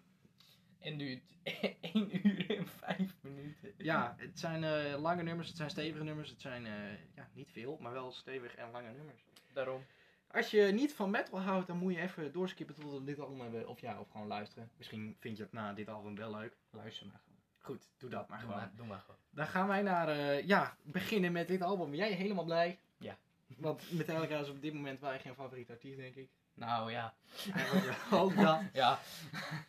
en 0.79 0.98
duurt 0.98 1.22
1 1.81 2.27
uur 2.27 2.51
5 2.66 3.14
minuten. 3.20 3.75
Ja, 3.77 4.14
het 4.18 4.38
zijn 4.38 4.64
eh, 4.64 5.01
lange 5.01 5.22
nummers. 5.22 5.48
Het 5.48 5.57
zijn 5.57 5.70
stevige 5.70 6.05
nummers. 6.05 6.31
Het 6.31 6.40
zijn 6.40 6.66
eh, 6.66 6.72
ja, 7.14 7.29
niet 7.33 7.51
veel, 7.53 7.79
maar 7.81 7.92
wel 7.92 8.12
stevig 8.12 8.55
en 8.55 8.70
lange 8.70 8.90
nummers. 8.92 9.25
Daarom. 9.53 9.85
Als 10.31 10.51
je 10.51 10.62
niet 10.62 10.94
van 10.94 11.11
metal 11.11 11.40
houdt, 11.40 11.66
dan 11.66 11.77
moet 11.77 11.94
je 11.94 12.01
even 12.01 12.33
doorskippen 12.33 12.75
tot 12.75 12.92
we 12.92 13.05
dit 13.05 13.20
album 13.20 13.40
hebben. 13.40 13.68
Of 13.68 13.81
ja, 13.81 14.01
of 14.01 14.11
gewoon 14.11 14.27
luisteren. 14.27 14.70
Misschien 14.77 15.16
vind 15.20 15.37
je 15.37 15.42
het 15.42 15.53
na 15.53 15.72
dit 15.72 15.88
album 15.88 16.14
wel 16.16 16.31
leuk. 16.31 16.57
Luister 16.70 17.07
maar 17.07 17.20
gewoon. 17.25 17.38
Goed, 17.59 17.88
doe 17.98 18.11
dat 18.11 18.29
maar 18.29 18.38
Doe 18.38 18.48
gewoon. 18.48 18.62
maar, 18.62 18.72
doe 18.77 18.87
maar 18.87 19.01
gewoon. 19.01 19.20
Dan 19.31 19.46
gaan 19.46 19.68
wij 19.68 19.83
naar, 19.83 20.09
eh, 20.09 20.46
ja, 20.46 20.77
beginnen 20.83 21.33
met 21.33 21.48
dit 21.48 21.62
album. 21.62 21.90
Ben 21.90 21.98
jij 21.98 22.12
helemaal 22.12 22.44
blij? 22.44 22.79
Ja. 22.98 23.18
Want 23.57 23.92
Metallica 23.92 24.38
is 24.38 24.48
op 24.48 24.62
dit 24.62 24.75
moment 24.75 25.01
wel 25.01 25.18
geen 25.18 25.35
favoriet 25.35 25.70
artiest, 25.70 25.96
denk 25.96 26.14
ik. 26.14 26.29
Nou 26.55 26.91
ja. 26.91 27.15
Eigenlijk 27.55 27.99
ook 28.21 28.37
dat. 28.37 28.61
Ja, 28.73 29.01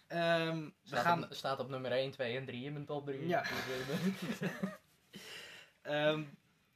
Ehm, 0.08 0.70
we 0.90 0.96
gaan, 0.96 1.24
op, 1.24 1.34
staat 1.34 1.60
op 1.60 1.70
nummer 1.70 1.92
1, 1.92 2.12
2 2.12 2.38
en 2.38 2.46
3 2.46 2.66
in 2.66 2.74
mijn 2.74 2.86
top 2.86 3.06
3. 3.06 3.28
Ja. 3.28 3.44
ehm, 5.82 6.24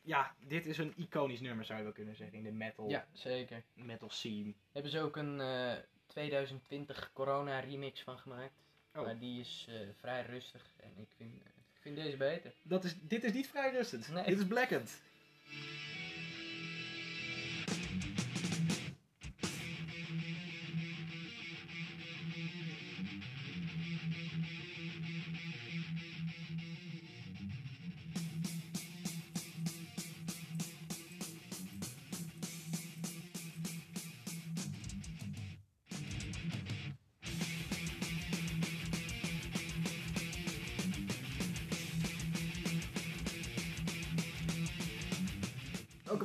ja, 0.01 0.35
dit 0.39 0.65
is 0.65 0.77
een 0.77 0.93
iconisch 0.95 1.39
nummer, 1.39 1.65
zou 1.65 1.77
je 1.77 1.83
wel 1.83 1.93
kunnen 1.93 2.15
zeggen, 2.15 2.37
in 2.37 2.43
de 2.43 2.51
metal, 2.51 2.89
ja, 2.89 3.07
zeker. 3.11 3.63
metal 3.73 4.09
scene. 4.09 4.53
Hebben 4.71 4.91
ze 4.91 5.01
ook 5.01 5.15
een 5.15 5.41
eh, 5.41 5.73
2020 6.07 7.09
corona 7.13 7.59
remix 7.59 8.01
van 8.01 8.17
gemaakt. 8.17 8.53
Oh. 8.95 9.03
Maar 9.03 9.19
die 9.19 9.39
is 9.39 9.65
eh, 9.69 9.75
vrij 9.99 10.25
rustig 10.25 10.71
en 10.77 10.91
ik 10.97 11.09
vind, 11.17 11.35
ik 11.45 11.81
vind 11.81 11.95
deze 11.95 12.17
beter. 12.17 12.53
Dat 12.63 12.83
is, 12.83 12.95
dit 13.01 13.23
is 13.23 13.33
niet 13.33 13.47
vrij 13.47 13.71
rustend. 13.71 14.09
Nee. 14.09 14.25
Dit 14.25 14.39
is 14.39 14.47
Blackened. 14.47 15.01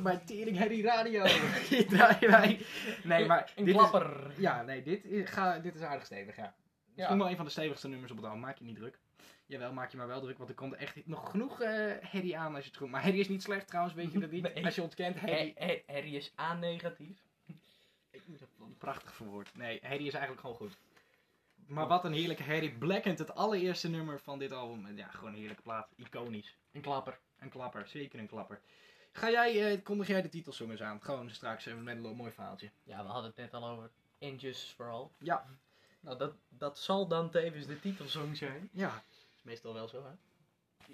Ook 0.03 0.09
bij 0.09 0.25
Tering 0.25 0.57
Harry 0.57 0.85
Radio. 0.85 1.25
Hier 1.69 1.87
draaien 1.87 2.29
wij. 2.29 2.65
Nee, 3.03 3.25
maar 3.25 3.51
Een 3.55 3.65
dit 3.65 3.75
klapper. 3.75 4.31
Is, 4.31 4.37
ja, 4.37 4.61
nee, 4.61 4.83
dit 4.83 5.05
is, 5.05 5.29
ga, 5.29 5.59
dit 5.59 5.75
is 5.75 5.81
aardig 5.81 6.05
stevig, 6.05 6.35
ja. 6.35 6.55
Misschien 6.95 7.17
wel 7.17 7.29
een 7.29 7.35
van 7.35 7.45
de 7.45 7.51
stevigste 7.51 7.87
nummers 7.87 8.11
op 8.11 8.17
het 8.17 8.25
album. 8.25 8.41
Maak 8.41 8.57
je 8.57 8.65
niet 8.65 8.75
druk. 8.75 8.99
Jawel, 9.45 9.73
maak 9.73 9.91
je 9.91 9.97
maar 9.97 10.07
wel 10.07 10.21
druk, 10.21 10.37
want 10.37 10.49
er 10.49 10.55
komt 10.55 10.73
echt 10.73 11.05
nog 11.05 11.29
genoeg 11.29 11.61
eh 11.61 11.91
Harry 12.11 12.33
aan 12.33 12.55
als 12.55 12.63
je 12.63 12.69
het 12.69 12.79
goed... 12.79 12.89
Maar 12.89 13.03
Harry 13.03 13.19
is 13.19 13.27
niet 13.27 13.41
slecht 13.41 13.67
trouwens, 13.67 13.95
weet 13.95 14.11
je 14.11 14.19
dat 14.19 14.31
niet? 14.31 14.53
Nee. 14.53 14.65
Als 14.65 14.75
je 14.75 14.81
ontkent, 14.81 15.19
Harry 15.85 16.15
is 16.15 16.33
A-negatief. 16.39 17.23
Ik 18.09 18.21
moet 18.25 18.39
dat 18.39 18.49
prachtig 18.77 19.13
verwoord. 19.13 19.55
Nee, 19.55 19.79
Harry 19.81 20.07
is 20.07 20.13
eigenlijk 20.13 20.41
gewoon 20.41 20.55
goed. 20.55 20.77
Maar 21.67 21.87
wat 21.87 22.05
een 22.05 22.13
heerlijke 22.13 22.43
Harry 22.43 22.71
Blackend, 22.71 23.19
het 23.19 23.35
allereerste 23.35 23.89
nummer 23.89 24.19
van 24.19 24.39
dit 24.39 24.51
album. 24.51 24.97
Ja, 24.97 25.07
gewoon 25.07 25.33
een 25.33 25.39
heerlijke 25.39 25.63
plaat. 25.63 25.87
Iconisch. 25.95 26.57
Een 26.71 26.81
klapper. 26.81 27.19
Een 27.39 27.49
klapper, 27.49 27.87
zeker 27.87 28.19
een 28.19 28.27
klapper. 28.27 28.61
Ga 29.15 29.29
jij, 29.31 29.71
eh, 29.73 29.83
kondig 29.83 30.07
jij 30.07 30.21
de 30.21 30.29
titelsongs 30.29 30.81
aan? 30.81 31.01
Gewoon 31.01 31.29
straks 31.29 31.65
even 31.65 31.83
met 31.83 31.95
een 32.03 32.15
mooi 32.15 32.31
verhaaltje. 32.31 32.71
Ja, 32.83 33.03
we 33.03 33.09
hadden 33.09 33.25
het 33.35 33.35
net 33.39 33.53
al 33.53 33.67
over 33.69 33.89
Injustice 34.17 34.73
for 34.75 34.91
All. 34.91 35.07
Ja. 35.19 35.45
Nou, 35.99 36.17
dat, 36.17 36.33
dat 36.49 36.79
zal 36.79 37.07
dan 37.07 37.29
tevens 37.29 37.65
de 37.65 37.79
titelsong 37.79 38.37
zijn. 38.37 38.69
Ja, 38.71 39.03
is 39.35 39.43
meestal 39.43 39.73
wel 39.73 39.87
zo 39.87 40.03
hè. 40.05 40.11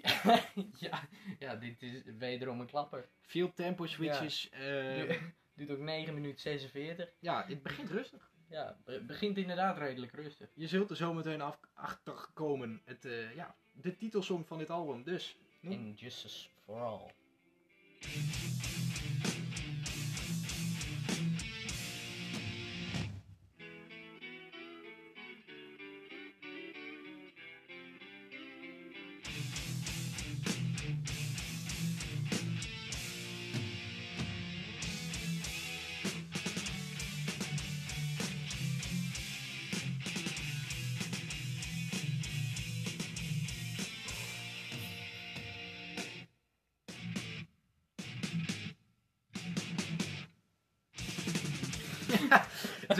ja, 0.78 1.00
ja, 1.38 1.54
dit 1.56 1.82
is 1.82 2.02
wederom 2.18 2.60
een 2.60 2.66
klapper. 2.66 3.08
Veel 3.20 3.52
tempo 3.52 3.86
switches. 3.86 4.50
eh, 4.50 4.60
Du- 4.60 5.18
Duurt 5.54 5.70
ook 5.70 5.78
9 5.78 6.14
minuten 6.14 6.40
46. 6.40 7.12
ja, 7.18 7.44
het 7.46 7.62
begint 7.62 7.90
rustig. 7.90 8.30
Ja, 8.48 8.76
be- 8.84 9.00
begint 9.04 9.36
inderdaad 9.38 9.78
redelijk 9.78 10.12
rustig. 10.12 10.48
Je 10.54 10.66
zult 10.68 10.90
er 10.90 10.96
zo 10.96 11.14
meteen 11.14 11.40
af, 11.40 11.58
achter 11.74 12.28
komen. 12.34 12.82
Het, 12.84 13.04
eh, 13.04 13.34
ja, 13.34 13.54
de 13.72 13.96
titelsong 13.96 14.46
van 14.46 14.58
dit 14.58 14.70
album. 14.70 15.02
Dus, 15.02 15.36
noem. 15.60 15.72
Injustice 15.72 16.48
for 16.64 16.80
All. 16.80 17.10
Amen. 18.02 18.39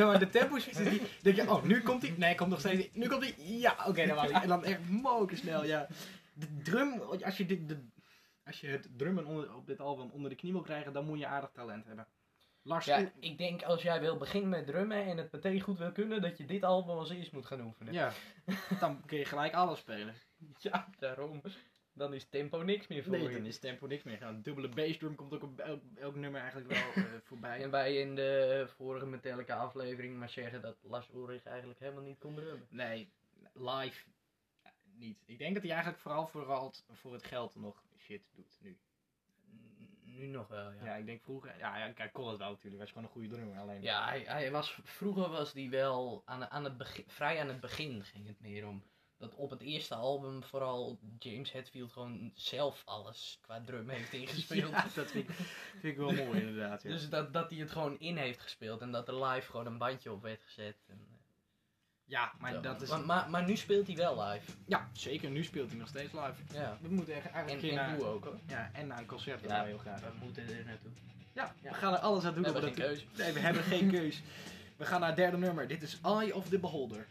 Zo 0.00 0.12
aan 0.12 0.18
de 0.18 0.30
tempo 0.30 0.58
switches. 0.58 0.88
Die, 0.88 1.02
denk 1.22 1.36
je, 1.36 1.50
oh, 1.50 1.62
nu 1.62 1.82
komt 1.82 2.02
hij. 2.02 2.14
Nee, 2.16 2.34
komt 2.34 2.50
nog 2.50 2.58
steeds. 2.58 2.76
niet. 2.76 2.94
Nu 2.94 3.08
komt 3.08 3.22
hij. 3.22 3.34
Ja, 3.36 3.76
oké, 3.86 4.06
dan 4.06 4.16
was 4.16 4.30
ik. 4.30 4.36
En 4.36 4.48
dan 4.48 4.64
echt 4.64 4.88
moken 4.88 5.36
snel, 5.36 5.64
ja. 5.64 5.86
De 6.32 6.56
drum, 6.62 7.00
als 7.00 7.36
je 7.36 7.46
dit, 7.46 7.68
de, 7.68 7.88
als 8.44 8.60
je 8.60 8.66
het 8.66 8.88
drummen 8.96 9.24
onder, 9.26 9.54
op 9.54 9.66
dit 9.66 9.80
album 9.80 10.10
onder 10.10 10.30
de 10.30 10.36
knie 10.36 10.52
wil 10.52 10.60
krijgen, 10.60 10.92
dan 10.92 11.04
moet 11.04 11.18
je 11.18 11.26
aardig 11.26 11.50
talent 11.52 11.86
hebben. 11.86 12.06
Lars, 12.62 12.84
Ja, 12.84 13.12
ik 13.20 13.38
denk 13.38 13.62
als 13.62 13.82
jij 13.82 14.00
wil 14.00 14.16
beginnen 14.16 14.50
met 14.50 14.66
drummen 14.66 15.04
en 15.04 15.16
het 15.16 15.32
meteen 15.32 15.60
goed 15.60 15.78
wil 15.78 15.92
kunnen, 15.92 16.22
dat 16.22 16.36
je 16.38 16.44
dit 16.44 16.64
album 16.64 16.96
als 16.96 17.10
eerst 17.10 17.32
moet 17.32 17.46
gaan 17.46 17.60
oefenen. 17.60 17.92
ja, 17.92 18.12
dan 18.80 19.02
kun 19.06 19.18
je 19.18 19.24
gelijk 19.24 19.54
alles 19.54 19.78
spelen. 19.78 20.14
Ja, 20.58 20.88
daarom. 20.98 21.42
Dan 21.92 22.14
is 22.14 22.28
tempo 22.28 22.62
niks 22.62 22.86
meer 22.86 23.02
voor 23.02 23.12
Nee, 23.12 23.22
je. 23.22 23.36
dan 23.36 23.46
is 23.46 23.58
tempo 23.58 23.86
niks 23.86 24.02
meer. 24.02 24.22
Een 24.22 24.42
dubbele 24.42 24.68
bassdrum 24.68 25.14
komt 25.14 25.34
ook 25.34 25.42
op 25.42 25.58
elk, 25.58 25.82
elk 25.96 26.14
nummer 26.14 26.40
eigenlijk 26.40 26.70
wel 26.70 27.04
eh, 27.04 27.10
voorbij. 27.28 27.62
En 27.62 27.70
wij 27.70 27.96
in 27.96 28.14
de 28.14 28.64
vorige 28.76 29.06
Metallica 29.06 29.56
aflevering 29.56 30.18
maar 30.18 30.28
zeggen 30.28 30.62
dat 30.62 30.76
Lars 30.82 31.08
Ulrich 31.14 31.44
eigenlijk 31.44 31.80
helemaal 31.80 32.02
niet 32.02 32.18
kon 32.18 32.34
drummen. 32.34 32.66
Nee, 32.70 33.12
live 33.52 34.04
eh, 34.62 34.70
niet. 34.94 35.22
Ik 35.26 35.38
denk 35.38 35.54
dat 35.54 35.62
hij 35.62 35.72
eigenlijk 35.72 36.02
vooral, 36.02 36.26
vooral 36.26 36.72
voor 36.92 37.12
het 37.12 37.24
geld 37.24 37.54
nog 37.54 37.82
shit 37.98 38.22
doet 38.34 38.58
nu. 38.60 38.78
Nu 40.02 40.26
nog 40.26 40.48
wel, 40.48 40.72
ja. 40.72 40.84
Ja, 40.84 40.94
ik 40.94 41.06
denk 41.06 41.22
vroeger... 41.22 41.58
Ja, 41.58 41.78
ja 41.78 41.92
kijk, 41.92 42.12
kon 42.12 42.28
het 42.28 42.38
wel 42.38 42.50
natuurlijk. 42.50 42.74
Hij 42.74 42.82
was 42.82 42.90
gewoon 42.90 43.04
een 43.04 43.12
goede 43.12 43.28
drummer. 43.28 43.58
Alleen... 43.58 43.82
Ja, 43.82 44.08
hij, 44.08 44.22
hij 44.22 44.50
was, 44.50 44.80
vroeger 44.84 45.28
was 45.28 45.52
hij 45.52 45.68
wel 45.70 46.22
aan, 46.24 46.50
aan 46.50 46.64
het 46.64 46.76
begin, 46.76 47.04
vrij 47.06 47.40
aan 47.40 47.48
het 47.48 47.60
begin 47.60 48.04
ging 48.04 48.26
het 48.26 48.40
meer 48.40 48.66
om. 48.66 48.82
Dat 49.20 49.34
op 49.34 49.50
het 49.50 49.60
eerste 49.60 49.94
album 49.94 50.42
vooral 50.44 50.98
James 51.18 51.52
Hetfield 51.52 51.92
gewoon 51.92 52.32
zelf 52.34 52.82
alles 52.84 53.38
qua 53.40 53.60
drum 53.64 53.88
heeft 53.88 54.12
ingespeeld. 54.12 54.70
Ja, 54.80 54.86
dat 54.94 55.10
vind 55.10 55.28
ik, 55.28 55.34
vind 55.70 55.82
ik 55.82 55.96
wel 55.96 56.12
mooi 56.12 56.40
inderdaad. 56.40 56.82
Ja. 56.82 56.90
Dus 56.90 57.08
dat, 57.08 57.32
dat 57.32 57.50
hij 57.50 57.58
het 57.58 57.70
gewoon 57.70 57.98
in 57.98 58.16
heeft 58.16 58.40
gespeeld 58.40 58.80
en 58.80 58.90
dat 58.90 59.08
er 59.08 59.24
live 59.24 59.50
gewoon 59.50 59.66
een 59.66 59.78
bandje 59.78 60.12
op 60.12 60.22
werd 60.22 60.42
gezet. 60.42 60.76
En, 60.86 61.06
eh, 61.10 61.18
ja, 62.04 62.32
maar 62.38 62.52
zo. 62.52 62.60
dat 62.60 62.82
is... 62.82 62.88
maar, 62.88 63.04
maar, 63.04 63.30
maar 63.30 63.44
nu 63.46 63.56
speelt 63.56 63.86
hij 63.86 63.96
wel 63.96 64.22
live. 64.22 64.50
Ja, 64.66 64.90
zeker. 64.92 65.30
Nu 65.30 65.44
speelt 65.44 65.68
hij 65.70 65.78
nog 65.78 65.88
steeds 65.88 66.12
live. 66.12 66.42
Ja. 66.52 66.78
We 66.80 66.88
moeten 66.88 67.14
echt 67.14 67.30
eigenlijk 67.30 67.62
En, 67.62 67.68
een 67.68 67.74
keer 67.74 67.84
en 67.84 67.98
naar... 67.98 68.08
ook 68.12 68.24
hoor. 68.24 68.38
Ja, 68.46 68.70
en 68.72 68.86
naar 68.86 68.98
een 68.98 69.06
concert. 69.06 69.40
Ja, 69.40 69.46
wij 69.46 69.66
heel 69.66 69.78
graag. 69.78 70.00
we 70.00 70.24
moeten 70.24 70.48
er 70.48 70.64
naartoe. 70.64 70.90
Ja, 71.32 71.54
Ja. 71.62 71.70
we 71.70 71.76
gaan 71.76 71.92
er 71.92 71.98
alles 71.98 72.24
aan 72.24 72.34
doen. 72.34 72.42
We 72.42 72.50
hebben 72.50 72.70
dat 72.70 72.78
geen 72.80 72.88
keus. 72.88 73.06
Nee, 73.16 73.32
we 73.32 73.40
hebben 73.40 73.62
geen 73.62 73.90
keus. 73.90 74.22
We 74.76 74.84
gaan 74.84 75.00
naar 75.00 75.08
het 75.08 75.18
derde 75.18 75.36
nummer. 75.36 75.68
Dit 75.68 75.82
is 75.82 75.98
Eye 76.02 76.34
of 76.34 76.48
the 76.48 76.58
Beholder. 76.58 77.06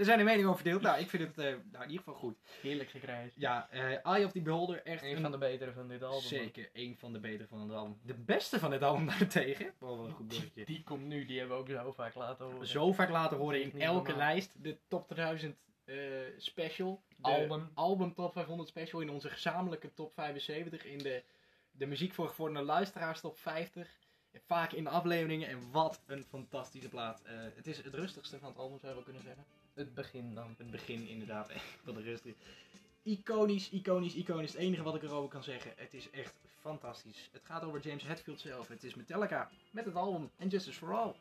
Er 0.00 0.06
zijn 0.06 0.18
de 0.18 0.24
meningen 0.24 0.48
over 0.50 0.60
verdeeld. 0.60 0.82
Nou, 0.82 1.00
ik 1.00 1.10
vind 1.10 1.22
het 1.22 1.38
eh, 1.38 1.44
nou, 1.44 1.84
in 1.84 1.90
ieder 1.90 1.96
geval 1.96 2.14
goed. 2.14 2.36
Heerlijk 2.60 2.90
gekrijs. 2.90 3.32
Ja, 3.36 3.68
eh 3.70 4.06
Eye 4.06 4.24
of 4.24 4.32
the 4.32 4.40
Beholder, 4.40 4.82
echt 4.82 5.02
Een 5.02 5.16
een, 5.16 5.20
van 5.22 5.30
de 5.30 5.38
betere 5.38 5.72
van 5.72 5.88
dit 5.88 6.02
album. 6.02 6.20
zeker 6.20 6.70
een 6.72 6.96
van 6.98 7.12
de 7.12 7.20
betere 7.20 7.48
van 7.48 7.60
het 7.60 7.72
album. 7.72 7.98
De 8.02 8.14
beste 8.14 8.58
van 8.58 8.72
het 8.72 8.82
album 8.82 9.06
daartegen. 9.18 9.74
Wel 9.78 9.96
wel 9.96 10.06
een 10.06 10.12
goed 10.12 10.28
bruggetje. 10.28 10.64
Die 10.64 10.82
komt 10.82 11.04
nu, 11.04 11.24
die 11.24 11.38
hebben 11.38 11.56
we 11.56 11.62
ook 11.62 11.68
zo 11.68 11.92
vaak 11.92 12.14
laten 12.14 12.44
horen. 12.44 12.66
Zo 12.66 12.92
vaak 12.92 13.10
laten 13.10 13.36
horen 13.36 13.62
in 13.62 13.80
elke 13.80 14.08
normaal. 14.10 14.26
lijst. 14.26 14.62
De 14.62 14.78
top 14.88 15.04
2000 15.04 15.56
eh, 15.84 15.96
special. 16.36 17.02
De 17.16 17.28
Album. 17.28 17.70
Album 17.74 18.14
top 18.14 18.32
500 18.32 18.68
special 18.68 19.00
in 19.00 19.10
onze 19.10 19.28
gezamenlijke 19.28 19.94
top 19.94 20.12
75. 20.12 20.84
In 20.84 20.98
de, 20.98 21.22
de 21.70 21.86
muziek 21.86 22.12
voor 22.12 22.28
gevorderde 22.28 22.66
luisteraars 22.66 23.20
top 23.20 23.38
50. 23.38 23.98
Vaak 24.46 24.72
in 24.72 24.84
de 24.84 24.90
afleveringen. 24.90 25.48
En 25.48 25.70
wat 25.70 26.02
een 26.06 26.24
fantastische 26.24 26.88
plaat. 26.88 27.22
Het 27.54 27.66
is 27.66 27.76
het 27.76 27.94
rustigste 27.94 28.38
van 28.38 28.48
het 28.48 28.58
album 28.58 28.78
zou 28.78 28.88
je 28.88 28.94
wel 28.94 29.04
kunnen 29.04 29.22
zeggen. 29.22 29.44
Het 29.74 29.94
begin 29.94 30.34
dan. 30.34 30.54
Het 30.58 30.70
begin 30.70 31.08
inderdaad 31.08 31.52
van 31.84 31.94
de 31.94 32.02
rustig. 32.02 32.34
Iconisch, 33.02 33.70
iconisch, 33.70 34.14
iconisch. 34.14 34.52
Het 34.52 34.60
enige 34.60 34.82
wat 34.82 34.94
ik 34.94 35.02
erover 35.02 35.30
kan 35.30 35.44
zeggen. 35.44 35.72
Het 35.76 35.94
is 35.94 36.10
echt 36.10 36.34
fantastisch. 36.60 37.28
Het 37.32 37.42
gaat 37.44 37.64
over 37.64 37.80
James 37.80 38.02
Hetfield 38.02 38.40
zelf. 38.40 38.68
Het 38.68 38.84
is 38.84 38.94
Metallica 38.94 39.50
met 39.70 39.84
het 39.84 39.94
album 39.94 40.30
And 40.38 40.52
Justice 40.52 40.78
for 40.78 40.94
All. 40.94 41.14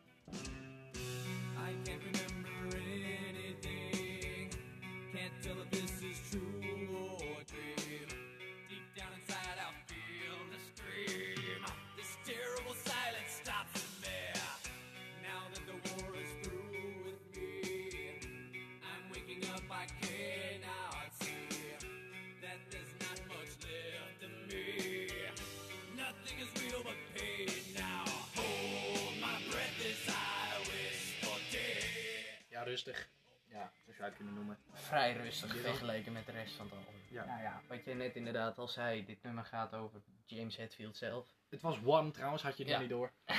Rustig. 32.70 33.10
Ja, 33.48 33.72
zo 33.86 33.92
zou 33.92 33.98
je 33.98 34.04
het 34.04 34.16
kunnen 34.16 34.34
noemen. 34.34 34.58
Vrij 34.72 35.14
rustig 35.14 35.58
vergeleken 35.58 36.12
met 36.14 36.26
de 36.26 36.32
rest 36.32 36.54
van 36.56 36.66
het 36.66 36.76
album. 36.76 37.02
Ja. 37.10 37.26
Nou 37.26 37.42
ja, 37.42 37.62
wat 37.68 37.84
je 37.84 37.94
net 37.94 38.16
inderdaad 38.16 38.58
al 38.58 38.68
zei, 38.68 39.06
dit 39.06 39.24
nummer 39.24 39.46
gaat 39.46 39.74
over 39.74 40.02
James 40.26 40.56
Hetfield 40.58 40.98
zelf. 40.98 41.28
Het 41.50 41.62
was 41.62 41.78
One 41.84 42.12
trouwens, 42.12 42.44
had 42.44 42.58
je 42.58 42.64
het 42.64 42.72
Ja. 42.72 42.80
niet 42.80 42.90
door. 42.90 43.12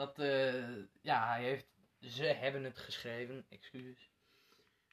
Dat, 0.00 0.18
eh, 0.18 0.76
ja, 1.02 1.26
hij 1.28 1.42
heeft, 1.42 1.66
ze 2.00 2.24
hebben 2.24 2.64
het 2.64 2.78
geschreven, 2.78 3.46
excuses. 3.48 4.10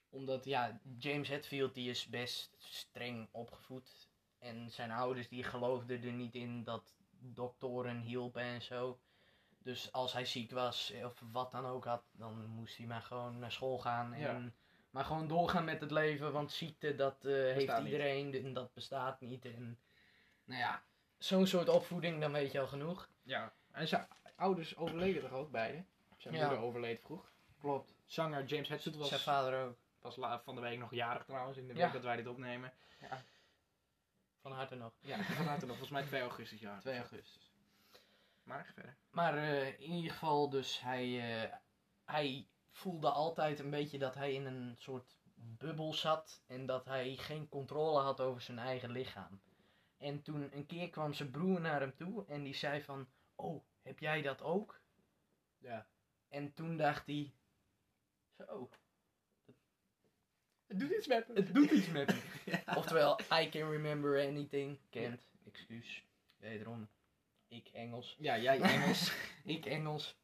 Omdat, 0.10 0.46
ja, 0.46 0.80
James 0.98 1.28
Hetfield 1.28 1.74
die 1.74 1.90
is 1.90 2.06
best 2.08 2.56
streng 2.60 3.30
opgevoed. 3.32 4.10
En 4.40 4.72
zijn 4.72 4.92
ouders 4.92 5.28
die 5.30 5.44
geloofden 5.44 6.04
er 6.04 6.12
niet 6.12 6.36
in 6.36 6.64
dat 6.64 6.96
doktoren 7.20 8.00
hielpen 8.00 8.42
en 8.42 8.62
zo. 8.62 9.00
Dus 9.68 9.92
als 9.92 10.14
hij 10.14 10.26
ziek 10.26 10.52
was 10.52 10.94
of 11.04 11.22
wat 11.32 11.52
dan 11.52 11.66
ook 11.66 11.86
had, 11.86 12.04
dan 12.12 12.46
moest 12.46 12.78
hij 12.78 12.86
maar 12.86 13.02
gewoon 13.02 13.40
naar 13.40 13.52
school 13.52 13.78
gaan. 13.80 14.14
En 14.14 14.20
Ja. 14.20 14.52
Maar 14.90 15.06
gewoon 15.06 15.28
doorgaan 15.28 15.66
met 15.66 15.82
het 15.82 15.92
leven, 15.92 16.32
want 16.32 16.52
ziekte 16.52 16.96
dat 16.96 17.26
eh, 17.26 17.32
heeft 17.32 17.78
niet. 17.78 17.86
iedereen 17.86 18.34
en 18.34 18.54
dat 18.54 18.74
bestaat 18.74 19.22
niet. 19.22 19.46
En, 19.46 19.80
nou 20.44 20.60
ja, 20.60 20.84
zo'n 21.18 21.48
soort 21.48 21.70
opvoeding, 21.70 22.22
dan 22.22 22.32
weet 22.32 22.52
je 22.52 22.60
al 22.60 22.68
genoeg. 22.68 23.10
Ja. 23.24 23.54
En 23.72 23.88
zijn 23.88 24.08
ouders 24.36 24.76
overleden 24.78 25.22
toch 25.22 25.32
ook 25.32 25.52
beide? 25.52 25.84
Zijn 26.18 26.34
Ja. 26.34 26.40
moeder 26.48 26.64
overleed 26.66 27.02
vroeg. 27.02 27.32
Klopt. 27.60 27.94
Zanger 28.06 28.46
James 28.46 28.70
Hetfield 28.70 28.96
was, 28.96 29.08
Zijn 29.08 29.20
vader 29.20 29.66
ook. 29.66 29.78
was 30.02 30.16
van 30.44 30.56
de 30.56 30.62
week 30.62 30.80
nog 30.80 30.92
jarig 30.94 31.26
trouwens, 31.26 31.58
in 31.58 31.68
de 31.68 31.74
week 31.74 31.84
Ja. 31.84 31.92
dat 31.92 32.04
wij 32.04 32.16
dit 32.16 32.28
opnemen. 32.28 32.74
Van 34.42 34.52
harte 34.52 34.76
nog. 34.76 34.92
Ja, 35.00 35.24
vanuit 35.24 35.60
nog 35.60 35.70
volgens 35.70 35.90
mij 35.90 36.04
2 36.04 36.22
augustus 36.22 36.60
jaar. 36.60 36.80
2 36.80 36.98
augustus. 36.98 37.52
Maar 38.48 38.66
verder. 38.74 38.98
Maar 39.10 39.38
eh, 39.38 39.68
in 39.68 39.92
ieder 39.92 40.12
geval, 40.12 40.50
dus 40.50 40.82
hij, 40.82 41.06
eh, 41.44 41.54
hij 42.06 42.48
voelde 42.72 43.10
altijd 43.10 43.60
een 43.60 43.70
beetje 43.70 43.98
dat 43.98 44.16
hij 44.16 44.34
in 44.34 44.46
een 44.46 44.76
soort 44.78 45.18
bubbel 45.34 45.94
zat 45.94 46.44
en 46.46 46.66
dat 46.66 46.86
hij 46.86 47.16
geen 47.16 47.50
controle 47.50 48.00
had 48.00 48.22
over 48.22 48.42
zijn 48.42 48.60
eigen 48.60 48.92
lichaam. 48.92 49.42
En 49.98 50.22
toen 50.22 50.56
een 50.56 50.66
keer 50.66 50.90
kwam 50.90 51.14
zijn 51.14 51.32
broer 51.32 51.62
naar 51.62 51.80
hem 51.80 51.96
toe 51.96 52.26
en 52.26 52.44
die 52.44 52.56
zei 52.56 52.84
van, 52.84 53.08
oh, 53.36 53.64
heb 53.82 54.00
jij 54.00 54.22
dat 54.22 54.42
ook? 54.42 54.82
Ja. 55.58 55.88
En 56.30 56.54
toen 56.54 56.78
dacht 56.78 57.06
hij, 57.06 57.34
zo, 58.38 58.70
Het 60.66 60.80
doet 60.80 60.92
iets 60.92 61.08
met 61.08 61.28
me. 61.28 61.34
het 61.34 61.54
doet 61.54 61.72
iets 61.72 61.88
met 61.88 62.08
me. 62.08 62.62
Oftewel, 62.78 63.20
I 63.42 63.50
can 63.50 63.70
remember 63.70 64.28
anything, 64.28 64.80
can't, 64.90 65.28
excuus, 65.46 66.06
wederom, 66.38 66.90
ik 67.48 67.68
Engels. 67.74 68.16
Ja, 68.20 68.38
jij 68.40 68.60
Engels. 68.76 69.12
Ik 69.44 69.66
Engels, 69.66 70.16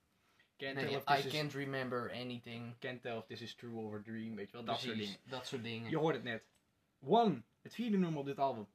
Can't, 0.58 0.76
nee, 0.76 1.20
I 1.22 1.26
is, 1.26 1.32
can't 1.34 1.54
remember 1.54 2.12
anything. 2.12 2.76
can't 2.80 3.02
tell 3.02 3.18
if 3.18 3.26
this 3.26 3.42
is 3.42 3.56
true 3.56 3.76
or 3.76 3.96
a 3.98 4.02
dream. 4.04 4.36
Weet 4.36 4.52
je 4.52 4.58
wel, 4.58 4.66
dat 4.66 4.80
soort 4.80 4.98
dingen. 4.98 5.18
dat 5.24 5.48
soort 5.48 5.64
dingen. 5.64 5.90
Je 5.90 5.98
hoort 5.98 6.16
het 6.16 6.24
net. 6.24 6.44
One, 7.00 7.42
het 7.62 7.74
vierde 7.74 7.98
nummer 7.98 8.20
op 8.20 8.26
dit 8.26 8.40
album. 8.40 8.68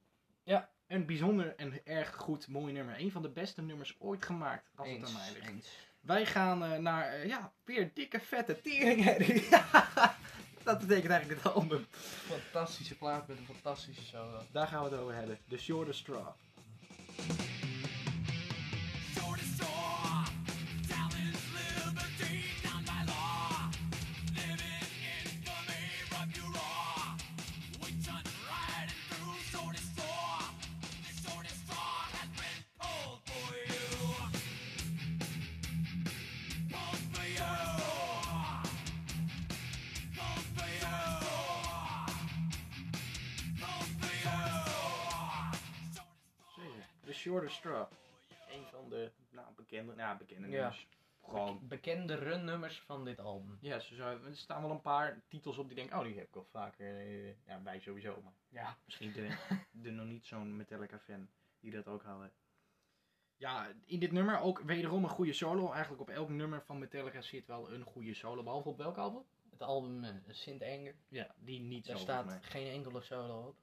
Ja. 0.42 0.70
Een 0.86 1.06
bijzonder 1.06 1.54
en 1.56 1.86
erg 1.86 2.14
goed, 2.16 2.48
mooi 2.48 2.72
nummer. 2.72 2.98
Een 2.98 3.10
van 3.10 3.22
de 3.22 3.28
beste 3.28 3.62
nummers 3.62 3.96
ooit 3.98 4.24
gemaakt, 4.24 4.70
als 4.74 4.88
het 4.88 4.96
Eens, 4.96 5.08
aan 5.08 5.14
mij 5.14 5.32
ligt. 5.32 5.48
eens. 5.48 5.68
Wij 6.00 6.26
gaan 6.26 6.64
eh, 6.64 6.78
naar, 6.78 7.12
eh, 7.12 7.26
ja, 7.26 7.52
weer 7.64 7.90
dikke 7.94 8.20
vette 8.20 8.60
teringherrie. 8.60 9.48
dat 10.64 10.78
betekent 10.78 11.10
eigenlijk 11.10 11.42
het 11.42 11.52
album. 11.52 11.86
Fantastische 11.90 12.96
plaat 12.96 13.28
met 13.28 13.38
een 13.38 13.44
fantastische 13.44 14.04
solo. 14.04 14.42
Daar 14.52 14.66
gaan 14.66 14.84
we 14.84 14.90
het 14.90 15.00
over 15.00 15.14
hebben. 15.14 15.38
The 15.48 15.58
Shorter 15.58 15.94
Straw. 15.94 16.28
Shorter 47.18 47.50
Straw. 47.50 47.86
Een 48.50 48.64
van 48.70 48.88
de 48.88 49.10
nou, 49.30 49.46
bekende, 49.56 49.94
nou, 49.94 50.18
bekende 50.18 50.48
Ja. 50.48 50.54
nummers. 50.54 50.88
Gewoon. 51.24 51.60
Bekende 51.68 52.14
runnummers 52.14 52.80
van 52.80 53.04
dit 53.04 53.18
album. 53.20 53.58
Ja, 53.60 53.78
zo 53.78 53.94
zou, 53.94 54.24
er 54.24 54.36
staan 54.36 54.62
wel 54.62 54.70
een 54.70 54.80
paar 54.80 55.22
titels 55.28 55.58
op 55.58 55.66
die 55.66 55.76
denk 55.76 55.92
oh 55.94 56.02
die 56.02 56.16
heb 56.18 56.28
ik 56.28 56.36
al 56.36 56.44
vaker. 56.50 56.96
eh, 56.96 57.46
ja, 57.46 57.62
wij 57.62 57.80
sowieso, 57.80 58.20
maar 58.22 58.32
Ja. 58.48 58.76
misschien 58.84 59.12
de, 59.12 59.36
de 59.82 59.90
nog 59.90 60.06
niet 60.06 60.26
zo'n 60.26 60.56
Metallica 60.56 60.98
fan 60.98 61.28
die 61.60 61.70
dat 61.70 61.86
ook 61.86 62.02
hadden. 62.02 62.32
Ja, 63.36 63.68
in 63.84 63.98
dit 63.98 64.12
nummer 64.12 64.40
ook 64.40 64.60
wederom 64.60 65.04
een 65.04 65.10
goede 65.10 65.32
solo. 65.32 65.72
Eigenlijk 65.72 66.02
op 66.02 66.08
elk 66.08 66.28
nummer 66.28 66.62
van 66.62 66.78
Metallica 66.78 67.20
zit 67.20 67.46
wel 67.46 67.72
een 67.72 67.82
goede 67.84 68.14
solo. 68.14 68.42
Behalve 68.42 68.68
op 68.68 68.76
welk 68.76 68.96
album? 68.96 69.22
Het 69.50 69.62
album 69.62 70.04
eh, 70.04 70.14
Sint 70.28 70.62
Anger. 70.62 70.94
Ja, 71.08 71.34
die 71.38 71.60
niet 71.60 71.86
Daar 71.86 71.96
zo 71.96 72.02
staat 72.02 72.38
geen 72.40 72.72
enkele 72.72 73.00
solo 73.00 73.46
op. 73.46 73.56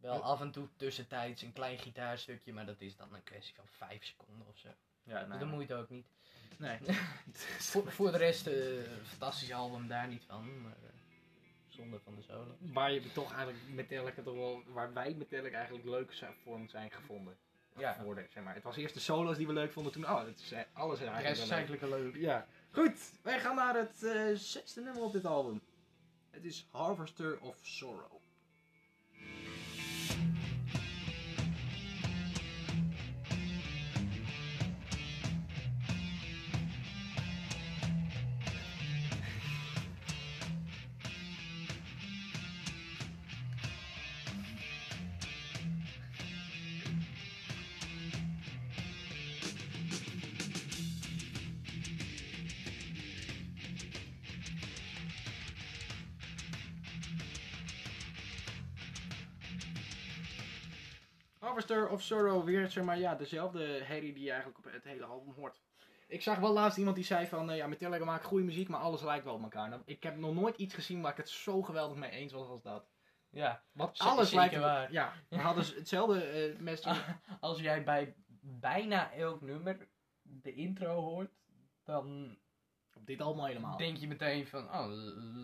Wel 0.00 0.22
af 0.22 0.40
en 0.40 0.50
toe 0.50 0.68
tussentijds 0.76 1.42
een 1.42 1.52
klein 1.52 1.78
gitaarstukje, 1.78 2.52
maar 2.52 2.66
dat 2.66 2.80
is 2.80 2.96
dan 2.96 3.14
een 3.14 3.22
kwestie 3.22 3.54
van 3.54 3.66
5 3.68 4.04
seconden 4.04 4.46
of 4.46 4.58
zo. 4.58 4.68
Ja, 5.02 5.24
dat 5.24 5.48
moet 5.48 5.68
je 5.68 5.74
ook 5.74 5.88
niet. 5.88 6.06
Nee. 6.58 6.78
Voor, 7.70 7.92
voor 7.92 8.10
de 8.10 8.18
rest, 8.18 8.46
eh 8.46 8.54
fantastisch 9.04 9.52
album, 9.52 9.88
daar 9.88 10.08
niet 10.08 10.24
van. 10.24 10.62
Maar 10.62 10.72
eh, 10.72 10.88
zonde 11.66 12.00
van 12.00 12.14
de 12.14 12.22
solo. 12.22 12.56
Waar 12.58 12.92
je 12.92 13.12
toch 13.12 13.32
eigenlijk 13.32 13.68
Metallica 13.68 14.22
toch 14.22 14.34
wel, 14.34 14.62
waar 14.66 14.92
wij 14.92 15.14
Metallica 15.14 15.56
eigenlijk 15.56 15.86
leuk 15.86 16.12
zijn, 16.12 16.34
voor 16.42 16.60
zijn 16.68 16.90
gevonden. 16.90 17.36
Ja, 17.76 18.04
de, 18.14 18.26
zeg 18.30 18.44
maar. 18.44 18.54
Het 18.54 18.62
was 18.62 18.76
eerst 18.76 18.94
de 18.94 19.00
solo's 19.00 19.36
die 19.36 19.46
we 19.46 19.52
leuk 19.52 19.72
vonden, 19.72 19.92
toen 19.92 20.04
oh, 20.04 20.24
het 20.24 20.38
is 20.38 20.52
eh, 20.52 20.60
alles 20.72 20.98
de 20.98 21.04
eigenlijk 21.04 21.36
rest 21.36 21.42
is 21.42 21.50
eigenlijk 21.50 21.82
leuk. 21.82 22.16
Ja, 22.16 22.46
goed. 22.70 23.12
Wij 23.22 23.40
gaan 23.40 23.56
naar 23.56 23.74
het 23.74 23.96
zesde 24.40 24.80
nummer 24.80 25.02
op 25.02 25.12
dit 25.12 25.24
album. 25.24 25.62
Het 26.30 26.44
is 26.44 26.66
Harvester 26.70 27.40
of 27.40 27.58
Sorrow. 27.62 28.17
Of 61.98 62.04
Sorrow 62.04 62.44
weer, 62.44 62.70
zeg 62.70 62.84
maar, 62.84 62.98
ja, 62.98 63.14
dezelfde 63.14 63.62
herrie 63.82 64.12
die 64.12 64.22
je 64.24 64.30
eigenlijk 64.30 64.58
op 64.66 64.72
het 64.72 64.84
hele 64.84 65.04
album 65.04 65.34
hoort. 65.34 65.60
Ik 66.06 66.22
zag 66.22 66.38
wel 66.38 66.52
laatst 66.52 66.78
iemand 66.78 66.96
die 66.96 67.04
zei 67.04 67.26
van, 67.26 67.50
eh, 67.50 67.56
ja, 67.56 67.66
Metallica 67.66 68.04
maakt 68.04 68.24
goede 68.24 68.44
muziek, 68.44 68.68
maar 68.68 68.80
alles 68.80 69.02
lijkt 69.02 69.24
wel 69.24 69.34
op 69.34 69.42
elkaar. 69.42 69.68
Nou, 69.68 69.82
ik 69.84 70.02
heb 70.02 70.16
nog 70.16 70.34
nooit 70.34 70.56
iets 70.56 70.74
gezien 70.74 71.00
waar 71.02 71.10
ik 71.10 71.16
het 71.16 71.28
zo 71.28 71.62
geweldig 71.62 71.96
mee 71.96 72.10
eens 72.10 72.32
was 72.32 72.48
als 72.48 72.62
dat. 72.62 72.88
Ja, 73.30 73.62
Want 73.72 73.96
Z- 73.96 74.00
alles 74.00 74.32
lijkt 74.32 74.54
op 74.54 74.60
waar. 74.60 74.92
Ja, 74.92 75.12
we 75.28 75.38
hadden 75.48 75.64
hetzelfde 75.74 76.54
met 76.58 76.86
als 77.40 77.60
jij 77.60 77.84
bij 77.84 78.14
bijna 78.40 79.12
elk 79.12 79.40
nummer 79.40 79.88
de 80.22 80.52
intro 80.54 81.00
hoort, 81.00 81.30
dan 81.84 82.36
op 82.94 83.06
dit 83.06 83.20
album 83.20 83.44
helemaal. 83.44 83.76
denk 83.76 83.96
je 83.96 84.06
meteen 84.08 84.46
van, 84.46 84.64
oh, 84.64 84.90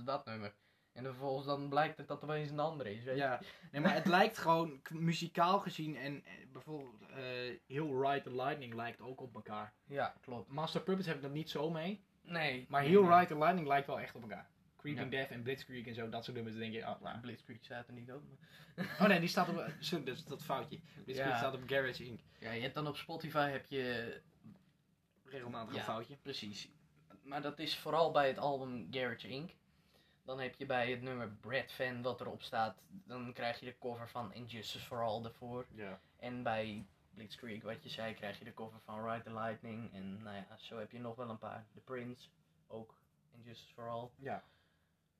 dat 0.05 0.25
nummer. 0.25 0.55
En 0.95 1.05
vervolgens 1.05 1.47
dan 1.47 1.69
blijkt 1.69 1.97
het 1.97 2.09
dat 2.09 2.23
opeens 2.23 2.51
een 2.51 2.59
andere 2.59 2.95
is, 2.95 3.05
weet 3.05 3.15
je. 3.17 3.21
Ja, 3.23 3.41
nee, 3.73 3.81
maar 3.81 3.95
het 3.95 4.07
lijkt 4.07 4.39
gewoon 4.39 4.81
muzikaal 4.91 5.61
gezien 5.61 5.97
en 5.97 6.25
eh, 6.25 6.33
bijvoorbeeld 6.53 7.01
eh, 7.11 7.17
heel 7.67 8.03
Ride 8.03 8.23
the 8.23 8.35
Lightning 8.35 8.75
lijkt 8.75 9.01
ook 9.01 9.21
op 9.21 9.35
elkaar. 9.35 9.73
Ja, 9.87 10.15
klopt. 10.21 10.51
Master 10.51 10.81
Puppets 10.83 11.07
heb 11.07 11.17
ik 11.17 11.23
dat 11.23 11.33
niet 11.33 11.51
zo 11.51 11.71
mee, 11.71 12.05
Nee. 12.23 12.67
maar 12.69 12.83
heel 12.83 13.03
nee. 13.03 13.15
Ride 13.15 13.27
the 13.27 13.39
Lightning 13.39 13.67
lijkt 13.67 13.87
wel 13.87 14.01
echt 14.01 14.15
op 14.15 14.23
elkaar. 14.23 14.49
Creeping 14.77 15.05
Ja. 15.13 15.17
Death 15.19 15.31
en 15.31 15.43
Blitzkrieg 15.43 15.87
en 15.87 15.95
zo, 15.95 16.09
dat 16.09 16.25
soort 16.25 16.37
nummers, 16.37 16.57
dan 16.57 16.71
denk 16.71 16.75
je, 16.85 16.89
oh, 16.91 17.01
nou. 17.03 17.19
Blitzkrieg 17.19 17.65
staat 17.65 17.87
er 17.89 17.93
niet 17.95 18.13
op. 18.13 18.23
Oh 19.01 19.07
nee, 19.07 19.21
die 19.21 19.29
staat 19.29 19.49
op, 19.49 19.67
sorry, 19.79 20.05
dat 20.05 20.17
is 20.17 20.25
dat 20.25 20.43
foutje. 20.43 20.81
Blitzkrieg 21.05 21.31
Ja. 21.33 21.37
staat 21.37 21.55
op 21.55 21.63
Garage 21.67 22.05
Inc. 22.05 22.21
Ja, 22.39 22.51
je 22.51 22.61
hebt 22.63 22.75
dan 22.75 22.87
op 22.87 22.97
Spotify 22.97 23.49
heb 23.51 23.67
je 23.67 24.21
Regelmatig 25.25 25.75
een 25.75 25.81
foutje. 25.83 26.17
Precies. 26.23 26.69
Maar 27.23 27.43
dat 27.43 27.59
is 27.59 27.79
vooral 27.79 28.11
bij 28.11 28.27
het 28.29 28.39
album 28.39 28.89
Garage 28.91 29.29
Inc. 29.29 29.51
Dan 30.25 30.41
heb 30.41 30.55
je 30.55 30.67
bij 30.67 30.91
het 30.91 31.03
nummer 31.03 31.29
Brad 31.31 31.73
Fan 31.73 32.03
wat 32.03 32.21
erop 32.21 32.43
staat, 32.43 32.83
dan 32.89 33.33
krijg 33.33 33.59
je 33.61 33.67
de 33.67 33.79
cover 33.79 34.09
van 34.09 34.33
Injustice 34.33 34.85
for 34.87 35.03
All 35.03 35.25
ervoor. 35.25 35.67
Ja. 35.75 36.01
En 36.17 36.43
bij 36.43 36.87
Blitzkrieg, 37.15 37.63
wat 37.63 37.83
je 37.83 37.89
zei, 37.89 38.15
krijg 38.15 38.39
je 38.39 38.45
de 38.45 38.55
cover 38.55 38.81
van 38.81 39.09
Ride 39.11 39.23
the 39.23 39.33
Lightning. 39.35 39.93
En 39.95 40.23
nou 40.23 40.37
ja, 40.37 40.57
zo 40.57 40.79
heb 40.79 40.91
je 40.93 40.99
nog 41.01 41.17
wel 41.17 41.29
een 41.31 41.39
paar. 41.39 41.67
The 41.75 41.81
Prince, 41.81 42.29
ook 42.67 42.95
Injustice 43.35 43.73
for 43.75 43.89
All. 43.89 44.09
Ja. 44.19 44.45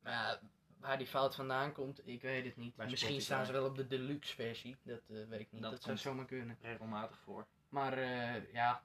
Maar 0.01 0.13
ja, 0.13 0.41
waar 0.79 0.99
die 0.99 1.07
fout 1.07 1.35
vandaan 1.35 1.73
komt, 1.73 2.09
ik 2.09 2.23
weet 2.23 2.45
het 2.45 2.57
niet. 2.57 2.77
Bij 2.77 2.87
Misschien 2.87 3.09
Spotify. 3.09 3.33
staan 3.33 3.47
ze 3.47 3.53
wel 3.53 3.65
op 3.67 3.77
de 3.77 3.87
deluxe 3.87 4.35
versie, 4.35 4.77
dat 4.83 5.01
eh, 5.11 5.25
weet 5.29 5.41
ik 5.41 5.53
niet. 5.53 5.63
Dat 5.63 5.71
Dat, 5.71 5.83
zou 5.83 5.97
zomaar 5.97 6.25
kunnen. 6.27 6.59
Regelmatig 6.61 7.19
voor. 7.19 7.47
Maar 7.69 7.99
eh, 7.99 8.53
ja, 8.53 8.83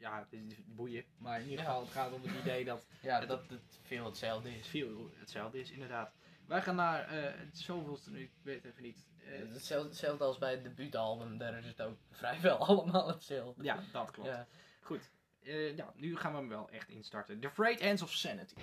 Ja, 0.00 0.18
het 0.18 0.32
is 0.32 0.54
boeien. 0.66 1.04
Maar 1.18 1.40
in 1.40 1.48
ieder 1.48 1.58
Ja. 1.58 1.64
geval, 1.64 1.80
het 1.80 1.90
gaat 1.90 2.12
om 2.12 2.22
het 2.22 2.40
idee 2.40 2.64
dat 2.64 2.86
ja 3.02 3.26
dat 3.26 3.48
het 3.48 3.80
veel 3.82 4.04
hetzelfde 4.04 4.48
het 4.50 4.60
is. 4.60 4.66
veel 4.66 5.10
hetzelfde 5.18 5.60
is, 5.60 5.70
inderdaad. 5.70 6.12
Wij 6.46 6.62
gaan 6.62 6.74
naar 6.76 7.04
eh 7.08 7.38
het 7.38 7.58
zoveelste 7.58 8.10
nu, 8.10 8.20
ik 8.22 8.32
weet 8.42 8.64
even 8.64 8.82
niet. 8.82 9.08
Eh, 9.24 9.38
Hetzelfde, 9.52 9.88
hetzelfde 9.88 10.24
als 10.24 10.38
bij 10.38 10.50
het 10.50 10.62
debuutalbum, 10.62 11.38
daar 11.38 11.58
is 11.58 11.66
het 11.66 11.82
ook 11.82 11.96
vrijwel 12.10 12.56
allemaal 12.66 13.08
hetzelfde. 13.08 13.62
ja, 13.64 13.78
dat 13.92 14.10
klopt. 14.10 14.28
Ja. 14.28 14.46
Goed. 14.80 15.10
Eh, 15.42 15.76
ja, 15.76 15.92
nu 15.96 16.16
gaan 16.16 16.32
we 16.32 16.38
hem 16.38 16.48
wel 16.48 16.70
echt 16.70 16.88
instarten. 16.88 17.40
The 17.40 17.50
Frayed 17.50 17.80
Ends 17.80 18.02
of 18.02 18.12
Sanity. 18.12 18.54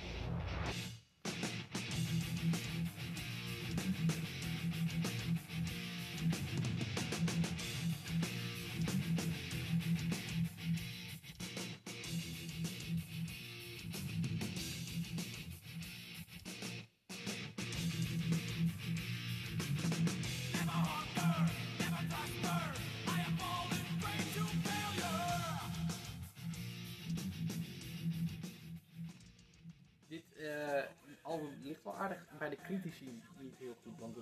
Aardig 32.12 32.38
bij 32.38 32.50
de 32.50 32.56
critici 32.56 33.22
niet 33.40 33.58
heel 33.58 33.76
goed, 33.82 34.00
want 34.00 34.18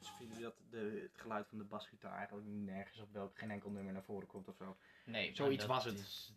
ze 0.00 0.12
vinden 0.18 0.40
dat 0.40 0.54
de, 0.70 1.08
het 1.12 1.20
geluid 1.20 1.46
van 1.48 1.58
de 1.58 1.64
basgitaar 1.64 2.16
eigenlijk 2.16 2.46
nergens 2.48 3.00
op 3.00 3.12
welk, 3.12 3.38
geen 3.38 3.50
enkel 3.50 3.70
nummer 3.70 3.92
naar 3.92 4.02
voren 4.02 4.26
komt 4.26 4.48
of 4.48 4.56
zo. 4.56 4.76
Nee, 5.04 5.34
Zoiets 5.34 5.66
was 5.66 5.84
het. 5.84 5.98
is 5.98 6.34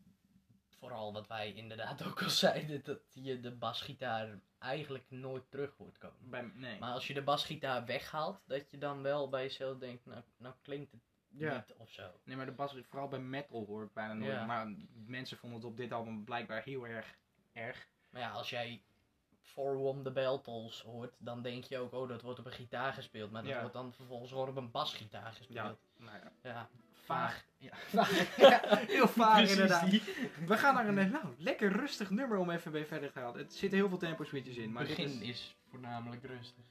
vooral 0.80 1.14
wat 1.14 1.28
wij 1.28 1.54
inderdaad 1.54 2.06
ook 2.08 2.24
al 2.24 2.30
zeiden, 2.30 2.84
dat 2.84 3.00
je 3.14 3.40
de 3.40 3.52
basgitaar 3.52 4.40
eigenlijk 4.60 5.06
nooit 5.10 5.52
terug 5.52 5.76
hoort 5.78 5.98
komen. 5.98 6.30
Bij, 6.30 6.52
nee. 6.54 6.80
Maar 6.80 6.94
als 6.94 7.08
je 7.08 7.14
de 7.14 7.24
basgitaar 7.24 7.86
weghaalt, 7.86 8.42
dat 8.46 8.72
je 8.72 8.78
dan 8.78 9.02
wel 9.02 9.30
bij 9.30 9.42
jezelf 9.42 9.78
denkt, 9.78 10.06
nou, 10.06 10.22
nou 10.38 10.56
klinkt 10.62 10.92
het 10.92 11.02
ja. 11.28 11.56
niet 11.56 11.78
of 11.78 11.92
zo. 11.92 12.20
Nee, 12.24 12.36
maar 12.36 12.46
de 12.46 12.52
bas, 12.52 12.76
vooral 12.84 13.08
bij 13.08 13.20
metal 13.20 13.66
hoor 13.66 13.84
ik 13.84 13.94
bijna 13.94 14.14
nooit. 14.14 14.32
Ja. 14.32 14.46
Maar 14.46 14.76
mensen 15.06 15.38
vonden 15.38 15.60
het 15.60 15.68
op 15.68 15.78
dit 15.78 15.92
album 15.92 16.24
blijkbaar 16.24 16.64
heel 16.64 16.88
erg 16.88 17.18
erg. 17.54 17.88
Maar 18.10 18.22
ja, 18.22 18.32
als 18.32 18.50
jij 18.50 18.82
For 19.54 19.96
the 20.04 20.12
Bell 20.12 20.40
Tolls 20.44 20.82
hoort, 20.82 21.14
dan 21.18 21.42
denk 21.42 21.64
je 21.64 21.78
ook, 21.78 21.94
oh 21.94 22.10
dat 22.10 22.22
wordt 22.22 22.40
op 22.40 22.46
een 22.46 22.52
gitaar 22.52 22.94
gespeeld. 22.94 23.32
Maar 23.32 23.42
dat 23.44 23.52
Ja. 23.52 23.60
wordt 23.60 23.74
dan 23.74 23.94
vervolgens 23.94 24.32
gewoon 24.32 24.50
op 24.50 24.58
een 24.58 24.72
basgitaar 24.72 25.32
gespeeld. 25.32 25.56
Ja, 25.56 25.76
nou 25.98 26.18
ja. 26.24 26.32
Ja, 26.50 26.70
Vaag. 27.08 27.46
Ja, 27.58 27.74
vaag. 27.96 28.28
Heel 28.88 29.08
vaag 29.08 29.36
Precies 29.36 29.52
inderdaad. 29.54 29.90
die. 29.90 30.04
We 30.46 30.58
gaan 30.58 30.74
naar 30.74 30.88
een 30.88 31.12
nou, 31.12 31.26
lekker 31.38 31.72
rustig 31.72 32.10
nummer 32.10 32.38
om 32.38 32.50
even 32.50 32.72
mee 32.72 32.86
verder 32.86 33.12
te 33.12 33.20
gaan. 33.20 33.38
Het 33.38 33.54
zitten 33.54 33.80
heel 33.80 33.90
veel 33.90 33.98
tempo 33.98 34.24
switches 34.24 34.56
in. 34.56 34.72
Maar 34.72 34.88
Het 34.88 34.96
begin 34.96 35.22
is... 35.22 35.28
is 35.30 35.56
voornamelijk 35.70 36.24
rustig. 36.24 36.64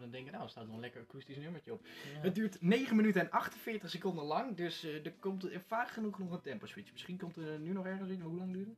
Dan 0.00 0.10
denk 0.10 0.26
ik, 0.26 0.30
nou, 0.32 0.44
er 0.44 0.50
staat 0.50 0.64
nog 0.66 0.74
een 0.74 0.80
lekker 0.80 1.00
akoestisch 1.00 1.36
nummertje 1.36 1.72
op. 1.72 1.86
Ja. 2.14 2.20
Het 2.20 2.34
duurt 2.34 2.62
9 2.62 2.96
minuten 2.96 3.20
en 3.20 3.30
48 3.30 3.90
seconden 3.90 4.24
lang, 4.24 4.56
dus 4.56 4.84
eh, 4.84 5.04
er 5.06 5.12
komt 5.12 5.44
er 5.52 5.60
vaak 5.66 5.88
genoeg 5.90 6.18
nog 6.18 6.30
een 6.30 6.40
tempo 6.40 6.66
switch. 6.66 6.92
Misschien 6.92 7.18
komt 7.18 7.36
er 7.36 7.58
nu 7.58 7.72
nog 7.72 7.86
ergens 7.86 8.10
in, 8.10 8.20
hoe 8.20 8.36
lang 8.38 8.52
duurt 8.52 8.66
het? 8.66 8.76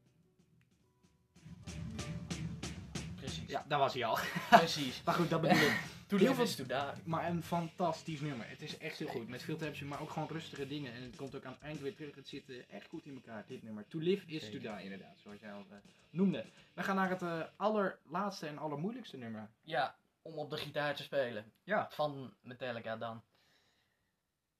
Precies. 3.16 3.50
Ja, 3.50 3.64
daar 3.68 3.78
was 3.78 3.94
hij 3.94 4.04
al. 4.04 4.18
Precies. 4.50 5.02
Maar 5.04 5.14
goed, 5.14 5.30
dat 5.30 5.40
bedoel 5.40 5.56
ik. 5.58 5.80
Heel 6.08 6.34
veel- 6.34 6.44
is 6.44 6.56
to 6.56 6.64
die. 6.64 6.76
Maar 7.04 7.30
een 7.30 7.42
fantastisch 7.42 8.20
nummer. 8.20 8.48
Het 8.48 8.62
is 8.62 8.78
echt 8.78 8.98
heel 8.98 9.08
goed. 9.08 9.28
Met 9.28 9.42
veel 9.42 9.56
tempo, 9.56 9.84
maar 9.86 10.00
ook 10.00 10.10
gewoon 10.10 10.28
rustige 10.28 10.66
dingen. 10.66 10.92
En 10.92 11.02
het 11.02 11.16
komt 11.16 11.34
ook 11.36 11.44
aan 11.44 11.52
het 11.52 11.62
eind 11.62 11.80
weer 11.80 11.94
terug. 11.94 12.14
Het 12.14 12.28
zit 12.28 12.48
eh, 12.50 12.56
echt 12.70 12.88
goed 12.88 13.06
in 13.06 13.14
elkaar, 13.14 13.44
dit 13.46 13.62
nummer. 13.62 13.84
To 13.88 13.98
live 13.98 14.26
is 14.26 14.44
to 14.50 14.58
die, 14.58 14.82
inderdaad. 14.82 15.18
Zoals 15.22 15.40
jij 15.40 15.52
al 15.52 15.66
eh, 15.70 15.76
noemde. 16.10 16.44
We 16.74 16.82
gaan 16.82 16.96
naar 16.96 17.10
het 17.10 17.50
allerlaatste 17.56 18.46
en 18.46 18.58
allermoeilijkste 18.58 19.16
nummer. 19.16 19.50
Ja, 19.62 19.96
om 20.22 20.38
op 20.38 20.50
de 20.50 20.56
gitaar 20.56 20.94
te 20.94 21.02
spelen. 21.02 21.52
Ja. 21.64 21.88
Van 21.90 22.34
Metallica 22.40 22.96
dan. 22.96 23.22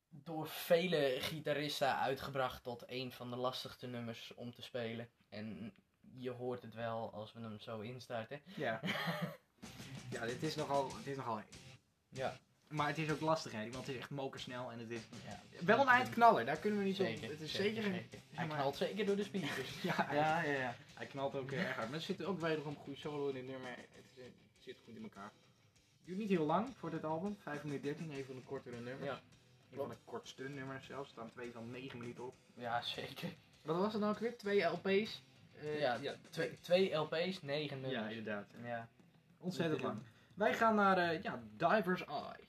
Door 0.09 0.49
vele 0.49 1.17
gitaristen 1.21 1.97
uitgebracht 1.99 2.63
tot 2.63 2.83
een 2.87 3.13
van 3.13 3.31
de 3.31 3.37
lastigste 3.37 3.87
nummers 3.87 4.35
om 4.35 4.55
te 4.55 4.63
spelen. 4.63 5.11
En 5.29 5.73
je 6.01 6.31
hoort 6.31 6.63
het 6.63 6.75
wel 6.75 7.13
als 7.13 7.33
we 7.33 7.41
hem 7.41 7.61
zo 7.61 7.81
instarten. 7.81 8.41
Ja. 8.57 8.81
ja, 10.13 10.27
dit 10.27 10.43
is 10.43 10.55
nogal... 10.55 10.89
Dit 10.89 11.07
is 11.07 11.17
nogal 11.17 11.41
Ja. 12.09 12.37
maar 12.69 12.87
het 12.87 12.99
is 12.99 13.11
ook 13.11 13.21
lastig, 13.21 13.53
hè? 13.53 13.63
Want 13.71 13.87
het 13.87 13.89
is 13.95 14.01
echt 14.01 14.11
mokersnel 14.11 14.71
en 14.73 14.79
het 14.79 14.91
is... 14.91 15.01
ja. 15.25 15.43
Wel 15.65 15.81
een 15.81 15.89
eindknaller, 15.89 16.45
daar 16.45 16.59
kunnen 16.59 16.79
we 16.79 16.85
niet 16.85 16.97
zo... 16.97 17.05
Zeker. 17.05 17.31
Het 17.31 17.41
is 17.41 17.53
zeker, 17.53 17.83
zeker... 17.83 17.99
zeker. 17.99 18.21
Hij 18.33 18.47
maar- 18.47 18.57
knalt 18.57 18.77
zeker 18.77 19.07
door 19.07 19.17
de 19.17 19.25
speakers. 19.25 19.83
Ja, 19.83 20.09
ja, 20.13 20.43
ja, 20.43 20.53
ja. 20.53 20.75
Hij 20.95 21.07
knalt 21.07 21.35
ook 21.35 21.53
erg 21.53 21.75
hard. 21.75 21.87
Maar 21.89 21.99
er 21.99 22.05
zit 22.05 22.25
ook 22.25 22.41
wederom 22.41 22.75
een 22.75 22.81
goede 22.81 22.99
solo 22.99 23.29
in 23.29 23.35
dit 23.35 23.47
nummer. 23.47 23.71
Het, 23.71 24.05
is, 24.15 24.25
het 24.25 24.33
zit 24.59 24.79
goed 24.85 24.97
in 24.97 25.03
elkaar. 25.03 25.33
Het 26.03 26.11
duurt 26.11 26.19
niet 26.29 26.39
heel 26.39 26.47
lang 26.47 26.77
voor 26.77 26.91
dit 26.91 27.05
album. 27.05 27.37
5 27.39 27.65
minuten 27.65 27.83
13, 27.85 28.11
een 28.13 28.25
van 28.25 28.35
de 28.35 28.43
kortere 28.43 28.81
nummers. 28.81 29.05
Ja. 29.11 29.21
Een 29.71 29.77
van 29.77 29.89
de 29.89 29.97
kortste 30.05 30.49
nummers 30.49 30.87
zelfs. 30.87 31.09
Er 31.09 31.13
staan 31.13 31.31
twee 31.31 31.53
van 31.53 31.71
9 31.71 31.99
minuten 31.99 32.25
op. 32.27 32.35
Ja, 32.55 32.81
zeker. 32.83 33.29
Wat 33.63 33.77
was 33.77 33.93
het 33.93 34.03
nou 34.03 34.15
ook 34.15 34.21
weer? 34.21 34.37
Twee 34.39 34.63
LP's? 34.63 35.23
Eh, 35.53 35.81
ja, 35.81 36.17
Twee, 36.31 36.59
twee 36.61 36.95
LP's, 36.95 37.43
negen 37.43 37.81
ja, 37.81 37.89
nummers. 37.89 38.15
inderdaad. 38.17 38.47
Ja. 38.63 38.89
Ontzettend 39.39 39.83
lang. 39.83 40.03
Wij 40.35 40.55
gaan 40.55 40.75
naar 40.75 40.99
eh, 40.99 41.23
ja, 41.23 41.43
Diver's 41.57 42.05
Eye. 42.05 42.49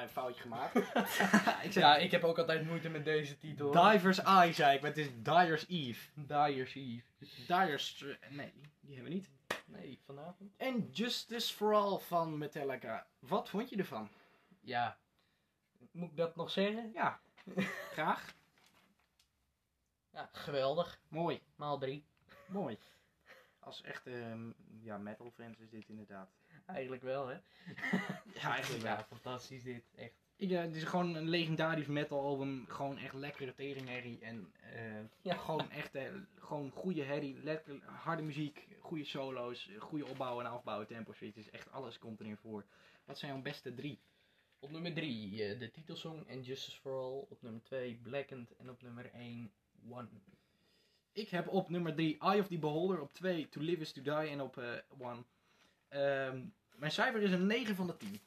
Klein 0.00 0.08
foutje 0.08 0.42
gemaakt. 0.42 0.74
ik 1.66 1.72
zeg 1.72 1.82
ja, 1.82 1.96
ik 1.96 2.10
heb 2.10 2.24
ook 2.24 2.38
altijd 2.38 2.64
moeite 2.64 2.88
met 2.88 3.04
deze 3.04 3.38
titel. 3.38 3.70
Diver's 3.70 4.22
Eye, 4.22 4.52
zei 4.52 4.74
ik, 4.74 4.80
maar 4.80 4.90
het 4.90 4.98
is 4.98 5.08
Dyer's 5.22 5.66
Eve. 5.68 6.08
Dyer's 6.14 6.74
Eve. 6.74 7.02
Dyer's... 7.46 8.04
Nee, 8.30 8.52
die 8.80 8.94
hebben 8.94 9.12
we 9.12 9.18
niet. 9.18 9.30
Nee, 9.66 9.98
vanavond? 10.04 10.52
En 10.56 10.90
Justice 10.92 11.54
for 11.54 11.74
All 11.74 11.98
van 11.98 12.38
Metallica. 12.38 13.06
Wat 13.18 13.48
vond 13.48 13.70
je 13.70 13.76
ervan? 13.76 14.08
Ja. 14.60 14.98
Moet 15.90 16.10
ik 16.10 16.16
dat 16.16 16.36
nog 16.36 16.50
zeggen? 16.50 16.90
Ja, 16.92 17.20
graag. 17.92 18.34
Ja, 20.12 20.28
geweldig. 20.32 21.00
Mooi, 21.08 21.42
Maal 21.56 21.78
drie. 21.78 22.04
mooi. 22.46 22.78
Als 23.58 23.82
echte 23.82 24.10
ehm, 24.10 24.50
ja, 24.82 24.98
metal 24.98 25.30
fans 25.30 25.58
is 25.58 25.70
dit 25.70 25.88
inderdaad. 25.88 26.30
Eigenlijk 26.74 27.02
wel, 27.02 27.26
hè? 27.26 27.36
Ja, 28.40 28.52
eigenlijk 28.54 28.82
wel. 28.82 28.92
Ja, 28.92 29.04
fantastisch 29.08 29.62
dit. 29.62 29.84
Echt. 29.96 30.12
Eh, 30.36 30.60
het 30.60 30.76
is 30.76 30.84
gewoon 30.84 31.14
een 31.14 31.28
legendarisch 31.28 31.86
metal 31.86 32.20
album. 32.20 32.64
Gewoon 32.68 32.98
echt 32.98 33.14
lekkere 33.14 33.54
teringherrie. 33.54 34.18
En 34.20 34.52
eh, 34.60 34.80
Ja. 35.20 35.34
gewoon 35.36 35.70
echt 35.70 35.94
eh, 35.94 36.12
gewoon 36.38 36.70
goede 36.70 37.02
herrie. 37.02 37.42
Lekker 37.42 37.80
harde 37.84 38.22
muziek. 38.22 38.66
Goede 38.78 39.04
solo's. 39.04 39.70
Goede 39.78 40.06
opbouwen 40.06 40.44
en 40.44 40.50
afbouwen. 40.50 40.86
Tempo 40.86 41.12
switches. 41.12 41.50
Echt 41.50 41.72
alles 41.72 41.98
komt 41.98 42.20
erin 42.20 42.36
voor. 42.36 42.64
Wat 43.04 43.18
zijn 43.18 43.32
jouw 43.32 43.42
beste 43.42 43.74
drie? 43.74 44.00
Op 44.58 44.70
nummer 44.70 44.92
drie 44.94 45.44
eh, 45.44 45.58
de 45.58 45.70
titelsong 45.70 46.26
en 46.26 46.42
Justice 46.42 46.80
for 46.80 46.92
All. 46.92 47.26
Op 47.28 47.42
nummer 47.42 47.62
twee 47.62 47.94
Blackened. 48.02 48.56
En 48.56 48.70
op 48.70 48.82
nummer 48.82 49.10
één 49.12 49.52
One. 49.88 50.08
Ik 51.12 51.28
heb 51.28 51.48
op 51.48 51.68
nummer 51.68 51.94
3 51.94 52.18
Eye 52.18 52.40
of 52.40 52.46
the 52.46 52.58
Beholder. 52.58 53.00
Op 53.00 53.12
2 53.12 53.48
To 53.48 53.60
Live 53.60 53.80
is 53.80 53.92
to 53.92 54.02
Die. 54.02 54.12
En 54.12 54.40
op 54.40 54.62
1. 55.88 56.54
Mijn 56.80 56.92
cijfer 56.92 57.22
is 57.22 57.30
een 57.32 57.46
9 57.46 57.74
van 57.76 57.86
de 57.86 57.96
10. 57.96 58.20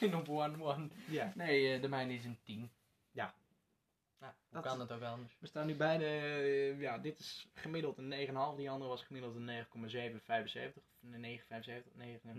en 0.00 0.14
op 0.20 0.28
One 0.28 0.62
One. 0.62 0.88
Ja. 1.08 1.32
Nee, 1.34 1.74
eh, 1.74 1.80
de 1.82 1.88
mijne 1.88 2.14
is 2.14 2.24
een 2.24 2.38
10. 2.44 2.70
Ja. 3.10 3.34
Nou, 4.20 4.32
hoe 4.48 4.60
Dat- 4.60 4.62
kan 4.70 4.80
het 4.80 4.92
ook 4.92 5.02
anders? 5.02 5.32
We 5.38 5.46
staan 5.46 5.66
nu 5.66 5.74
beide. 5.74 6.04
eh, 6.04 6.80
ja, 6.80 6.98
dit 6.98 7.18
is 7.18 7.48
gemiddeld 7.54 7.98
een 7.98 8.08
9,5. 8.08 8.56
Die 8.56 8.70
andere 8.70 8.90
was 8.90 9.02
gemiddeld 9.02 9.34
een 9.36 9.44
9,775. 9.44 10.82
Of 10.82 11.12
een 11.12 11.20
9,75. 11.20 11.92
9,75. 11.94 12.32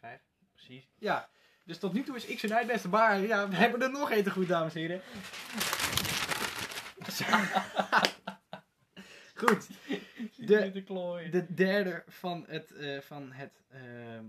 9, 0.00 0.20
precies. 0.54 0.88
Ja. 0.98 1.28
Dus 1.64 1.78
tot 1.78 1.92
nu 1.92 2.02
toe 2.02 2.16
is 2.16 2.34
X 2.34 2.42
en 2.42 2.62
Y 2.62 2.66
beste. 2.66 2.88
Maar 2.88 3.18
ja, 3.20 3.48
we 3.48 3.54
hebben 3.56 3.82
er 3.82 3.90
nog 3.90 4.10
één 4.10 4.22
te 4.24 4.30
goed, 4.30 4.48
dames 4.48 4.74
en 4.74 4.80
heren. 4.80 5.00
Goed. 9.48 9.68
De- 10.36 11.28
de 11.30 11.54
derde 11.54 12.04
van 12.06 12.44
het, 12.48 12.72
eh, 12.72 13.00
van 13.00 13.32
het, 13.32 13.62
ehm, 13.68 14.24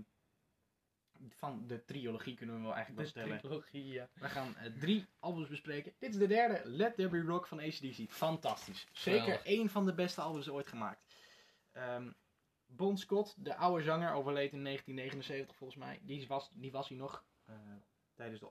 van 1.28 1.64
de 1.66 1.84
trilogie 1.84 2.34
kunnen 2.34 2.56
we 2.56 2.62
wel 2.62 2.74
eigenlijk 2.74 3.00
wel 3.00 3.10
stellen. 3.10 3.38
trilogie, 3.40 3.86
ja. 3.92 4.08
We 4.14 4.28
gaan 4.28 4.56
eh, 4.56 4.70
drie 4.78 5.06
albums 5.18 5.48
bespreken. 5.48 5.92
Dit 5.98 6.10
is 6.10 6.16
de 6.18 6.26
derde, 6.26 6.60
Let 6.64 6.94
There 6.94 7.08
Be 7.08 7.20
Rock 7.20 7.46
van 7.46 7.58
ACDC. 7.60 8.10
Fantastisch. 8.10 8.86
Zeker 8.92 9.40
één 9.44 9.68
van 9.68 9.86
de 9.86 9.94
beste 9.94 10.20
albums 10.20 10.48
ooit 10.48 10.66
gemaakt. 10.66 11.04
Ehm 11.72 12.10
Bon 12.66 12.98
Scott, 12.98 13.34
de 13.44 13.56
oude 13.56 13.82
zanger, 13.84 14.12
overleed 14.12 14.52
in 14.52 14.64
1979 14.64 15.56
volgens 15.56 15.78
mij. 15.78 15.98
Die 16.02 16.26
was, 16.26 16.50
die 16.54 16.72
was 16.72 16.88
hij 16.88 16.98
nog 16.98 17.24
eh, 17.44 17.54
tijdens 18.14 18.40
de... 18.40 18.48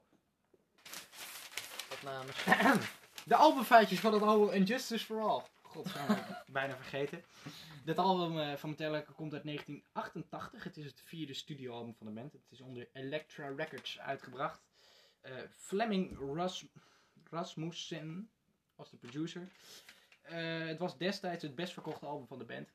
Opnames. 1.93 2.43
De 3.25 3.35
albumfeitjes 3.35 3.99
van 3.99 4.13
het 4.13 4.21
album 4.21 4.49
And 4.59 4.67
Justice 4.67 5.05
for 5.05 5.21
All. 5.21 5.41
God, 5.71 5.87
zijn 5.87 6.07
we 6.07 6.43
bijna 6.51 6.75
vergeten. 6.75 7.23
Dit 7.85 7.97
album 7.97 8.39
eh, 8.39 8.55
van 8.55 8.69
Metallica 8.69 9.11
komt 9.15 9.33
uit 9.33 9.43
1988. 9.43 10.63
Het 10.63 10.77
is 10.77 10.85
het 10.85 11.01
vierde 11.01 11.33
studioalbum 11.33 11.95
van 11.95 12.07
de 12.07 12.13
band. 12.13 12.33
Het 12.33 12.41
is 12.49 12.61
onder 12.61 12.89
Elektra 12.93 13.47
Records 13.47 13.99
uitgebracht. 13.99 14.61
Eh, 15.21 15.33
Fleming 15.49 16.35
Ras 16.35 16.65
Rasmussen 17.29 18.29
was 18.75 18.89
de 18.89 18.97
producer. 18.97 19.47
Eh, 20.21 20.65
het 20.65 20.79
was 20.79 20.97
destijds 20.97 21.43
het 21.43 21.55
best 21.55 21.73
verkochte 21.73 22.05
album 22.05 22.27
van 22.27 22.37
de 22.37 22.45
band. 22.45 22.69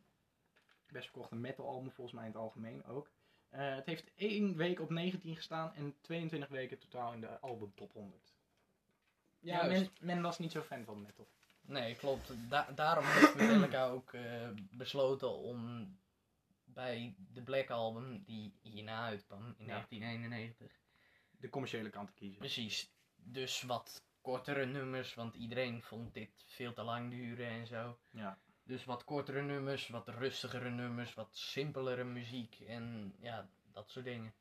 Best 0.87 1.05
verkochte 1.05 1.35
metal 1.35 1.69
album 1.69 1.91
volgens 1.91 2.17
mij 2.17 2.27
in 2.27 2.33
het 2.33 2.41
algemeen 2.41 2.85
ook. 2.85 3.11
Het 3.49 3.87
heeft 3.87 4.11
één 4.15 4.57
week 4.57 4.81
op 4.81 4.91
19 4.91 5.37
gestaan 5.37 5.75
en 5.75 5.95
22 6.01 6.49
weken 6.49 6.79
totaal 6.79 7.13
in 7.13 7.21
de 7.21 7.41
album 7.41 7.73
top 7.75 7.93
100. 7.93 8.35
Ja, 9.41 9.67
men, 9.67 9.91
men 10.01 10.23
was 10.23 10.39
niet 10.39 10.53
zo 10.53 10.63
fan 10.63 10.85
van 10.85 11.03
metal. 11.03 11.29
Nee, 11.67 11.95
klopt. 11.97 12.33
Da- 12.51 12.71
daarom 12.75 13.05
heeft 13.05 13.35
Metallica 13.35 13.87
ook 13.97 14.13
eh, 14.13 14.49
besloten 14.71 15.37
om 15.37 15.89
bij 16.65 17.15
de 17.33 17.43
Black 17.43 17.71
Album, 17.71 18.23
die 18.25 18.59
hierna 18.63 19.05
uitkwam 19.05 19.55
in 19.59 19.67
Ja. 19.67 19.73
1991. 19.73 20.73
De 21.31 21.49
commerciële 21.49 21.91
kant 21.91 22.09
te 22.09 22.15
kiezen. 22.15 22.39
Precies. 22.39 22.91
Dus 23.15 23.63
wat 23.63 24.05
kortere 24.21 24.67
nummers, 24.67 25.15
want 25.15 25.35
iedereen 25.35 25.83
vond 25.83 26.15
dit 26.15 26.45
veel 26.47 26.73
te 26.73 26.83
lang 26.83 27.11
duren 27.11 27.49
en 27.49 27.67
zo. 27.67 27.99
Ja. 28.11 28.39
Dus 28.63 28.85
wat 28.85 29.05
kortere 29.05 29.43
nummers, 29.43 29.89
wat 29.89 30.09
rustigere 30.09 30.71
nummers, 30.71 31.15
wat 31.15 31.37
simpelere 31.37 32.05
muziek 32.05 32.61
en 32.61 33.15
ja, 33.21 33.49
dat 33.73 33.91
soort 33.91 34.05
dingen. 34.05 34.35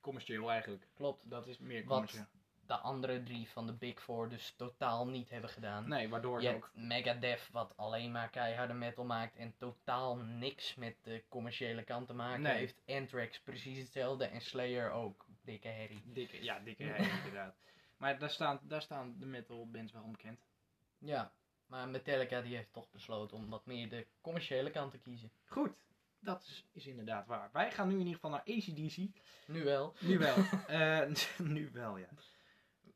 Commercieel 0.00 0.50
eigenlijk. 0.50 0.88
Klopt. 0.94 1.30
Dat 1.30 1.46
is 1.46 1.58
meer 1.58 1.84
Wat 1.84 1.92
commercieel. 1.92 2.26
De 2.68 2.74
andere 2.76 3.22
drie 3.22 3.48
van 3.48 3.66
de 3.66 3.72
Big 3.72 4.02
Four 4.02 4.28
dus 4.28 4.54
totaal 4.56 5.06
niet 5.06 5.30
hebben 5.30 5.50
gedaan. 5.50 5.88
Nee, 5.88 6.08
waardoor 6.08 6.42
Je 6.42 6.54
ook... 6.54 6.70
Megadeth 6.74 7.48
wat 7.52 7.76
alleen 7.76 8.12
maar 8.12 8.28
keiharde 8.30 8.72
metal 8.74 9.04
maakt 9.04 9.36
en 9.36 9.54
totaal 9.56 10.16
niks 10.16 10.74
met 10.74 10.96
de 11.02 11.24
commerciële 11.28 11.82
kant 11.82 12.06
te 12.06 12.14
maken 12.14 12.42
Nee. 12.42 12.56
heeft. 12.56 12.80
Anthrax 12.86 13.40
precies 13.40 13.78
hetzelfde 13.78 14.24
en 14.26 14.40
Slayer 14.40 14.90
ook. 14.90 15.26
Dikke 15.42 15.68
herrie. 15.68 16.02
Dikke, 16.04 16.42
ja, 16.42 16.58
dikke 16.58 16.82
herrie, 16.82 17.10
inderdaad. 17.24 17.56
Maar 17.96 18.18
daar 18.18 18.30
staan, 18.30 18.60
daar 18.62 18.82
staan 18.82 19.14
de 19.18 19.26
metal 19.26 19.70
bands 19.70 19.92
wel 19.92 20.02
onbekend. 20.02 20.40
Ja, 20.98 21.32
maar 21.66 21.88
Metallica 21.88 22.40
die 22.40 22.56
heeft 22.56 22.72
toch 22.72 22.90
besloten 22.90 23.36
om 23.36 23.48
wat 23.48 23.66
meer 23.66 23.88
de 23.88 24.06
commerciële 24.20 24.70
kant 24.70 24.90
te 24.90 24.98
kiezen. 24.98 25.30
Goed, 25.44 25.70
dat 26.20 26.42
is, 26.42 26.64
is 26.72 26.86
inderdaad 26.86 27.26
waar. 27.26 27.50
Wij 27.52 27.70
gaan 27.72 27.86
nu 27.88 27.92
in 27.94 27.98
ieder 28.06 28.14
geval 28.14 28.30
naar 28.30 28.40
ACDC. 28.40 28.96
Nu 29.46 29.64
wel. 29.64 29.94
Nu 30.00 30.18
wel. 30.18 30.36
Eh, 30.66 31.02
nu 31.38 31.70
wel, 31.72 31.96
ja. 31.96 32.08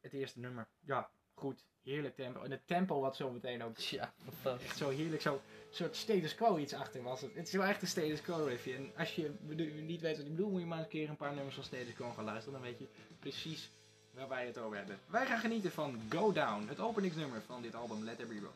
Het 0.03 0.13
eerste 0.13 0.39
nummer. 0.41 0.69
Ja, 0.81 1.11
goed, 1.35 1.65
heerlijk 1.83 2.15
tempo. 2.17 2.43
En 2.43 2.51
het 2.51 2.67
tempo 2.67 3.01
wat 3.01 3.17
zo 3.17 3.31
meteen 3.31 3.63
ook 3.63 3.79
Ja, 3.79 4.13
fantastisch. 4.25 4.69
echt 4.69 4.77
zo 4.77 4.89
heerlijk, 4.89 5.23
zo 5.23 5.41
soort 5.71 5.97
status 5.97 6.35
quo 6.35 6.57
iets 6.59 6.75
achter 6.75 7.03
was 7.03 7.21
het. 7.21 7.35
Het 7.35 7.47
is 7.47 7.53
wel 7.53 7.65
echt 7.65 7.83
een 7.83 7.89
status 7.89 8.21
quo 8.23 8.45
riffje. 8.45 8.75
En 8.75 8.93
als 8.97 9.15
je 9.15 9.35
niet 9.83 10.01
weet 10.01 10.17
wat 10.17 10.27
ik 10.27 10.33
bedoel, 10.37 10.51
moet 10.51 10.61
je 10.61 10.67
maar 10.67 10.77
eens 10.79 10.87
een 10.87 10.93
keer 10.93 11.09
een 11.09 11.17
paar 11.17 11.35
nummers 11.35 11.55
van 11.55 11.65
status 11.65 11.95
quo 11.95 12.11
gaan 12.11 12.25
luisteren. 12.25 12.53
Dan 12.61 12.69
weet 12.69 12.79
je 12.79 12.87
precies 13.19 13.71
waar 14.15 14.29
wij 14.29 14.47
het 14.47 14.59
over 14.59 14.77
hebben. 14.77 14.99
Wij 15.07 15.27
gaan 15.27 15.39
genieten 15.39 15.73
van 15.73 16.01
Go 16.09 16.33
Down, 16.33 16.67
het 16.69 16.81
openingsnummer 16.81 17.43
van 17.43 17.63
dit 17.63 17.75
album 17.75 18.05
Let 18.05 18.17
Be 18.29 18.41
Rock. 18.41 18.55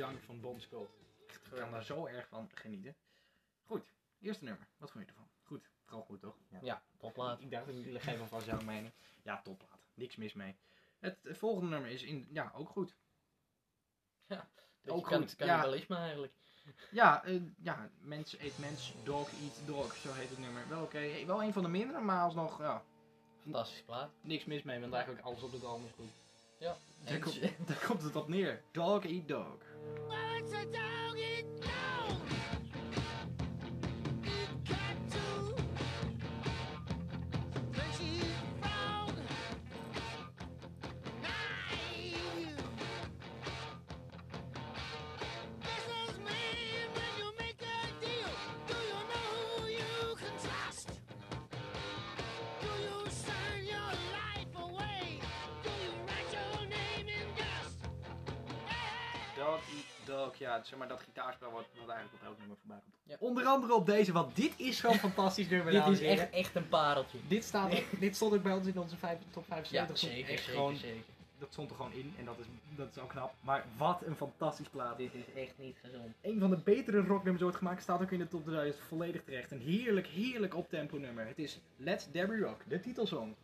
Zang 0.00 0.22
van 0.24 0.40
Bon 0.40 0.60
Scott. 0.60 0.90
Ik 1.26 1.40
kan 1.50 1.70
daar 1.70 1.84
zo 1.84 2.06
erg 2.06 2.28
van 2.28 2.50
genieten. 2.54 2.96
Goed, 3.64 3.82
eerste 4.20 4.44
nummer. 4.44 4.66
Wat 4.76 4.90
vond 4.90 5.04
je 5.04 5.10
ervan? 5.10 5.28
Goed, 5.42 5.70
gewoon 5.84 6.04
goed 6.04 6.20
toch? 6.20 6.36
Ja, 6.62 6.82
toplaat. 6.98 7.40
Ik 7.40 7.50
dacht 7.50 7.66
dat 7.66 7.74
jullie 7.74 8.00
geven 8.00 8.28
van 8.28 8.42
jouw 8.44 8.60
mening. 8.60 8.92
Ja, 9.22 9.42
topplaat. 9.42 9.78
Niks 9.94 10.16
mis 10.16 10.32
mee. 10.32 10.56
Het, 10.98 11.18
het 11.22 11.38
volgende 11.38 11.70
nummer 11.70 11.90
is 11.90 12.02
in, 12.02 12.28
ja, 12.30 12.52
ook 12.54 12.68
goed. 12.68 12.94
Ook 14.28 14.38
Ook 14.86 15.04
kan, 15.04 15.20
goed, 15.20 15.34
ja. 15.38 15.46
cannibalisme 15.46 15.96
eigenlijk. 15.96 16.32
Ja, 16.90 17.24
eh, 17.24 17.40
ja, 17.62 17.90
mens 18.00 18.38
eet 18.38 18.58
mens, 18.58 18.94
dog 19.04 19.30
eat 19.30 19.66
dog, 19.66 19.96
zo 19.96 20.12
heet 20.12 20.28
het 20.30 20.38
nummer. 20.38 20.68
Wel 20.68 20.82
oké, 20.82 21.24
wel 21.26 21.42
een 21.42 21.52
van 21.52 21.62
de 21.62 21.68
mindere, 21.68 22.00
maar 22.00 22.22
alsnog, 22.22 22.58
ja, 22.58 22.82
Fantastische 23.42 23.84
plaat. 23.84 24.10
niks 24.20 24.44
mis 24.44 24.62
mee, 24.62 24.80
want 24.80 24.92
eigenlijk 24.92 25.24
alles 25.24 25.42
op 25.42 25.52
het 25.52 25.64
album 25.64 25.86
is 25.86 25.92
goed. 25.92 26.19
Ja. 26.60 26.76
Daar 27.04 27.18
komt, 27.18 27.40
daar 27.68 27.84
komt 27.86 28.02
het 28.02 28.16
op 28.16 28.28
neer. 28.28 28.62
Dog 28.70 29.04
eat 29.04 29.28
dog. 29.28 29.56
Well, 30.08 30.42
it's 30.42 30.52
a 30.52 30.64
dog 30.64 31.16
eat 31.16 31.59
Ja, 60.38 60.62
zeg 60.64 60.78
maar 60.78 60.88
dat 60.88 61.00
gitaarspel 61.00 61.50
wat, 61.50 61.64
wat 61.78 61.88
eigenlijk 61.88 62.22
op 62.22 62.28
elk 62.28 62.38
nummer 62.38 62.56
voorbij 62.60 62.78
komt. 62.84 62.94
Ja. 63.04 63.16
Onder 63.18 63.44
andere 63.44 63.74
op 63.74 63.86
deze, 63.86 64.12
want 64.12 64.36
dit 64.36 64.52
is 64.56 64.76
zo'n 64.78 64.94
fantastisch 65.08 65.48
nummer, 65.48 65.72
Dit 65.72 65.86
is 65.86 66.00
echt, 66.00 66.30
echt 66.30 66.54
een 66.54 66.68
pareltje. 66.68 67.18
Dit, 67.28 67.44
staat, 67.44 67.74
ook- 67.74 68.00
dit 68.00 68.16
stond 68.16 68.34
ook 68.34 68.42
bij 68.42 68.52
ons 68.52 68.66
in 68.66 68.78
onze 68.78 68.96
vijf, 68.96 69.18
top 69.30 69.44
Ja, 69.48 69.54
75. 69.54 69.96
stond 69.96 70.12
zeker, 70.12 70.30
echt 70.30 70.40
zeker, 70.42 70.54
gewoon, 70.54 70.76
zeker. 70.76 71.02
Dat 71.38 71.52
stond 71.52 71.70
er 71.70 71.76
gewoon 71.76 71.92
in 71.92 72.14
en 72.18 72.24
dat 72.24 72.38
is, 72.38 72.44
dat 72.76 72.88
is 72.90 72.98
ook 73.02 73.08
knap. 73.08 73.34
Maar 73.40 73.64
wat 73.76 74.02
een 74.06 74.16
fantastisch 74.16 74.68
plaat. 74.68 74.96
Dit 74.96 75.14
is 75.14 75.42
echt 75.42 75.52
niet 75.58 75.76
gezond. 75.82 76.14
Een 76.20 76.38
van 76.40 76.50
de 76.50 76.56
betere 76.56 77.00
rocknummers 77.00 77.44
ooit 77.44 77.56
gemaakt 77.56 77.82
staat 77.82 78.00
ook 78.02 78.10
in 78.10 78.18
de 78.18 78.28
top 78.28 78.42
2000 78.42 78.84
volledig 78.88 79.22
terecht. 79.24 79.50
Een 79.50 79.60
heerlijk, 79.60 80.06
heerlijk 80.06 80.54
optempo 80.56 80.96
nummer. 80.96 81.26
Het 81.26 81.38
is 81.38 81.58
Let 81.76 82.08
There 82.12 82.26
Be 82.26 82.38
Rock, 82.38 82.60
de 82.68 82.80
titelsong. 82.80 83.34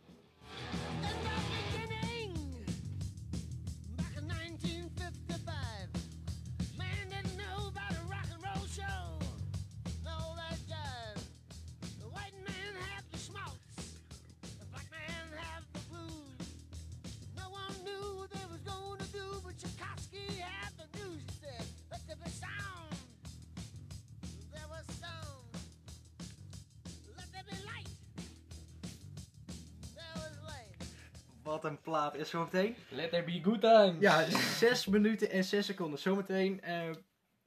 Wat 31.47 31.63
een 31.65 31.81
plaat 31.81 32.15
is 32.15 32.29
zometeen. 32.29 32.75
Let 32.89 33.09
there 33.09 33.23
be 33.23 33.39
good 33.43 33.61
times. 33.61 33.99
Ja, 33.99 34.29
6 34.29 34.85
minuten 34.85 35.29
en 35.29 35.43
6 35.43 35.65
seconden. 35.65 35.99
Zometeen, 35.99 36.61
eh 36.61 36.89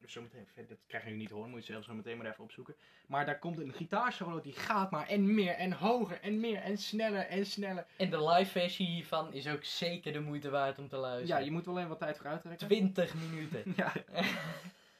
zometeen, 0.06 0.46
dat 0.68 0.78
krijgen 0.86 1.10
jullie 1.10 1.24
niet 1.24 1.34
horen, 1.34 1.50
moet 1.50 1.66
je 1.66 1.72
zelf 1.72 1.84
zo 1.84 1.94
meteen 1.94 2.16
maar 2.16 2.26
even 2.26 2.44
opzoeken. 2.44 2.76
Maar 3.06 3.26
daar 3.26 3.38
komt 3.38 3.58
een 3.58 3.72
gitaarsolo 3.72 4.40
die 4.40 4.52
gaat 4.52 4.90
maar 4.90 5.08
en 5.08 5.34
meer 5.34 5.52
en 5.54 5.72
hoger 5.72 6.20
en 6.20 6.40
meer 6.40 6.56
en 6.62 6.78
sneller 6.78 7.26
en 7.26 7.46
sneller. 7.46 7.86
En 7.96 8.10
de 8.10 8.28
live 8.28 8.50
versie 8.50 8.86
hiervan 8.86 9.32
is 9.32 9.48
ook 9.48 9.64
zeker 9.64 10.12
de 10.12 10.20
moeite 10.20 10.50
waard 10.50 10.78
om 10.78 10.88
te 10.88 10.96
Ja, 10.96 11.00
luisteren. 11.02 11.44
je 11.44 11.50
moet 11.50 11.64
wel 11.66 11.76
even 11.76 11.88
wat 11.88 11.98
tijd 11.98 12.16
voor 12.16 12.26
uittrekken. 12.26 12.66
20 12.68 13.14
minuten. 13.14 13.62
Ja. 13.76 13.92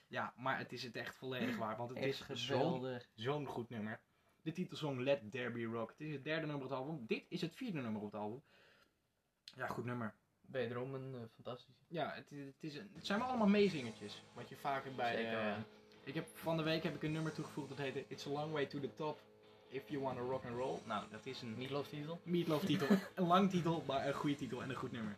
ja, 0.09 0.33
maar 0.37 0.59
het 0.59 0.73
is 0.73 0.83
het 0.83 0.97
echt 0.97 1.17
volledig 1.17 1.57
waard, 1.57 1.77
want 1.79 1.91
het 1.91 1.99
Echt 1.99 2.31
is 2.31 2.47
zo'n 2.47 2.57
geweldig. 2.59 3.09
zo'n 3.15 3.47
goed 3.47 3.71
nummer. 3.71 4.01
De 4.43 4.53
titelsong 4.53 5.01
Let 5.01 5.31
There 5.31 5.51
Be 5.51 5.65
Rock. 5.65 5.91
Het 5.91 6.01
is 6.01 6.13
het 6.13 6.25
derde 6.25 6.47
nummer 6.47 6.65
op 6.65 6.71
het 6.71 6.79
album. 6.79 7.07
Dit 7.07 7.25
is 7.29 7.41
het 7.41 7.57
vierde 7.57 7.81
nummer 7.81 8.03
op 8.03 8.13
het 8.13 8.21
album. 8.21 8.43
Ja, 9.57 9.67
goed 9.67 9.85
nummer. 9.85 10.15
Wederom 10.41 10.95
een 10.95 11.15
eh, 11.15 11.21
fantastisch. 11.35 11.75
Ja, 11.89 12.13
het, 12.15 12.31
is- 12.33 12.45
het, 12.47 12.55
is 12.61 12.75
een- 12.77 12.91
het 12.95 13.07
zijn 13.07 13.19
wel 13.19 13.29
allemaal 13.29 13.47
meezingertjes. 13.47 14.23
Wat 14.35 14.49
je 14.49 14.57
vaker 14.57 14.95
bij... 14.95 15.15
Zeker, 15.17 15.39
eh, 15.39 15.45
ja. 15.45 15.65
ik 16.05 16.15
heb, 16.15 16.27
van 16.35 16.57
de 16.57 16.63
week 16.63 16.83
heb 16.83 16.95
ik 16.95 17.03
een 17.03 17.13
nummer 17.13 17.33
toegevoegd 17.33 17.69
dat 17.69 17.79
heette 17.79 18.05
It's 18.09 18.27
a 18.27 18.31
Long 18.31 18.53
Way 18.53 18.67
to 18.67 18.81
the 18.81 18.95
Top 18.95 19.21
If 19.69 19.89
You 19.89 20.03
Wanna 20.03 20.21
Rock 20.21 20.45
and 20.45 20.55
Roll. 20.55 20.79
Nou, 20.85 21.05
dat 21.11 21.27
is 21.27 21.43
een 21.43 21.55
Meatloaf 21.57 21.89
titel. 21.89 22.21
Meatloaf 22.25 22.65
titel. 22.65 22.87
een 23.15 23.27
lang 23.27 23.51
titel, 23.51 23.83
maar 23.87 24.07
een 24.07 24.15
goede 24.15 24.37
titel 24.37 24.63
en 24.63 24.71
een 24.71 24.77
goed 24.77 24.93
nummer. 24.93 25.17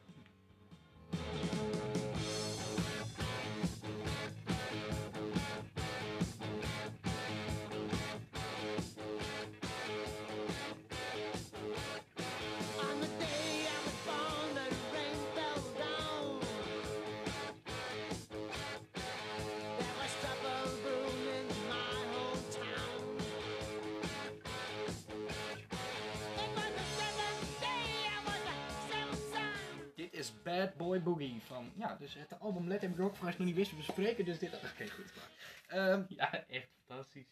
Bad 30.59 30.76
Boy 30.76 31.03
Boogie 31.03 31.40
van, 31.42 31.72
ja, 31.76 31.96
dus 31.96 32.14
het 32.14 32.40
album 32.40 32.68
Let 32.68 32.80
Them 32.80 32.94
Rock, 32.96 33.16
voor 33.16 33.26
als 33.26 33.36
nog 33.36 33.46
niet 33.46 33.57
wist, 33.57 33.70
we 33.70 33.76
bespreken 33.76 34.24
dus 34.24 34.38
dit. 34.38 34.55
Oké, 34.55 34.88
goed, 34.90 35.12
klaar. 35.12 35.30
Ehm, 35.66 36.03
Ja, 36.18 36.46
echt 36.46 36.68
fantastisch. 36.86 37.26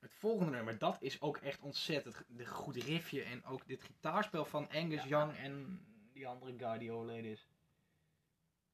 het 0.00 0.14
volgende 0.14 0.50
nummer, 0.52 0.78
dat 0.78 0.96
is 1.00 1.20
ook 1.20 1.36
echt 1.36 1.60
ontzettend 1.60 2.22
de 2.28 2.46
goed 2.46 2.76
riffje 2.76 3.22
en 3.22 3.44
ook 3.44 3.66
dit 3.66 3.82
gitaarspel 3.82 4.44
van 4.44 4.68
Angus 4.70 5.04
Young 5.04 5.36
en 5.36 5.80
die 6.12 6.26
andere 6.26 6.54
guy 6.58 6.78
die 6.78 6.92
overleden 6.92 7.30
is. 7.30 7.46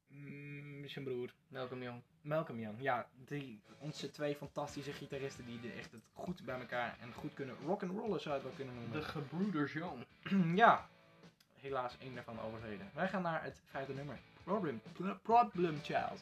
Mm, 0.07 0.87
zijn 0.87 1.05
broer. 1.05 1.33
Malcolm 1.47 1.81
Young. 1.83 2.01
Malcolm 2.21 2.59
Young, 2.59 2.81
ja, 2.81 3.09
die, 3.25 3.61
onze 3.79 4.11
twee 4.11 4.35
fantastische 4.35 4.93
gitaristen 4.93 5.45
die 5.45 5.59
de- 5.59 5.71
echt 5.71 5.91
het 5.91 6.01
goed 6.13 6.45
bij 6.45 6.59
elkaar 6.59 6.97
en 6.99 7.13
goed 7.13 7.33
kunnen 7.33 7.55
rock'n'rollen 7.65 8.21
zou 8.21 8.33
het 8.35 8.43
wel 8.43 8.53
kunnen 8.55 8.75
noemen. 8.75 8.91
De 8.99 9.01
gebroeders 9.05 9.73
Young. 9.73 10.05
ja, 10.63 10.89
helaas 11.61 11.95
één 11.99 12.15
daarvan 12.15 12.41
overleden. 12.41 12.89
Wij 12.93 13.07
gaan 13.07 13.21
naar 13.21 13.43
het 13.43 13.61
vijfde 13.71 13.93
nummer. 13.93 14.19
Problem, 14.43 14.81
Problem 15.21 15.79
Child. 15.83 16.19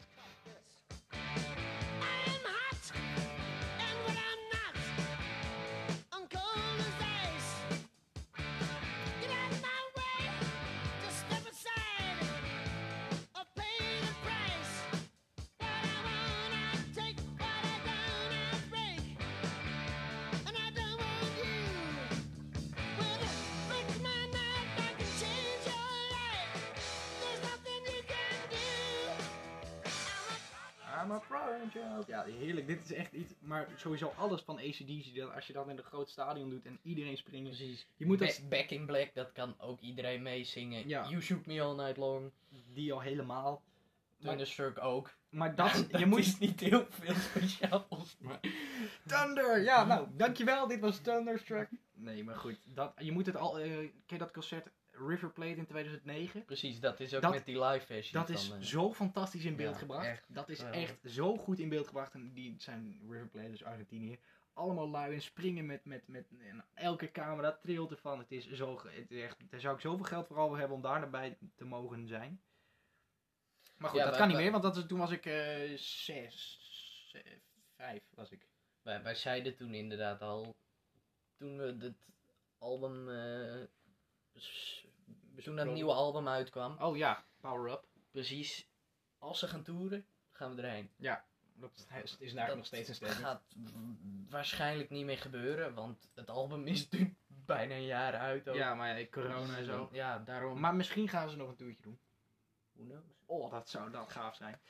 Ja, 32.06 32.24
heerlijk. 32.24 32.66
Dit 32.66 32.84
is 32.84 32.92
echt 32.92 33.12
iets. 33.12 33.32
Maar 33.38 33.68
sowieso 33.76 34.12
alles 34.16 34.40
van 34.40 34.56
ACDC, 34.56 35.20
als 35.34 35.46
je 35.46 35.52
dat 35.52 35.68
in 35.68 35.76
een 35.76 35.84
groot 35.84 36.10
stadion 36.10 36.50
doet 36.50 36.66
en 36.66 36.78
iedereen 36.82 37.16
springt. 37.16 37.48
Precies. 37.48 37.86
Je 37.96 38.06
moet 38.06 38.18
dat, 38.18 38.42
Back 38.48 38.70
in 38.70 38.86
Black, 38.86 39.14
dat 39.14 39.32
kan 39.32 39.54
ook 39.58 39.80
iedereen 39.80 40.22
meezingen. 40.22 40.88
Ja. 40.88 41.08
You 41.08 41.22
Shoot 41.22 41.46
Me 41.46 41.60
All 41.60 41.76
Night 41.76 41.96
Long. 41.96 42.30
die 42.72 42.92
al 42.92 43.00
helemaal. 43.00 43.62
Thunderstruck 44.20 44.78
ook. 44.82 45.14
maar 45.28 45.54
dat, 45.54 45.86
Dat 45.90 46.00
je 46.00 46.06
moet 46.06 46.18
is 46.18 46.38
niet 46.38 46.60
heel 46.60 46.86
veel 46.90 47.14
speciaals. 47.14 48.16
Maar... 48.20 48.40
Thunder! 49.06 49.62
Ja, 49.62 49.84
nou, 49.84 50.08
dankjewel. 50.16 50.66
Dit 50.66 50.80
was 50.80 50.98
Thunderstruck. 50.98 51.68
Nee, 51.94 52.24
maar 52.24 52.36
goed. 52.36 52.58
Dat, 52.64 52.92
je 52.98 53.12
moet 53.12 53.26
het 53.26 53.36
al... 53.36 53.58
eh 53.58 53.66
ken 53.66 53.90
je 54.06 54.18
dat 54.18 54.32
concert 54.32 54.68
River 54.98 55.30
Plate 55.32 55.56
in 55.56 55.66
2009? 55.66 56.44
Precies, 56.44 56.80
dat 56.80 57.00
is 57.00 57.14
ook 57.14 57.22
Dat- 57.22 57.34
met 57.34 57.44
die 57.44 57.64
live 57.64 57.86
versie. 57.86 58.12
Dat 58.12 58.28
is 58.28 58.50
eh, 58.50 58.60
zo 58.60 58.92
fantastisch 58.92 59.44
in 59.44 59.56
beeld 59.56 59.72
ja, 59.74 59.78
gebracht. 59.80 60.06
echt 60.06 60.24
dat 60.34 60.48
is 60.48 60.60
echt 60.60 60.98
zo 61.04 61.36
goed 61.36 61.58
in 61.58 61.68
beeld 61.68 61.86
gebracht. 61.86 62.14
En 62.14 62.32
die 62.34 62.54
zijn 62.58 63.00
River 63.10 63.28
Plate, 63.28 63.50
dus 63.50 63.64
Argentinië. 63.64 64.18
Allemaal 64.52 64.88
lui 64.88 65.14
en 65.14 65.22
springen 65.22 65.66
met, 65.66 65.84
met, 65.84 66.08
met 66.08 66.26
en 66.38 66.64
elke 66.74 67.10
camera 67.12 67.52
trilt 67.52 67.90
ervan. 67.90 68.18
Het 68.18 68.32
is 68.32 68.50
zo, 68.50 68.80
het 68.88 69.10
is 69.10 69.22
echt, 69.22 69.50
daar 69.50 69.60
zou 69.60 69.74
ik 69.74 69.80
zoveel 69.80 70.04
geld 70.04 70.26
voor 70.26 70.36
over 70.36 70.58
hebben 70.58 70.76
om 70.76 70.82
daar 70.82 71.10
bij 71.10 71.38
te 71.54 71.64
mogen 71.64 72.08
zijn. 72.08 72.40
Maar 73.76 73.90
goed, 73.90 73.98
Ja, 73.98 74.04
dat 74.04 74.10
wij- 74.16 74.18
kan 74.18 74.26
niet 74.28 74.36
wij- 74.36 74.44
meer, 74.50 74.60
want 74.60 74.62
dat 74.74 74.76
is, 74.76 74.88
toen 74.88 74.98
was 74.98 75.10
ik 75.10 75.26
eh 75.26 75.76
zes, 75.76 76.58
ze- 77.10 77.38
vijf 77.76 78.02
was 78.14 78.30
ik. 78.30 78.46
Wij, 78.82 79.02
wij 79.02 79.14
zeiden 79.14 79.56
toen 79.56 79.74
inderdaad 79.74 80.20
al, 80.22 80.56
toen 81.36 81.56
we 81.56 81.76
het 81.84 81.96
album, 82.58 83.08
eh, 83.08 83.62
toen 85.42 85.56
dat 85.56 85.66
nieuwe 85.66 85.92
album 85.92 86.28
uitkwam, 86.28 86.76
Oh 86.78 86.96
ja, 86.96 87.24
Power 87.40 87.72
Up. 87.72 87.84
precies, 88.10 88.68
als 89.18 89.38
ze 89.38 89.48
gaan 89.48 89.62
toeren, 89.62 90.06
gaan 90.32 90.54
we 90.54 90.62
erheen. 90.62 90.90
Dat 91.58 91.70
is, 91.76 91.82
is 91.82 91.88
eigenlijk 92.34 92.46
Dat 92.46 92.56
nog 92.56 92.66
steeds 92.66 92.88
een 92.88 92.96
Dat 93.00 93.10
statement. 93.10 93.26
gaat 93.26 93.42
w- 93.56 94.30
waarschijnlijk 94.30 94.90
niet 94.90 95.04
meer 95.04 95.18
gebeuren, 95.18 95.74
want 95.74 96.10
het 96.14 96.30
album 96.30 96.66
is 96.66 96.88
nu 96.90 97.16
bijna 97.26 97.74
een 97.74 97.84
jaar 97.84 98.14
uit. 98.14 98.48
Ook. 98.48 98.54
Ja, 98.54 98.74
maar 98.74 99.00
ja, 99.00 99.06
corona 99.06 99.56
en 99.56 99.64
zo. 99.64 99.88
Ja, 99.92 100.18
daarom. 100.18 100.60
Maar 100.60 100.74
misschien 100.74 101.08
gaan 101.08 101.30
ze 101.30 101.36
nog 101.36 101.48
een 101.48 101.56
toertje 101.56 101.82
doen. 101.82 101.98
Who 102.72 102.84
knows? 102.84 103.04
Oh, 103.26 103.50
dat 103.50 103.68
zou 103.68 103.90
dan 103.90 104.08
gaaf 104.10 104.36
zijn. 104.36 104.60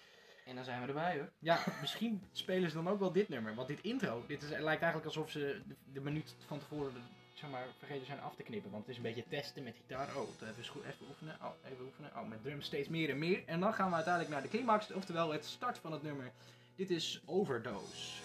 En 0.44 0.54
dan 0.54 0.64
zijn 0.64 0.80
we 0.82 0.86
erbij 0.86 1.18
hoor. 1.18 1.32
Ja, 1.38 1.58
misschien 1.80 2.28
spelen 2.32 2.68
ze 2.70 2.76
dan 2.76 2.88
ook 2.88 2.98
wel 2.98 3.12
dit 3.12 3.28
nummer. 3.28 3.54
Want 3.54 3.68
dit 3.68 3.80
intro, 3.80 4.24
dit 4.26 4.42
is, 4.42 4.48
lijkt 4.48 4.82
eigenlijk 4.82 5.04
alsof 5.04 5.30
ze 5.30 5.62
de, 5.66 5.76
de 5.92 6.00
minuut 6.00 6.34
van 6.46 6.58
tevoren 6.58 7.02
zeg 7.39 7.51
maar, 7.51 7.66
vergeten 7.78 8.07
zijn 8.07 8.20
af 8.20 8.34
te 8.34 8.43
knippen. 8.43 8.70
Want 8.70 8.82
het 8.82 8.91
is 8.91 8.97
een 8.97 9.03
beetje 9.03 9.28
testen 9.28 9.62
met 9.62 9.76
gitaar. 9.76 10.16
Oh, 10.16 10.28
even, 10.43 10.84
even 10.89 11.07
oefenen. 11.09 11.37
Oh, 11.43 11.51
even 11.64 11.84
oefenen. 11.84 12.11
Oh, 12.16 12.28
met 12.28 12.43
drums 12.43 12.66
steeds 12.66 12.89
meer 12.89 13.11
en 13.11 13.18
meer. 13.18 13.43
En 13.47 13.61
dan 13.61 13.74
gaan 13.74 13.89
we 13.89 13.95
uiteindelijk 13.95 14.34
naar 14.34 14.43
de 14.43 14.49
climax. 14.49 14.93
Oftewel 14.93 15.32
het 15.32 15.45
start 15.45 15.78
van 15.78 15.93
het 15.93 16.03
nummer. 16.03 16.32
Dit 16.76 16.91
is 16.91 17.22
Overdose. 17.26 18.22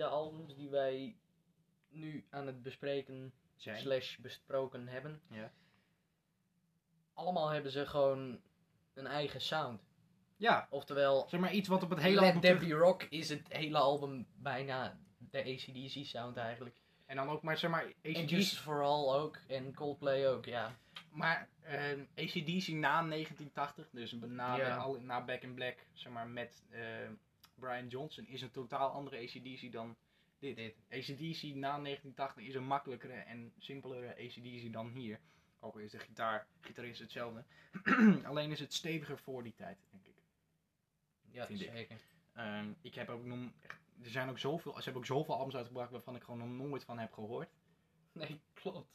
De 0.00 0.06
albums 0.06 0.54
die 0.56 0.68
wij 0.70 1.16
nu 1.88 2.24
aan 2.30 2.46
het 2.46 2.62
bespreken 2.62 3.32
Zijn. 3.56 3.78
slash 3.78 4.16
besproken 4.16 4.88
hebben, 4.88 5.20
Ja. 5.30 5.52
allemaal 7.14 7.48
hebben 7.48 7.72
ze 7.72 7.86
gewoon 7.86 8.40
een 8.94 9.06
eigen 9.06 9.40
sound. 9.40 9.82
Ja, 10.36 10.66
Oftewel, 10.70 11.28
zeg 11.28 11.40
maar 11.40 11.52
iets 11.52 11.68
wat 11.68 11.82
op 11.82 11.90
het 11.90 11.98
hele 11.98 12.14
Let 12.20 12.24
album 12.24 12.40
There 12.40 12.58
terug... 12.58 12.78
Rock 12.78 13.02
is 13.02 13.28
het 13.28 13.52
hele 13.52 13.78
album 13.78 14.26
bijna 14.36 14.98
de 15.18 15.38
ACDC 15.38 16.04
sound 16.06 16.36
eigenlijk. 16.36 16.76
En 17.06 17.16
dan 17.16 17.28
ook 17.28 17.42
maar, 17.42 17.56
zeg 17.58 17.70
maar, 17.70 17.84
En 17.84 18.14
ACDC... 18.14 18.28
Just 18.30 18.56
For 18.58 18.82
All 18.82 19.20
ook, 19.20 19.38
en 19.48 19.74
Coldplay 19.74 20.28
ook, 20.28 20.44
ja. 20.44 20.76
Maar 21.10 21.48
ehm 21.62 22.00
ACDC 22.16 22.68
na 22.68 23.02
1980, 23.08 23.88
dus 23.92 24.12
na, 24.12 24.56
Ja. 24.56 24.86
na 25.00 25.24
Back 25.24 25.42
in 25.42 25.54
Black, 25.54 25.76
zeg 25.92 26.12
maar, 26.12 26.28
met 26.28 26.64
ehm, 26.70 27.12
Brian 27.60 27.88
Johnson, 27.88 28.26
is 28.26 28.42
een 28.42 28.50
totaal 28.50 28.90
andere 28.90 29.16
ACDC 29.16 29.72
dan 29.72 29.96
dit. 30.38 30.56
Dit. 30.56 30.74
ACDC 30.90 31.42
na 31.42 31.78
1980 31.80 32.44
is 32.44 32.54
een 32.54 32.64
makkelijkere 32.64 33.12
en 33.12 33.52
simpelere 33.58 34.12
ACDC 34.12 34.72
dan 34.72 34.88
hier. 34.88 35.20
Ook 35.60 35.78
is 35.78 35.90
de 35.90 35.98
gitaar, 35.98 36.46
gitarist 36.60 37.00
hetzelfde. 37.00 37.44
Alleen 38.24 38.50
is 38.50 38.60
het 38.60 38.74
steviger 38.74 39.18
voor 39.18 39.42
die 39.42 39.54
tijd, 39.54 39.78
denk 39.90 40.06
ik. 40.06 40.22
Ja, 41.30 41.46
Vind 41.46 41.60
ik. 41.60 41.70
zeker. 41.70 42.00
Ehm, 42.32 42.72
ik 42.80 42.94
heb 42.94 43.08
ook 43.08 43.24
nog, 43.24 43.38
er 44.02 44.10
zijn 44.10 44.28
ook 44.28 44.38
zoveel, 44.38 44.72
ze 44.72 44.82
hebben 44.82 45.02
ook 45.02 45.06
zoveel 45.06 45.34
albums 45.34 45.56
uitgebracht 45.56 45.90
waarvan 45.90 46.16
ik 46.16 46.22
gewoon 46.22 46.56
nog 46.56 46.68
nooit 46.68 46.84
van 46.84 46.98
heb 46.98 47.12
gehoord. 47.12 47.48
Nee, 48.12 48.40
klopt. 48.54 48.88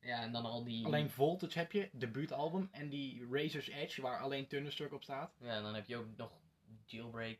Ja, 0.00 0.22
en 0.22 0.32
dan 0.32 0.44
al 0.44 0.64
die... 0.64 0.84
Alleen 0.86 1.10
Voltage 1.10 1.58
heb 1.58 1.72
je, 1.72 1.88
debuutalbum, 1.92 2.68
en 2.72 2.88
die 2.88 3.26
Razor's 3.30 3.68
Edge, 3.68 4.02
waar 4.02 4.20
alleen 4.20 4.46
Thunderstruck 4.46 4.92
op 4.92 5.02
staat. 5.02 5.34
Ja, 5.38 5.56
en 5.56 5.62
dan 5.62 5.74
heb 5.74 5.86
je 5.86 5.96
ook 5.96 6.16
nog 6.16 6.32
Jailbreak 6.84 7.38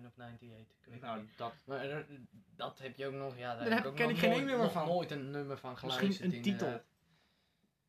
89 0.00 0.06
of 0.06 0.24
98. 0.24 0.76
Ik 0.80 0.92
weet 0.92 1.00
Nou, 1.00 1.20
niet. 1.20 1.30
dat 1.38 1.52
Maar 1.64 2.06
dat 2.56 2.78
heb 2.78 2.96
je 2.96 3.06
ook 3.06 3.12
nog, 3.12 3.38
ja, 3.38 3.54
daar, 3.56 3.64
Daar 3.64 3.70
heb 3.74 3.78
ik 3.84 3.86
ook 3.86 3.96
ken 3.96 4.06
nog 4.08 4.14
ik 4.16 4.22
geen 4.22 4.32
één 4.32 4.44
nummer 4.44 4.64
nog 4.64 4.72
van. 4.72 4.86
nooit 4.86 5.10
een 5.10 5.30
nummer 5.30 5.58
van 5.58 5.76
geluisterd. 5.78 6.08
Misschien 6.08 6.32
een 6.36 6.42
titel. 6.42 6.66
inderdaad. 6.66 6.88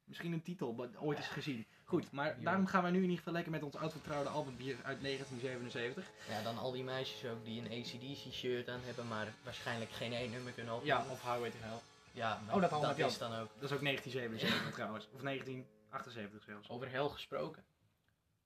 Misschien 0.04 0.34
een 0.34 0.42
titel, 0.42 0.76
wat 0.76 0.98
ooit 0.98 1.20
is 1.20 1.28
gezien. 1.28 1.66
Goed, 1.84 2.12
maar 2.12 2.38
Ja. 2.38 2.44
daarom 2.44 2.66
gaan 2.66 2.84
we 2.84 2.90
nu 2.90 2.96
in 2.98 3.02
ieder 3.04 3.18
geval 3.18 3.34
lekker 3.34 3.52
met 3.52 3.64
ons 3.64 3.76
oud-vertrouwde 3.76 4.30
album 4.30 4.56
hier 4.58 4.76
uit 4.84 5.02
1977. 5.02 6.10
Ja, 6.30 6.42
dan 6.42 6.58
al 6.58 6.72
die 6.72 6.84
meisjes 6.84 7.30
ook 7.30 7.46
die 7.46 7.62
een 7.62 7.82
ACDC 7.82 8.34
shirt 8.34 8.70
aan 8.70 8.80
hebben, 8.84 9.08
maar 9.08 9.34
waarschijnlijk 9.44 9.92
geen 9.92 10.14
één 10.14 10.32
nummer 10.32 10.52
kunnen 10.54 10.74
Ja, 10.74 10.80
opnemen. 10.98 11.12
of 11.12 11.22
Highway 11.24 11.50
to 11.52 11.58
Hell. 11.60 11.80
ja 12.12 12.42
maar 12.46 12.56
Oh, 12.56 12.62
dat 12.62 12.98
is 12.98 13.18
dan 13.18 13.34
ook. 13.34 13.50
Dat 13.60 13.70
is 13.70 13.76
ook 13.76 13.82
1977 13.84 14.74
trouwens. 14.74 15.08
Of 15.14 15.22
1978 15.22 16.44
zelfs. 16.44 16.70
Over 16.70 16.90
hel 16.90 17.10
gesproken. 17.10 17.64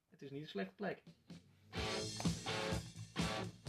Het 0.10 0.22
is 0.22 0.30
niet 0.30 0.42
een 0.42 0.48
slechte 0.48 0.74
plek. 0.76 1.02
Bye. 3.16 3.61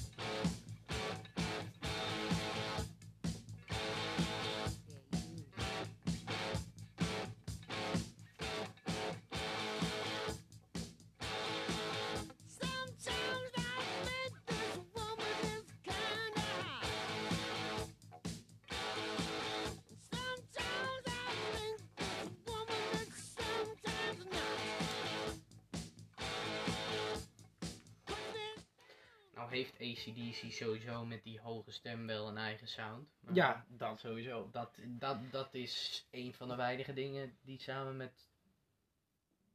Heeft 29.53 29.75
ACDC 29.81 30.53
sowieso 30.53 31.05
met 31.07 31.23
die 31.23 31.41
hoge 31.41 31.71
stem 31.71 32.07
wel 32.07 32.29
een 32.29 32.37
eigen 32.37 32.69
sound. 32.69 33.09
maar 33.21 33.35
Ja, 33.35 33.65
dat 33.69 33.99
sowieso. 33.99 34.49
Dat, 34.53 34.79
dat, 34.87 35.19
dat 35.31 35.55
is 35.55 36.07
een 36.11 36.35
van 36.35 36.49
de 36.49 36.57
weinige 36.57 36.93
dingen 36.93 37.37
die 37.43 37.61
samen 37.61 37.97
met 37.97 38.29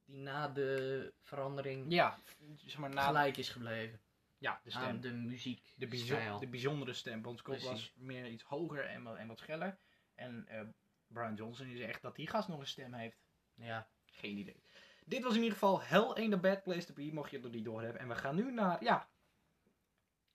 die 0.05 0.17
na 0.17 0.47
de 0.47 1.13
verandering 1.21 1.85
Ja, 1.93 2.19
zeg 2.65 2.77
maar 2.77 2.89
na 2.89 3.05
gelijk 3.05 3.37
is 3.37 3.49
gebleven. 3.49 3.99
ja, 4.37 4.59
de 4.63 4.73
aan 4.73 4.81
stem. 4.81 5.01
de 5.01 5.11
muziek. 5.11 5.73
De, 5.75 5.87
bijzo- 5.87 6.39
de 6.39 6.47
bijzondere 6.47 6.93
stem. 6.93 7.21
Bon 7.21 7.37
Scott 7.37 7.63
was 7.63 7.93
meer 7.95 8.27
iets 8.27 8.43
hoger 8.43 8.85
en, 8.85 9.03
wat- 9.03 9.17
en 9.17 9.27
wat 9.27 9.39
scheller. 9.39 9.77
En 10.15 10.47
eh, 10.47 10.61
Brian 11.07 11.35
Johnson 11.35 11.67
is 11.67 11.79
echt 11.79 12.01
dat 12.01 12.15
die 12.15 12.27
gast 12.27 12.47
nog 12.47 12.59
een 12.59 12.67
stem 12.67 12.93
heeft. 12.93 13.17
Ja, 13.55 13.87
Geen 14.05 14.37
idee. 14.37 14.61
Dit 15.05 15.23
was 15.23 15.31
in 15.35 15.37
ieder 15.41 15.53
geval 15.53 15.81
Hell 15.81 16.01
Ain't 16.13 16.33
a 16.33 16.37
Bad 16.37 16.63
Place 16.63 16.85
to 16.85 16.93
Be, 16.93 17.09
mocht 17.13 17.31
je 17.31 17.39
nog 17.39 17.51
niet 17.51 17.65
doorhebben. 17.65 18.01
En 18.01 18.07
we 18.07 18.15
gaan 18.15 18.35
nu 18.35 18.51
naar, 18.51 18.83
ja, 18.83 19.07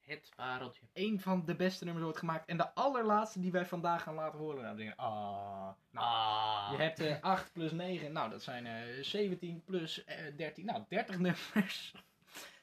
het 0.05 0.33
pareltje. 0.37 0.87
een 0.93 1.21
van 1.21 1.45
de 1.45 1.55
beste 1.55 1.85
nummers 1.85 2.07
ooit 2.07 2.17
gemaakt. 2.17 2.49
En 2.49 2.57
de 2.57 2.75
allerlaatste 2.75 3.41
die 3.41 3.53
wij 3.53 3.67
vandaag 3.67 4.03
gaan 4.03 4.15
laten 4.15 4.39
horen. 4.39 4.63
Nou, 4.63 4.77
denk 4.77 4.91
ik, 4.93 4.99
ah. 4.99 5.69
Nou, 5.91 6.07
Ah. 6.07 6.69
je 6.71 6.77
hebt 6.83 7.01
eh 7.01 7.21
8 7.21 7.53
plus 7.53 7.73
9, 7.73 8.13
nou 8.13 8.31
dat 8.31 8.43
zijn 8.43 8.67
eh 8.67 9.03
17 9.03 9.63
plus 9.65 10.05
eh 10.05 10.37
13, 10.37 10.65
nou 10.65 10.85
30 10.89 11.19
nummers. 11.27 11.95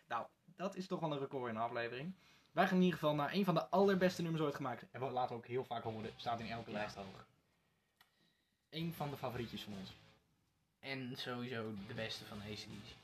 nou, 0.08 0.26
dat 0.56 0.76
is 0.76 0.88
toch 0.88 1.00
wel 1.00 1.12
een 1.12 1.20
record 1.20 1.50
in 1.50 1.56
een 1.56 1.62
aflevering. 1.62 2.14
Wij 2.52 2.68
gaan 2.68 2.78
in 2.78 2.84
ieder 2.84 3.00
geval 3.00 3.16
naar 3.16 3.34
een 3.34 3.46
van 3.46 3.54
de 3.54 3.68
allerbeste 3.70 4.22
nummers 4.22 4.44
ooit 4.44 4.56
gemaakt. 4.56 4.86
En 4.92 5.00
we 5.02 5.10
laten 5.12 5.36
ook 5.36 5.46
heel 5.48 5.64
vaak 5.66 5.84
horen, 5.84 6.12
staat 6.16 6.40
in 6.40 6.50
elke 6.50 6.72
Ja. 6.72 6.78
lijst 6.78 6.96
hoog. 6.96 7.28
Eén 8.70 8.94
van 8.94 9.10
de 9.10 9.18
favorietjes 9.18 9.64
van 9.64 9.74
ons. 9.80 9.94
En 10.80 11.12
sowieso 11.18 11.72
de 11.88 11.94
beste 11.94 12.26
van 12.26 12.38
ACDC. 12.42 12.98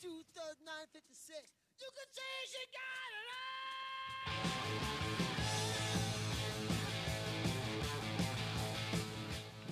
2056. 0.00 1.36
You 1.78 1.88
can 1.96 2.08
say 2.16 2.34
she 2.52 2.62
got 2.72 3.10
it! 3.14 3.30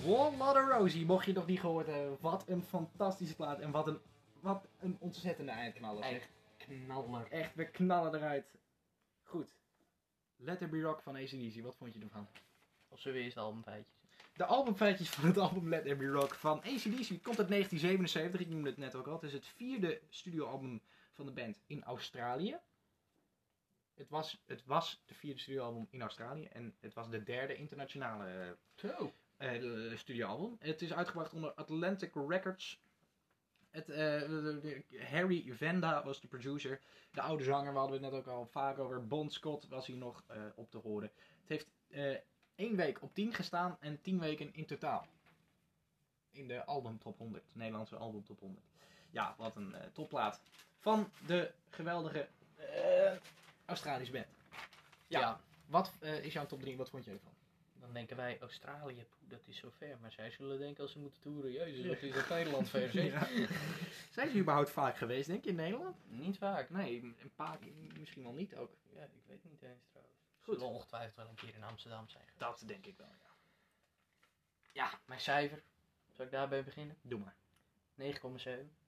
One 0.05 0.37
mother 0.37 0.67
Rosie, 0.67 1.05
mocht 1.05 1.25
je 1.25 1.31
het 1.31 1.39
nog 1.39 1.47
niet 1.47 1.59
gehoord 1.59 1.87
hebben. 1.87 2.17
Wat 2.21 2.43
een 2.47 2.63
fantastische 2.63 3.35
plaat 3.35 3.59
en 3.59 3.71
wat 3.71 3.87
een, 3.87 3.99
wat 4.39 4.67
een 4.79 4.97
ontzettende 4.99 5.51
eindknaller. 5.51 6.03
Echt 6.03 6.29
knaller. 6.57 7.31
Echt, 7.31 7.55
we 7.55 7.69
knallen 7.69 8.15
eruit. 8.15 8.55
Goed. 9.23 9.55
Letterby 10.35 10.81
Rock 10.81 11.01
van 11.01 11.15
AC 11.15 11.31
Easy, 11.31 11.61
wat 11.61 11.75
vond 11.75 11.93
je 11.93 11.99
ervan? 11.99 12.27
Of 12.87 12.99
ze 12.99 13.11
weer 13.11 13.25
is 13.25 13.35
een 13.35 13.63
tijdje. 13.63 13.98
De 14.39 14.45
albumfeitjes 14.45 15.09
van 15.09 15.25
het 15.25 15.37
album 15.37 15.69
Let 15.69 15.83
There 15.83 15.95
Be 15.95 16.07
Rock 16.07 16.33
van 16.33 16.57
ACDC 16.57 17.23
komt 17.23 17.39
uit 17.39 17.49
1977. 17.49 18.39
Ik 18.39 18.49
noemde 18.49 18.69
het 18.69 18.77
net 18.77 18.95
ook 18.95 19.07
al. 19.07 19.13
Het 19.13 19.23
is 19.23 19.33
het 19.33 19.45
vierde 19.45 20.01
studioalbum 20.09 20.81
van 21.13 21.25
de 21.25 21.31
band 21.31 21.59
in 21.65 21.83
Australië. 21.83 22.57
Het 23.93 24.09
was, 24.09 24.43
het 24.45 24.65
was 24.65 25.03
de 25.05 25.13
vierde 25.13 25.39
studioalbum 25.39 25.87
in 25.89 26.01
Australië 26.01 26.45
en 26.45 26.75
het 26.79 26.93
was 26.93 27.09
de 27.09 27.23
derde 27.23 27.55
internationale 27.55 28.25
eh, 28.25 28.49
Zo. 28.75 29.13
studioalbum. 29.95 30.55
Het 30.59 30.81
is 30.81 30.93
uitgebracht 30.93 31.33
onder 31.33 31.53
Atlantic 31.53 32.11
Records. 32.27 32.81
Het, 33.69 33.89
eh, 33.89 34.21
Harry 35.11 35.53
Vanda 35.53 36.03
was 36.03 36.21
de 36.21 36.27
producer. 36.27 36.81
De 37.11 37.21
oude 37.21 37.43
zanger, 37.43 37.73
we 37.73 37.79
hadden 37.79 38.03
het 38.03 38.11
net 38.11 38.19
ook 38.19 38.27
al 38.27 38.45
vaak 38.45 38.79
over. 38.79 39.07
Bon 39.07 39.29
Scott 39.29 39.67
was 39.67 39.87
hier 39.87 39.97
nog 39.97 40.23
eh, 40.27 40.41
op 40.55 40.71
te 40.71 40.77
horen. 40.77 41.11
Het 41.41 41.49
heeft 41.49 41.67
één 42.59 42.75
week 42.75 43.01
op 43.01 43.13
10 43.13 43.33
gestaan 43.33 43.77
en 43.79 44.01
10 44.01 44.19
weken 44.19 44.53
in 44.53 44.65
totaal. 44.65 45.07
In 46.31 46.47
de 46.47 46.65
album 46.65 46.99
top 46.99 47.17
100, 47.17 47.43
de 47.51 47.57
Nederlandse 47.57 47.95
album 47.95 48.23
top 48.23 48.39
100. 48.39 48.65
Ja, 49.09 49.35
wat 49.37 49.55
een 49.55 49.75
eh, 49.75 49.87
topplaat. 49.93 50.41
Van 50.77 51.11
de 51.25 51.51
geweldige 51.69 52.27
eh, 52.55 53.15
Australische 53.65 54.13
band. 54.13 54.27
Ja. 55.07 55.19
Ja. 55.19 55.41
Wat 55.65 55.93
eh, 55.99 56.23
is 56.23 56.33
jouw 56.33 56.45
top 56.45 56.61
3? 56.61 56.77
Wat 56.77 56.89
vond 56.89 57.05
je 57.05 57.11
ervan? 57.11 57.33
Dan 57.79 57.93
denken 57.93 58.15
wij 58.15 58.39
Australië, 58.39 59.05
poeh, 59.09 59.29
dat 59.29 59.47
is 59.47 59.57
zo 59.57 59.69
ver. 59.77 59.97
Maar 60.01 60.11
zij 60.11 60.31
zullen 60.31 60.59
denken 60.59 60.83
als 60.83 60.91
ze 60.91 60.99
moeten 60.99 61.21
toeren, 61.21 61.51
jezus, 61.51 61.85
dat 61.85 62.01
is 62.01 62.15
een 62.15 62.23
Nederland 62.29 62.69
ver. 62.69 63.03
Ja. 63.03 63.27
Zijn 64.09 64.29
ze 64.29 64.37
überhaupt 64.37 64.69
vaak 64.69 64.97
geweest, 64.97 65.27
denk 65.27 65.43
je, 65.43 65.49
in 65.49 65.55
Nederland? 65.55 65.95
Niet 66.07 66.37
vaak. 66.37 66.69
Nee, 66.69 67.01
een 67.01 67.31
paar 67.35 67.57
keer 67.57 67.73
misschien 67.99 68.23
wel 68.23 68.33
niet 68.33 68.55
ook. 68.55 68.71
Ja, 68.95 69.03
ik 69.03 69.23
weet 69.27 69.43
niet 69.43 69.61
eens 69.61 69.85
trouwens. 69.89 70.18
Goed. 70.43 70.53
Zullen 70.59 70.69
ongetwijfeld 70.73 71.15
wel 71.15 71.27
een 71.27 71.35
keer 71.35 71.55
in 71.55 71.63
Amsterdam 71.63 72.09
zijn. 72.09 72.23
geweest. 72.23 72.39
Dat 72.39 72.63
denk 72.67 72.85
ik 72.85 72.97
wel, 72.97 73.07
ja. 73.07 73.27
Ja, 74.73 74.99
mijn 75.05 75.19
cijfer. 75.19 75.61
Zal 76.11 76.25
ik 76.25 76.31
daarbij 76.31 76.63
beginnen? 76.63 76.97
Doe 77.01 77.19
maar. 77.19 77.35
9,7. 78.01 78.19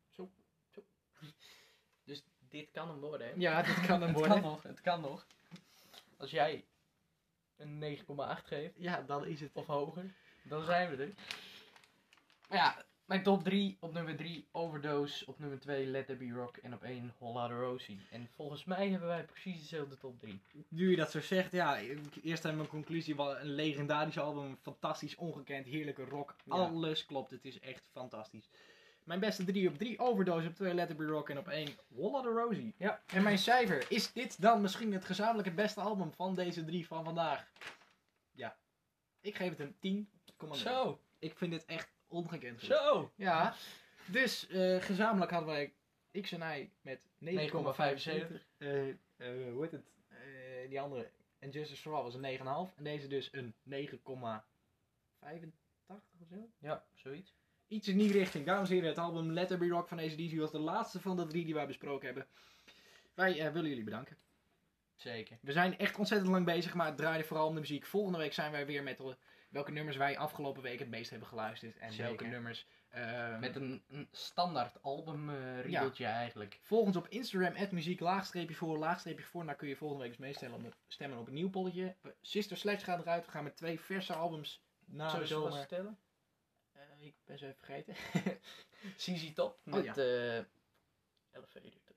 Zo, 0.09 0.29
zo. 0.71 0.83
Dus 2.03 2.23
dit 2.39 2.71
kan 2.71 2.87
hem 2.89 2.99
worden, 2.99 3.27
hè? 3.27 3.33
Ja, 3.37 3.61
dit 3.61 3.85
kan 3.85 4.01
hem 4.01 4.09
het 4.09 4.11
worden. 4.17 4.41
kan 4.41 4.51
nog, 4.51 4.63
het 4.63 4.81
kan 4.81 5.01
nog. 5.01 5.25
Als 6.17 6.31
jij 6.31 6.65
een 7.57 7.97
9,8 7.97 8.03
geeft, 8.45 8.73
Ja, 8.77 9.01
dan 9.01 9.25
is 9.25 9.41
het... 9.41 9.51
of 9.53 9.65
hoger, 9.65 10.13
dan 10.43 10.63
zijn 10.65 10.89
we 10.89 11.03
er. 11.03 11.13
Maar 12.49 12.57
ja, 12.57 12.85
mijn 13.11 13.23
top 13.23 13.43
3, 13.43 13.77
op 13.79 13.93
nummer 13.93 14.15
3 14.15 14.47
Overdose, 14.51 15.25
op 15.27 15.39
nummer 15.39 15.59
2 15.59 15.85
Let 15.85 16.05
There 16.05 16.17
Be 16.17 16.31
Rock 16.31 16.57
en 16.57 16.73
op 16.73 16.83
1 16.83 17.13
Holla 17.17 17.47
de 17.47 17.53
Rosie. 17.53 17.99
En 18.11 18.29
volgens 18.35 18.63
mij 18.65 18.89
hebben 18.89 19.07
wij 19.07 19.25
precies 19.25 19.59
dezelfde 19.59 19.97
top 19.97 20.19
3. 20.19 20.41
Nu 20.67 20.89
je 20.89 20.95
dat 20.95 21.11
zo 21.11 21.21
zegt, 21.21 21.51
ja, 21.51 21.77
eerst 22.23 22.45
aan 22.45 22.55
mijn 22.55 22.67
conclusie, 22.67 23.15
wel 23.15 23.39
een 23.39 23.53
legendarisch 23.55 24.17
album, 24.17 24.57
fantastisch, 24.61 25.15
ongekend, 25.15 25.65
heerlijke 25.65 26.03
rock, 26.03 26.35
Ja. 26.45 26.53
alles 26.53 27.05
klopt, 27.05 27.31
het 27.31 27.45
is 27.45 27.59
echt 27.59 27.89
fantastisch. 27.91 28.49
Mijn 29.03 29.19
beste 29.19 29.43
3 29.43 29.67
op 29.69 29.77
3, 29.77 29.99
Overdose 29.99 30.47
op 30.47 30.55
2, 30.55 30.73
Let 30.73 30.89
It 30.89 30.97
Be 30.97 31.05
Rock 31.05 31.29
en 31.29 31.37
op 31.37 31.47
1, 31.47 31.67
Walla 31.87 32.21
the 32.21 32.29
Rosie. 32.29 32.73
Ja. 32.77 33.01
En 33.05 33.23
mijn 33.23 33.37
cijfer, 33.37 33.85
is 33.89 34.11
dit 34.13 34.41
dan 34.41 34.61
misschien 34.61 34.93
het 34.93 35.05
gezamenlijk 35.05 35.47
het 35.47 35.55
beste 35.55 35.81
album 35.81 36.11
van 36.13 36.35
deze 36.35 36.65
drie 36.65 36.87
van 36.87 37.03
vandaag? 37.03 37.47
Ja. 38.31 38.57
Ik 39.21 39.35
geef 39.35 39.49
het 39.49 39.59
een 39.59 39.75
10. 39.79 40.09
Zo, 40.51 40.99
Ik 41.19 41.37
vind 41.37 41.51
dit 41.51 41.65
echt 41.65 41.89
ongekend 42.11 42.59
goed. 42.59 42.67
zo. 42.67 43.11
Ja. 43.15 43.55
Dus 44.05 44.47
eh, 44.47 44.81
gezamenlijk 44.81 45.31
hadden 45.31 45.49
wij 45.49 45.73
X 46.21 46.31
en 46.31 46.59
Y 46.61 46.69
met 46.81 46.99
9,75. 46.99 47.07
9,75. 47.29 48.41
Eh, 48.57 48.89
eh, 48.89 48.95
hoe 49.53 49.61
heet 49.61 49.71
het? 49.71 49.89
Die 50.69 50.81
andere, 50.81 51.09
And 51.41 51.53
Justice 51.53 51.81
for 51.81 51.93
All 51.95 52.03
was 52.03 52.13
een 52.15 52.37
9,5. 52.69 52.75
En 52.77 52.83
deze 52.83 53.07
dus 53.07 53.29
een 53.31 53.53
9,85 53.69 54.01
of 56.21 56.27
zo. 56.29 56.49
Ja, 56.59 56.83
zoiets. 56.95 57.33
Iets 57.67 57.87
in 57.87 57.97
die 57.97 58.11
richting. 58.11 58.45
Dames 58.45 58.69
en 58.69 58.73
heren, 58.75 58.89
het 58.89 58.97
album 58.97 59.31
Let 59.31 59.47
There 59.47 59.59
Be 59.59 59.67
Rock 59.67 59.87
van 59.87 59.99
ACDC 59.99 60.37
was 60.37 60.51
de 60.51 60.59
laatste 60.59 61.01
van 61.01 61.15
de 61.17 61.25
drie 61.27 61.45
die 61.45 61.53
wij 61.53 61.67
besproken 61.67 62.05
hebben. 62.05 62.27
Wij 63.13 63.33
willen 63.53 63.69
jullie 63.69 63.83
bedanken. 63.83 64.17
Zeker. 64.95 65.37
We 65.41 65.51
zijn 65.51 65.77
echt 65.77 65.97
ontzettend 65.97 66.31
lang 66.31 66.45
bezig, 66.45 66.73
maar 66.73 66.85
het 66.85 66.97
draaide 66.97 67.23
vooral 67.23 67.47
om 67.47 67.53
de 67.53 67.59
muziek. 67.59 67.85
Volgende 67.85 68.17
week 68.17 68.33
zijn 68.33 68.51
wij 68.51 68.65
weer 68.65 68.83
met 68.83 68.97
de- 68.97 69.15
welke 69.51 69.71
nummers 69.71 69.97
wij 69.97 70.17
afgelopen 70.17 70.61
week 70.61 70.79
het 70.79 70.89
meest 70.89 71.09
hebben 71.09 71.27
geluisterd. 71.27 71.77
En 71.77 71.89
Zeker. 71.91 72.05
welke 72.05 72.25
nummers... 72.25 72.65
eh, 72.89 73.39
Met 73.39 73.55
een, 73.55 73.83
een 73.87 74.07
standaard 74.11 74.83
album 74.83 75.29
eh 75.29 75.61
riedeltje 75.61 76.05
eigenlijk. 76.05 76.59
Volg 76.61 76.85
ons 76.85 76.95
op 76.95 77.07
Instagram, 77.07 77.67
muziek, 77.71 77.99
laagstreepje 77.99 78.55
voor, 78.55 78.77
laagstreepje 78.77 79.25
voor. 79.25 79.45
Daar 79.45 79.55
kun 79.55 79.67
je 79.67 79.75
volgende 79.75 80.03
week 80.03 80.11
dus 80.17 80.25
meestemmen 80.25 80.65
op, 80.65 80.75
stemmen 80.87 81.17
op 81.19 81.27
een 81.27 81.33
nieuw 81.33 81.49
polletje. 81.49 81.95
Sister 82.21 82.57
Sledge 82.57 82.85
gaat 82.85 82.99
eruit. 83.01 83.25
We 83.25 83.31
gaan 83.31 83.43
met 83.43 83.57
twee 83.57 83.79
verse 83.79 84.13
albums 84.13 84.63
na 84.85 85.19
de 85.19 85.25
zomer. 85.27 85.57
vertellen? 85.57 85.97
Eh, 86.71 86.81
ik 87.05 87.15
ben 87.25 87.37
ze 87.37 87.45
even 87.45 87.57
vergeten. 87.57 87.95
CZ 88.97 89.33
Top 89.33 89.59
Oh, 89.65 89.73
met 89.73 89.83
ja. 89.85 89.95
eh 89.95 90.43
Elevator 91.31 91.71
toch? 91.85 91.90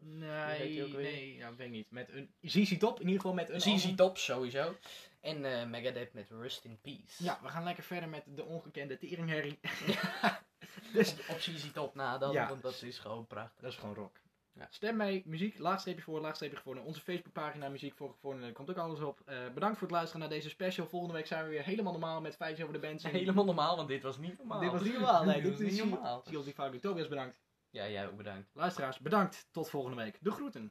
Nee, 0.00 0.84
ook 0.84 0.92
nee, 0.92 1.34
ja, 1.34 1.54
weet 1.54 1.66
ik 1.66 1.72
niet. 1.72 1.90
Met 1.90 2.08
een 2.08 2.30
ZZ 2.40 2.78
Top, 2.78 3.00
in 3.00 3.06
ieder 3.06 3.20
geval 3.20 3.34
met 3.34 3.50
een 3.50 3.60
ZZ. 3.60 3.94
Top 3.94 4.18
sowieso. 4.18 4.76
En 5.20 5.44
eh 5.44 5.66
Megadeth 5.66 6.12
met 6.12 6.30
Rust 6.30 6.64
in 6.64 6.80
Peace. 6.80 7.24
Ja, 7.24 7.38
we 7.42 7.48
gaan 7.48 7.64
lekker 7.64 7.84
verder 7.84 8.08
met 8.08 8.24
de 8.26 8.44
ongekende 8.44 8.98
teringherrie. 8.98 9.58
dus 10.92 11.12
Op, 11.12 11.24
op 11.28 11.40
ZZ 11.40 11.72
Top 11.72 11.94
na 11.94 12.18
dan, 12.18 12.32
Ja. 12.32 12.48
want 12.48 12.62
dat 12.62 12.82
is 12.82 12.98
gewoon 12.98 13.26
prachtig. 13.26 13.60
dat 13.60 13.72
is 13.72 13.78
gewoon 13.78 13.94
rock. 13.94 14.20
Ja. 14.58 14.66
Stem 14.70 14.96
mee, 14.96 15.22
muziek, 15.26 15.58
laagstreepje 15.58 16.02
voor, 16.02 16.20
laagstreepje 16.20 16.56
gevonden. 16.56 16.84
Onze 16.84 17.00
Facebookpagina, 17.00 17.68
muziek 17.68 17.94
voor 17.94 18.10
gevonden, 18.10 18.40
daar 18.40 18.52
komt 18.52 18.70
ook 18.70 18.76
alles 18.76 19.00
op. 19.00 19.20
Eh, 19.24 19.36
bedankt 19.54 19.78
voor 19.78 19.86
het 19.86 19.96
luisteren 19.96 20.20
naar 20.20 20.30
deze 20.30 20.48
special. 20.48 20.86
Volgende 20.86 21.14
week 21.14 21.26
zijn 21.26 21.44
we 21.44 21.50
weer 21.50 21.64
helemaal 21.64 21.92
normaal 21.92 22.20
met 22.20 22.36
feitjes 22.36 22.66
over 22.66 22.80
de 22.80 22.86
band. 22.86 23.02
Helemaal 23.02 23.44
normaal, 23.44 23.76
want 23.76 23.88
dit 23.88 24.02
was 24.02 24.18
niet 24.18 24.38
normaal. 24.38 24.60
Dit 24.60 24.70
was 24.70 24.82
niet 24.82 24.92
normaal, 24.92 25.24
nee. 25.24 25.34
dit 25.34 25.42
dit 25.42 25.52
was 25.52 25.60
is 25.60 25.80
niet 25.80 25.90
normaal. 25.90 26.22
Zie 26.26 26.36
ons 26.36 26.46
die 26.46 26.80
Tobias 26.80 27.08
bedankt. 27.08 27.40
Ja, 27.70 27.88
jij 27.88 28.08
ook 28.08 28.16
bedankt. 28.16 28.50
Luisteraars, 28.54 28.98
bedankt. 28.98 29.48
Tot 29.50 29.70
volgende 29.70 29.96
week. 30.02 30.18
De 30.20 30.30
groeten. 30.30 30.66